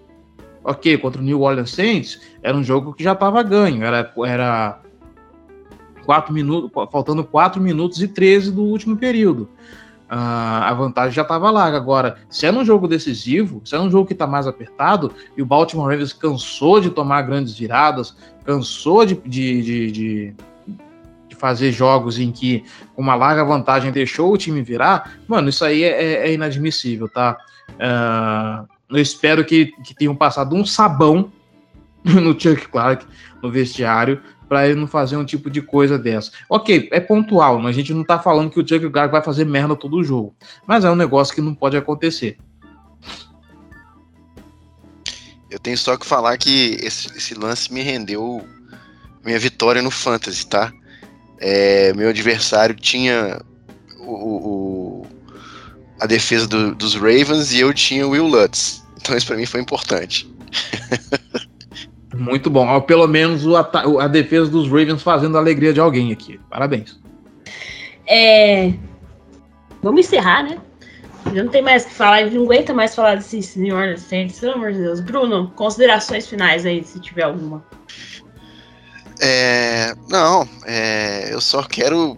Ok, 0.63 0.97
contra 0.97 1.21
o 1.21 1.23
New 1.23 1.41
Orleans 1.41 1.71
Saints 1.71 2.19
era 2.43 2.55
um 2.55 2.63
jogo 2.63 2.93
que 2.93 3.03
já 3.03 3.13
estava 3.13 3.41
ganho, 3.41 3.84
era, 3.84 4.13
era 4.25 4.82
quatro 6.05 6.34
minutos, 6.34 6.71
faltando 6.91 7.23
4 7.23 7.61
minutos 7.61 8.01
e 8.01 8.07
13 8.07 8.51
do 8.51 8.63
último 8.63 8.97
período. 8.97 9.47
Uh, 10.10 10.64
a 10.64 10.74
vantagem 10.74 11.12
já 11.12 11.22
estava 11.22 11.51
lá. 11.51 11.66
Agora, 11.66 12.18
se 12.30 12.47
é 12.47 12.51
num 12.51 12.66
jogo 12.66 12.88
decisivo, 12.88 13.62
se 13.64 13.76
é 13.76 13.78
num 13.78 13.91
jogo 13.91 14.07
que 14.07 14.14
está 14.14 14.26
mais 14.26 14.47
apertado, 14.47 15.14
e 15.38 15.41
o 15.41 15.45
Baltimore 15.45 15.88
Ravens 15.88 16.14
cansou 16.14 16.82
de 16.82 16.89
tomar 16.89 17.22
grandes 17.22 17.55
viradas, 17.55 18.18
cansou 18.43 19.05
de, 19.05 19.16
de, 19.16 19.62
de, 19.62 19.91
de, 19.91 20.36
de 21.28 21.36
fazer 21.36 21.72
jogos 21.72 22.18
em 22.18 22.32
que 22.32 22.64
uma 22.97 23.14
larga 23.14 23.45
vantagem 23.45 23.91
deixou 23.91 24.34
o 24.34 24.38
time 24.38 24.64
virar, 24.64 25.20
mano, 25.28 25.49
isso 25.49 25.64
aí 25.64 25.84
é, 25.84 26.03
é, 26.03 26.28
é 26.28 26.34
inadmissível, 26.34 27.07
tá? 27.07 27.38
Uh, 27.70 28.68
eu 28.89 28.99
espero 28.99 29.45
que, 29.45 29.68
que 29.84 29.93
tenham 29.93 30.16
passado 30.16 30.55
um 30.55 30.66
sabão 30.66 31.32
no 32.03 32.32
Chuck 32.39 32.68
Clark, 32.68 33.05
no 33.43 33.51
vestiário, 33.51 34.22
para 34.49 34.67
ele 34.67 34.79
não 34.79 34.87
fazer 34.87 35.15
um 35.15 35.23
tipo 35.23 35.49
de 35.49 35.61
coisa 35.61 35.97
dessa. 35.97 36.31
Ok, 36.49 36.89
é 36.91 36.99
pontual, 36.99 37.65
a 37.65 37.71
gente 37.71 37.93
não 37.93 38.03
tá 38.03 38.17
falando 38.17 38.49
que 38.49 38.59
o 38.59 38.67
Chuck 38.67 38.89
Clark 38.89 39.11
vai 39.11 39.23
fazer 39.23 39.45
merda 39.45 39.75
todo 39.75 39.97
o 39.97 40.03
jogo, 40.03 40.35
mas 40.65 40.83
é 40.83 40.89
um 40.89 40.95
negócio 40.95 41.35
que 41.35 41.39
não 41.39 41.53
pode 41.53 41.77
acontecer. 41.77 42.37
Eu 45.49 45.59
tenho 45.59 45.77
só 45.77 45.95
que 45.95 46.05
falar 46.05 46.37
que 46.37 46.77
esse, 46.81 47.15
esse 47.15 47.33
lance 47.35 47.71
me 47.71 47.81
rendeu 47.81 48.43
minha 49.23 49.39
vitória 49.39 49.81
no 49.81 49.91
Fantasy, 49.91 50.47
tá? 50.47 50.71
É, 51.39 51.93
meu 51.93 52.09
adversário 52.09 52.75
tinha 52.75 53.41
o, 53.99 55.03
o 55.03 55.07
a 55.99 56.05
defesa 56.05 56.47
do, 56.47 56.73
dos 56.75 56.95
Ravens 56.95 57.51
e 57.51 57.59
eu 57.59 57.73
tinha 57.73 58.07
o 58.07 58.11
Will 58.11 58.27
Lutz. 58.27 58.83
Então 58.97 59.15
isso 59.15 59.27
para 59.27 59.37
mim 59.37 59.45
foi 59.45 59.61
importante. 59.61 60.29
Muito 62.20 62.49
bom. 62.49 62.82
Pelo 62.82 63.07
menos 63.07 63.45
o 63.45 63.55
a 63.55 64.07
defesa 64.07 64.51
dos 64.51 64.67
Ravens 64.67 65.01
fazendo 65.01 65.38
a 65.38 65.39
alegria 65.39 65.74
de 65.74 65.80
alguém 65.80 66.11
aqui. 66.11 66.39
Parabéns. 66.49 66.99
É... 68.05 68.74
Vamos 69.82 70.01
encerrar, 70.01 70.43
né? 70.43 70.57
Já 71.34 71.43
não 71.43 71.51
tem 71.51 71.61
mais 71.61 71.86
o 71.86 71.88
que 71.88 71.93
falar, 71.93 72.26
não 72.32 72.43
aguenta 72.43 72.74
mais 72.74 72.95
falar 72.95 73.15
desse 73.15 73.41
senhor 73.41 73.97
Saints, 73.97 74.39
pelo 74.39 74.53
amor 74.53 74.74
de 74.74 74.80
Deus. 74.80 74.99
Bruno, 74.99 75.51
considerações 75.55 76.28
finais 76.28 76.65
aí, 76.65 76.84
se 76.84 76.99
tiver 76.99 77.24
alguma. 77.24 77.63
É, 79.22 79.93
não, 80.09 80.47
é, 80.65 81.34
eu 81.34 81.39
só 81.39 81.61
quero 81.63 82.17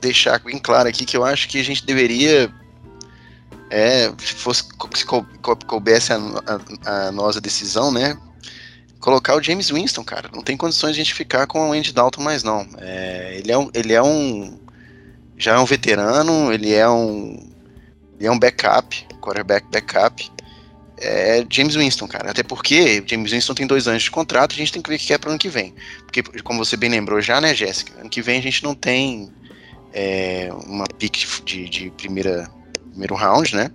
deixar 0.00 0.40
bem 0.40 0.58
claro 0.58 0.88
aqui 0.88 1.04
que 1.04 1.16
eu 1.16 1.24
acho 1.24 1.48
que 1.48 1.60
a 1.60 1.64
gente 1.64 1.86
deveria, 1.86 2.52
é, 3.70 4.12
se 4.18 4.34
fosse 4.34 4.64
se 4.94 5.06
coubesse 5.06 6.12
a, 6.12 6.18
a, 6.84 7.08
a 7.08 7.12
nossa 7.12 7.40
decisão, 7.40 7.92
né, 7.92 8.18
colocar 9.02 9.36
o 9.36 9.42
James 9.42 9.68
Winston, 9.68 10.04
cara. 10.04 10.30
Não 10.32 10.42
tem 10.42 10.56
condições 10.56 10.94
de 10.94 11.00
a 11.00 11.04
gente 11.04 11.14
ficar 11.14 11.46
com 11.46 11.68
o 11.68 11.72
Andy 11.72 11.92
Dalton 11.92 12.22
mais 12.22 12.42
não. 12.42 12.66
É, 12.78 13.36
ele, 13.36 13.52
é 13.52 13.58
um, 13.58 13.70
ele 13.74 13.92
é 13.92 14.02
um. 14.02 14.58
Já 15.36 15.56
é 15.56 15.58
um 15.58 15.66
veterano, 15.66 16.50
ele 16.52 16.72
é 16.72 16.88
um. 16.88 17.50
Ele 18.18 18.28
é 18.28 18.30
um 18.30 18.38
backup, 18.38 19.06
quarterback 19.20 19.66
backup. 19.70 20.30
É 20.98 21.44
James 21.50 21.74
Winston, 21.74 22.06
cara. 22.06 22.30
Até 22.30 22.44
porque 22.44 23.02
James 23.04 23.32
Winston 23.32 23.54
tem 23.54 23.66
dois 23.66 23.88
anos 23.88 24.04
de 24.04 24.10
contrato, 24.10 24.52
a 24.52 24.56
gente 24.56 24.72
tem 24.72 24.80
que 24.80 24.88
ver 24.88 24.96
o 24.96 24.98
que 25.00 25.12
é 25.12 25.18
para 25.18 25.30
ano 25.30 25.38
que 25.38 25.48
vem. 25.48 25.74
Porque, 26.04 26.22
como 26.44 26.64
você 26.64 26.76
bem 26.76 26.88
lembrou 26.88 27.20
já, 27.20 27.40
né, 27.40 27.52
Jéssica? 27.54 28.00
Ano 28.00 28.08
que 28.08 28.22
vem 28.22 28.38
a 28.38 28.42
gente 28.42 28.62
não 28.62 28.72
tem 28.72 29.32
é, 29.92 30.48
uma 30.64 30.84
pick 30.86 31.42
de, 31.44 31.68
de 31.68 31.90
primeira, 31.90 32.48
primeiro 32.92 33.16
round, 33.16 33.56
né? 33.56 33.72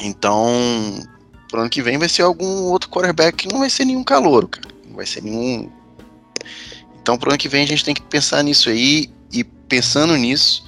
Então, 0.00 0.50
pro 1.52 1.60
ano 1.60 1.68
que 1.68 1.82
vem 1.82 1.98
vai 1.98 2.08
ser 2.08 2.22
algum 2.22 2.64
outro 2.64 2.88
quarterback 2.88 3.46
que 3.46 3.52
não 3.52 3.60
vai 3.60 3.68
ser 3.68 3.84
nenhum 3.84 4.02
calouro, 4.02 4.48
cara. 4.48 4.66
Não 4.88 4.96
vai 4.96 5.04
ser 5.04 5.22
nenhum. 5.22 5.70
Então, 7.00 7.18
pro 7.18 7.28
ano 7.28 7.38
que 7.38 7.48
vem 7.48 7.62
a 7.62 7.66
gente 7.66 7.84
tem 7.84 7.94
que 7.94 8.00
pensar 8.00 8.42
nisso 8.42 8.70
aí. 8.70 9.12
E 9.30 9.44
pensando 9.44 10.16
nisso, 10.16 10.64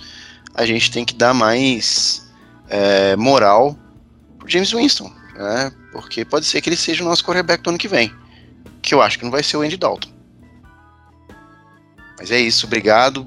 a 0.55 0.66
gente 0.66 0.91
tem 0.91 1.05
que 1.05 1.14
dar 1.14 1.32
mais 1.32 2.30
é, 2.68 3.16
moral 3.16 3.78
pro 4.39 4.49
James 4.49 4.72
Winston, 4.72 5.11
né? 5.35 5.72
Porque 5.91 6.22
pode 6.22 6.45
ser 6.45 6.61
que 6.61 6.68
ele 6.68 6.76
seja 6.76 7.03
o 7.03 7.07
nosso 7.07 7.24
quarterback 7.24 7.62
do 7.62 7.70
ano 7.70 7.78
que 7.78 7.89
vem. 7.89 8.12
Que 8.82 8.95
eu 8.95 9.01
acho 9.01 9.18
que 9.18 9.24
não 9.24 9.30
vai 9.30 9.43
ser 9.43 9.57
o 9.57 9.62
Andy 9.62 9.78
Dalton. 9.78 10.11
Mas 12.18 12.30
é 12.30 12.39
isso, 12.39 12.66
obrigado. 12.66 13.26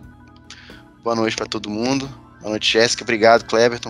Boa 1.04 1.16
noite 1.16 1.36
para 1.36 1.48
todo 1.48 1.72
mundo. 1.72 2.08
Boa 2.40 2.52
noite, 2.52 2.72
Jéssica. 2.72 3.04
Obrigado, 3.04 3.46
Cleberton. 3.46 3.90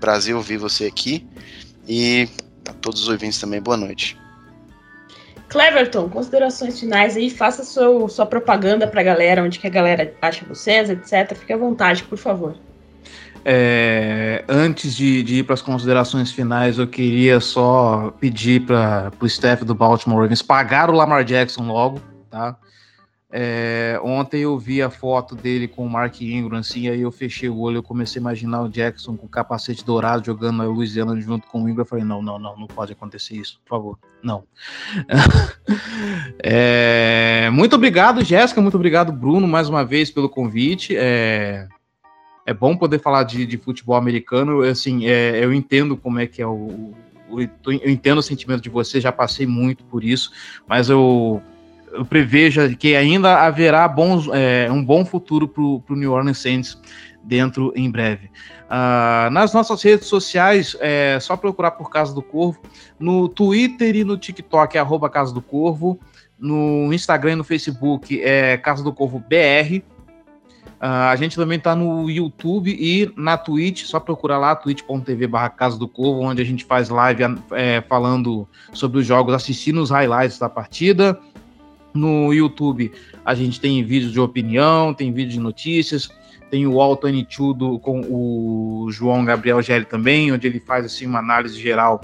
Brasil 0.00 0.38
ouvir 0.38 0.56
você 0.56 0.86
aqui. 0.86 1.26
E 1.86 2.28
a 2.68 2.72
todos 2.72 3.02
os 3.02 3.08
ouvintes 3.08 3.40
também, 3.40 3.60
boa 3.60 3.76
noite. 3.76 4.16
Cleverton, 5.48 6.08
considerações 6.10 6.78
finais 6.78 7.16
aí, 7.16 7.30
faça 7.30 7.64
sua, 7.64 8.08
sua 8.08 8.26
propaganda 8.26 8.86
pra 8.86 9.02
galera, 9.02 9.42
onde 9.42 9.58
que 9.58 9.66
a 9.66 9.70
galera 9.70 10.14
acha 10.20 10.44
vocês, 10.44 10.90
etc. 10.90 11.34
Fique 11.34 11.52
à 11.52 11.56
vontade, 11.56 12.02
por 12.04 12.18
favor. 12.18 12.54
É, 13.44 14.44
antes 14.46 14.94
de, 14.94 15.22
de 15.22 15.36
ir 15.36 15.44
para 15.44 15.54
as 15.54 15.62
considerações 15.62 16.30
finais, 16.30 16.78
eu 16.78 16.86
queria 16.86 17.40
só 17.40 18.12
pedir 18.20 18.66
para 18.66 19.10
o 19.18 19.26
staff 19.26 19.64
do 19.64 19.74
Baltimore 19.74 20.20
Ravens 20.20 20.42
pagar 20.42 20.90
o 20.90 20.92
Lamar 20.92 21.24
Jackson 21.24 21.66
logo, 21.66 21.98
tá? 22.30 22.56
É, 23.30 24.00
ontem 24.02 24.40
eu 24.40 24.58
vi 24.58 24.80
a 24.80 24.88
foto 24.88 25.34
dele 25.34 25.68
com 25.68 25.84
o 25.84 25.90
Mark 25.90 26.18
Ingram, 26.22 26.58
assim, 26.58 26.88
aí 26.88 27.02
eu 27.02 27.12
fechei 27.12 27.46
o 27.46 27.58
olho, 27.58 27.76
eu 27.76 27.82
comecei 27.82 28.18
a 28.18 28.22
imaginar 28.22 28.62
o 28.62 28.70
Jackson 28.70 29.18
com 29.18 29.26
o 29.26 29.28
capacete 29.28 29.84
dourado 29.84 30.24
jogando 30.24 30.56
na 30.56 30.64
Louisiana 30.64 31.20
junto 31.20 31.46
com 31.46 31.62
o 31.62 31.68
Ingram. 31.68 31.82
Eu 31.82 31.86
falei, 31.88 32.04
não, 32.04 32.22
não, 32.22 32.38
não, 32.38 32.56
não 32.56 32.66
pode 32.66 32.92
acontecer 32.92 33.36
isso, 33.36 33.60
por 33.64 33.68
favor, 33.68 33.98
não. 34.22 34.44
é, 36.42 37.50
muito 37.52 37.76
obrigado, 37.76 38.24
Jéssica, 38.24 38.62
muito 38.62 38.76
obrigado, 38.76 39.12
Bruno, 39.12 39.46
mais 39.46 39.68
uma 39.68 39.84
vez 39.84 40.10
pelo 40.10 40.30
convite. 40.30 40.96
É, 40.96 41.68
é 42.46 42.54
bom 42.54 42.74
poder 42.78 42.98
falar 42.98 43.24
de, 43.24 43.44
de 43.44 43.58
futebol 43.58 43.96
americano, 43.96 44.62
assim, 44.62 45.06
é, 45.06 45.44
eu 45.44 45.52
entendo 45.52 45.98
como 45.98 46.18
é 46.18 46.26
que 46.26 46.40
é 46.40 46.46
o, 46.46 46.94
o, 47.28 47.42
eu 47.42 47.90
entendo 47.90 48.18
o 48.18 48.22
sentimento 48.22 48.62
de 48.62 48.70
você, 48.70 49.02
já 49.02 49.12
passei 49.12 49.46
muito 49.46 49.84
por 49.84 50.02
isso, 50.02 50.32
mas 50.66 50.88
eu 50.88 51.42
eu 51.92 52.04
prevejo 52.04 52.76
que 52.76 52.94
ainda 52.94 53.44
haverá 53.44 53.86
bons, 53.88 54.28
é, 54.32 54.70
um 54.70 54.84
bom 54.84 55.04
futuro 55.04 55.48
para 55.48 55.62
o 55.62 55.96
New 55.96 56.12
Orleans 56.12 56.38
Saints 56.38 56.78
dentro 57.22 57.72
em 57.76 57.90
breve. 57.90 58.30
Uh, 58.68 59.30
nas 59.30 59.52
nossas 59.52 59.82
redes 59.82 60.06
sociais, 60.06 60.76
é 60.80 61.18
só 61.20 61.36
procurar 61.36 61.72
por 61.72 61.90
Casa 61.90 62.14
do 62.14 62.22
Corvo. 62.22 62.60
No 62.98 63.28
Twitter 63.28 63.96
e 63.96 64.04
no 64.04 64.16
TikTok 64.16 64.76
é 64.76 64.80
arroba 64.80 65.08
Casa 65.08 65.32
do 65.32 65.42
Corvo. 65.42 65.98
No 66.38 66.92
Instagram 66.92 67.32
e 67.32 67.36
no 67.36 67.44
Facebook 67.44 68.20
é 68.22 68.56
Casa 68.56 68.82
do 68.82 68.92
Corvo 68.92 69.18
BR. 69.18 69.82
Uh, 70.80 71.10
a 71.10 71.16
gente 71.16 71.34
também 71.34 71.58
está 71.58 71.74
no 71.74 72.08
YouTube 72.08 72.70
e 72.70 73.12
na 73.16 73.36
Twitch, 73.36 73.84
só 73.84 73.98
procurar 73.98 74.38
lá, 74.38 74.54
twitch.tv 74.54 75.26
barra 75.26 75.50
Casa 75.50 75.76
do 75.76 75.88
Corvo, 75.88 76.20
onde 76.20 76.40
a 76.40 76.44
gente 76.44 76.64
faz 76.64 76.88
live 76.88 77.24
é, 77.50 77.82
falando 77.88 78.46
sobre 78.72 79.00
os 79.00 79.06
jogos, 79.06 79.34
assistindo 79.34 79.82
os 79.82 79.90
highlights 79.90 80.38
da 80.38 80.48
partida. 80.48 81.18
No 81.94 82.32
YouTube 82.32 82.92
a 83.24 83.34
gente 83.34 83.60
tem 83.60 83.82
vídeos 83.82 84.12
de 84.12 84.20
opinião, 84.20 84.94
tem 84.94 85.12
vídeo 85.12 85.32
de 85.32 85.40
notícias, 85.40 86.08
tem 86.50 86.66
o 86.66 86.80
Alto 86.80 87.06
Anitudo 87.06 87.78
com 87.78 88.00
o 88.00 88.88
João 88.90 89.24
Gabriel 89.24 89.60
Gelli 89.60 89.84
também, 89.84 90.32
onde 90.32 90.46
ele 90.46 90.60
faz 90.60 90.84
assim 90.84 91.06
uma 91.06 91.18
análise 91.18 91.60
geral 91.60 92.00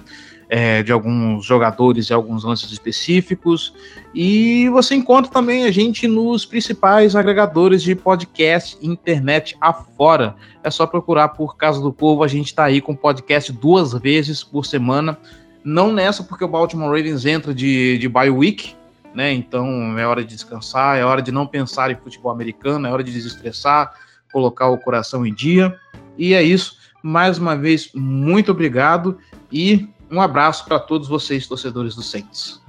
é, 0.49 0.83
de 0.83 0.93
alguns 0.93 1.45
jogadores 1.45 2.11
e 2.11 2.13
alguns 2.13 2.45
lances 2.45 2.71
específicos. 2.71 3.75
E 4.15 4.69
você 4.69 4.95
encontra 4.95 5.31
também 5.31 5.65
a 5.65 5.71
gente 5.71 6.07
nos 6.07 6.45
principais 6.45 7.17
agregadores 7.17 7.83
de 7.83 7.95
podcast 7.95 8.77
internet 8.81 9.57
afora. 9.61 10.37
É 10.63 10.71
só 10.71 10.87
procurar 10.87 11.29
por 11.31 11.57
Casa 11.57 11.81
do 11.81 11.93
Povo, 11.93 12.23
a 12.23 12.29
gente 12.29 12.47
está 12.47 12.65
aí 12.65 12.81
com 12.81 12.95
podcast 12.95 13.53
duas 13.53 13.93
vezes 13.95 14.43
por 14.43 14.67
semana. 14.67 15.19
Não 15.65 15.93
nessa, 15.93 16.23
porque 16.23 16.45
o 16.45 16.49
Baltimore 16.49 16.91
Ravens 16.91 17.25
entra 17.25 17.55
de, 17.55 17.97
de 17.97 18.09
bye 18.09 18.31
week, 18.31 18.75
né? 19.15 19.33
Então 19.33 19.99
é 19.99 20.07
hora 20.07 20.23
de 20.23 20.35
descansar, 20.35 20.99
é 20.99 21.05
hora 21.05 21.23
de 21.23 21.31
não 21.31 21.47
pensar 21.47 21.91
em 21.91 21.97
futebol 21.97 22.33
americano, 22.33 22.87
é 22.87 22.91
hora 22.91 23.05
de 23.05 23.13
desestressar, 23.13 23.95
colocar 24.33 24.69
o 24.69 24.79
coração 24.79 25.25
em 25.25 25.33
dia. 25.33 25.79
E 26.19 26.35
é 26.35 26.43
isso. 26.43 26.77
Mais 27.03 27.39
uma 27.39 27.57
vez, 27.57 27.91
muito 27.95 28.51
obrigado 28.51 29.19
e 29.53 29.89
um 30.11 30.21
abraço 30.21 30.65
para 30.65 30.79
todos 30.79 31.07
vocês, 31.07 31.47
torcedores 31.47 31.95
do 31.95 32.03
Saints. 32.03 32.63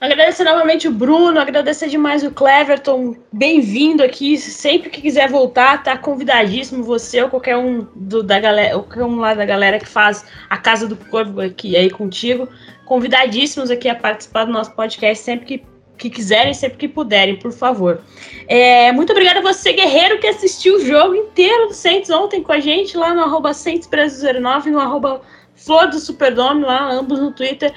Agradecer 0.00 0.44
novamente 0.44 0.86
o 0.86 0.92
Bruno, 0.92 1.40
agradecer 1.40 1.88
demais 1.88 2.22
o 2.22 2.30
Cleverton, 2.30 3.16
bem-vindo 3.32 4.02
aqui. 4.02 4.36
Sempre 4.36 4.90
que 4.90 5.00
quiser 5.00 5.30
voltar, 5.30 5.82
tá 5.82 5.96
convidadíssimo 5.96 6.84
você 6.84 7.22
ou 7.22 7.30
qualquer 7.30 7.56
um 7.56 7.86
do, 7.94 8.22
da 8.22 8.38
galera, 8.38 8.74
qualquer 8.74 9.02
um 9.02 9.16
lá 9.16 9.32
da 9.32 9.46
galera 9.46 9.78
que 9.78 9.88
faz 9.88 10.26
a 10.50 10.58
Casa 10.58 10.86
do 10.86 10.94
Corvo 10.94 11.40
aqui 11.40 11.74
aí 11.74 11.88
contigo 11.88 12.46
convidadíssimos 12.84 13.70
aqui 13.70 13.88
a 13.88 13.94
participar 13.94 14.44
do 14.44 14.52
nosso 14.52 14.72
podcast 14.72 15.22
sempre 15.22 15.46
que, 15.46 15.64
que 15.96 16.10
quiserem, 16.10 16.52
sempre 16.52 16.78
que 16.78 16.88
puderem, 16.88 17.36
por 17.36 17.52
favor. 17.52 18.00
É, 18.46 18.92
muito 18.92 19.10
obrigada 19.12 19.40
a 19.40 19.42
você, 19.42 19.72
guerreiro, 19.72 20.18
que 20.18 20.26
assistiu 20.26 20.76
o 20.76 20.84
jogo 20.84 21.14
inteiro 21.14 21.68
do 21.68 21.74
Saints 21.74 22.10
ontem 22.10 22.42
com 22.42 22.52
a 22.52 22.60
gente, 22.60 22.96
lá 22.96 23.14
no 23.14 23.22
arroba 23.22 23.52
09 23.52 24.70
no 24.70 24.80
arroba 24.80 25.22
Flor 25.56 25.88
do 25.88 25.98
Superdome, 25.98 26.64
lá, 26.64 26.90
ambos 26.92 27.18
no 27.20 27.32
Twitter. 27.32 27.72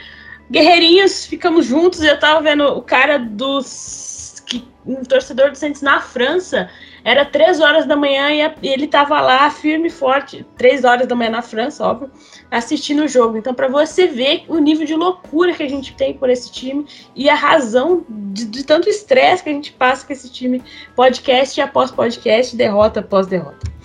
Guerreirinhos, 0.49 1.25
ficamos 1.25 1.65
juntos. 1.65 2.01
Eu 2.01 2.19
tava 2.19 2.41
vendo 2.41 2.63
o 2.63 2.81
cara 2.81 3.17
dos. 3.17 4.43
Que, 4.45 4.65
um 4.85 5.03
torcedor 5.03 5.51
do 5.51 5.57
Saints 5.57 5.81
na 5.81 5.99
França. 5.99 6.69
Era 7.07 7.23
três 7.23 7.61
horas 7.61 7.85
da 7.85 7.95
manhã 7.95 8.31
e, 8.31 8.41
a, 8.41 8.53
e 8.61 8.67
ele 8.67 8.85
tava 8.85 9.21
lá 9.21 9.49
firme 9.49 9.87
e 9.87 9.89
forte. 9.89 10.45
Três 10.57 10.83
horas 10.83 11.07
da 11.07 11.15
manhã 11.15 11.29
na 11.29 11.41
França, 11.41 11.87
óbvio 11.87 12.11
assistindo 12.51 13.05
o 13.05 13.07
jogo. 13.07 13.37
Então, 13.37 13.53
para 13.53 13.69
você 13.69 14.07
ver 14.07 14.43
o 14.49 14.57
nível 14.57 14.85
de 14.85 14.93
loucura 14.93 15.53
que 15.53 15.63
a 15.63 15.69
gente 15.69 15.95
tem 15.95 16.13
por 16.13 16.29
esse 16.29 16.51
time 16.51 16.85
e 17.15 17.29
a 17.29 17.33
razão 17.33 18.05
de, 18.09 18.43
de 18.43 18.65
tanto 18.65 18.89
estresse 18.89 19.41
que 19.41 19.49
a 19.49 19.53
gente 19.53 19.71
passa 19.71 20.05
com 20.05 20.11
esse 20.11 20.29
time, 20.29 20.61
podcast 20.97 21.61
após 21.61 21.91
podcast, 21.91 22.53
derrota 22.57 22.99
após 22.99 23.25
derrota. 23.25 23.76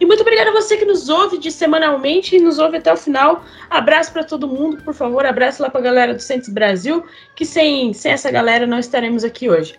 E 0.00 0.06
muito 0.06 0.20
obrigada 0.20 0.50
a 0.50 0.52
você 0.52 0.76
que 0.76 0.84
nos 0.84 1.08
ouve 1.08 1.38
de 1.38 1.50
semanalmente 1.50 2.36
e 2.36 2.40
nos 2.40 2.58
ouve 2.58 2.76
até 2.76 2.92
o 2.92 2.96
final. 2.96 3.44
Abraço 3.68 4.12
para 4.12 4.22
todo 4.22 4.46
mundo, 4.46 4.82
por 4.82 4.94
favor, 4.94 5.26
abraço 5.26 5.62
lá 5.62 5.68
para 5.68 5.80
a 5.80 5.84
galera 5.84 6.14
do 6.14 6.20
Centros 6.20 6.48
Brasil, 6.48 7.04
que 7.34 7.44
sem, 7.44 7.92
sem 7.92 8.12
essa 8.12 8.30
galera 8.30 8.66
não 8.66 8.78
estaremos 8.78 9.24
aqui 9.24 9.50
hoje. 9.50 9.74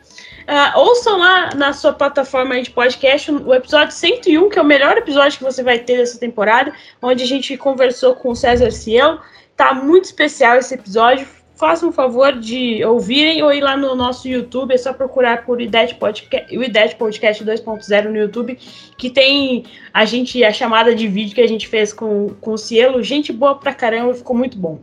Uh, 0.50 0.80
ouçam 0.80 1.18
lá 1.18 1.52
na 1.56 1.74
sua 1.74 1.94
plataforma 1.94 2.62
de 2.62 2.72
podcast 2.72 3.32
o 3.32 3.54
episódio 3.54 3.94
101, 3.94 4.50
que 4.50 4.60
é 4.60 4.62
o 4.62 4.66
melhor 4.66 4.98
episódio 4.98 5.38
que 5.38 5.44
você 5.44 5.64
vai 5.64 5.80
ter 5.80 5.98
dessa 5.98 6.20
temporada, 6.20 6.74
onde 7.02 7.24
a 7.24 7.28
gente 7.28 7.56
conversou 7.56 8.16
com 8.16 8.30
o 8.30 8.36
César 8.36 8.72
Ciel. 8.72 9.20
Tá 9.56 9.74
muito 9.74 10.06
especial 10.06 10.58
esse 10.58 10.74
episódio. 10.74 11.39
Façam 11.60 11.90
um 11.90 11.92
favor 11.92 12.40
de 12.40 12.82
ouvirem 12.86 13.44
ou 13.44 13.52
ir 13.52 13.60
lá 13.60 13.76
no 13.76 13.94
nosso 13.94 14.30
YouTube, 14.30 14.74
é 14.74 14.78
só 14.78 14.94
procurar 14.94 15.44
por 15.44 15.60
IDET 15.60 15.96
Podcast, 15.96 16.58
o 16.58 16.64
IDET 16.64 16.96
Podcast 16.96 17.44
2.0 17.44 18.04
no 18.06 18.16
YouTube, 18.16 18.58
que 18.98 19.10
tem 19.10 19.66
a 19.94 20.06
gente 20.06 20.42
a 20.42 20.54
chamada 20.54 20.96
de 20.96 21.06
vídeo 21.06 21.36
que 21.36 21.42
a 21.42 21.48
gente 21.48 21.68
fez 21.68 21.92
com, 21.92 22.30
com 22.40 22.52
o 22.52 22.58
Cielo. 22.58 23.04
Gente 23.04 23.34
boa 23.34 23.56
pra 23.56 23.74
caramba, 23.74 24.14
ficou 24.14 24.38
muito 24.38 24.58
bom. 24.58 24.80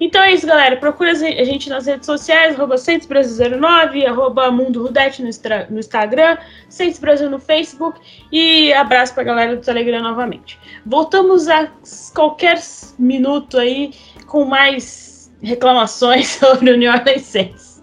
Então 0.00 0.20
é 0.20 0.32
isso, 0.32 0.44
galera. 0.48 0.76
Procura 0.78 1.12
a 1.12 1.44
gente 1.44 1.68
nas 1.68 1.86
redes 1.86 2.06
sociais, 2.06 2.56
arroba 2.56 2.74
Brasil09, 2.74 4.04
arroba 4.04 4.50
no, 4.50 5.78
Instagram, 5.78 6.38
Brasil 7.00 7.30
no 7.30 7.38
Facebook 7.38 8.00
e 8.32 8.72
abraço 8.72 9.14
pra 9.14 9.22
galera 9.22 9.54
do 9.54 9.62
Telegram 9.62 10.02
novamente. 10.02 10.58
Voltamos 10.84 11.46
a 11.46 11.70
qualquer 12.12 12.58
minuto 12.98 13.58
aí 13.58 13.92
com 14.26 14.44
mais 14.44 15.09
reclamações 15.42 16.28
sobre 16.38 16.72
o 16.72 16.76
New 16.76 16.90
Orleans 16.90 17.22
Saints. 17.22 17.82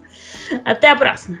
Até 0.64 0.90
a 0.90 0.96
próxima. 0.96 1.38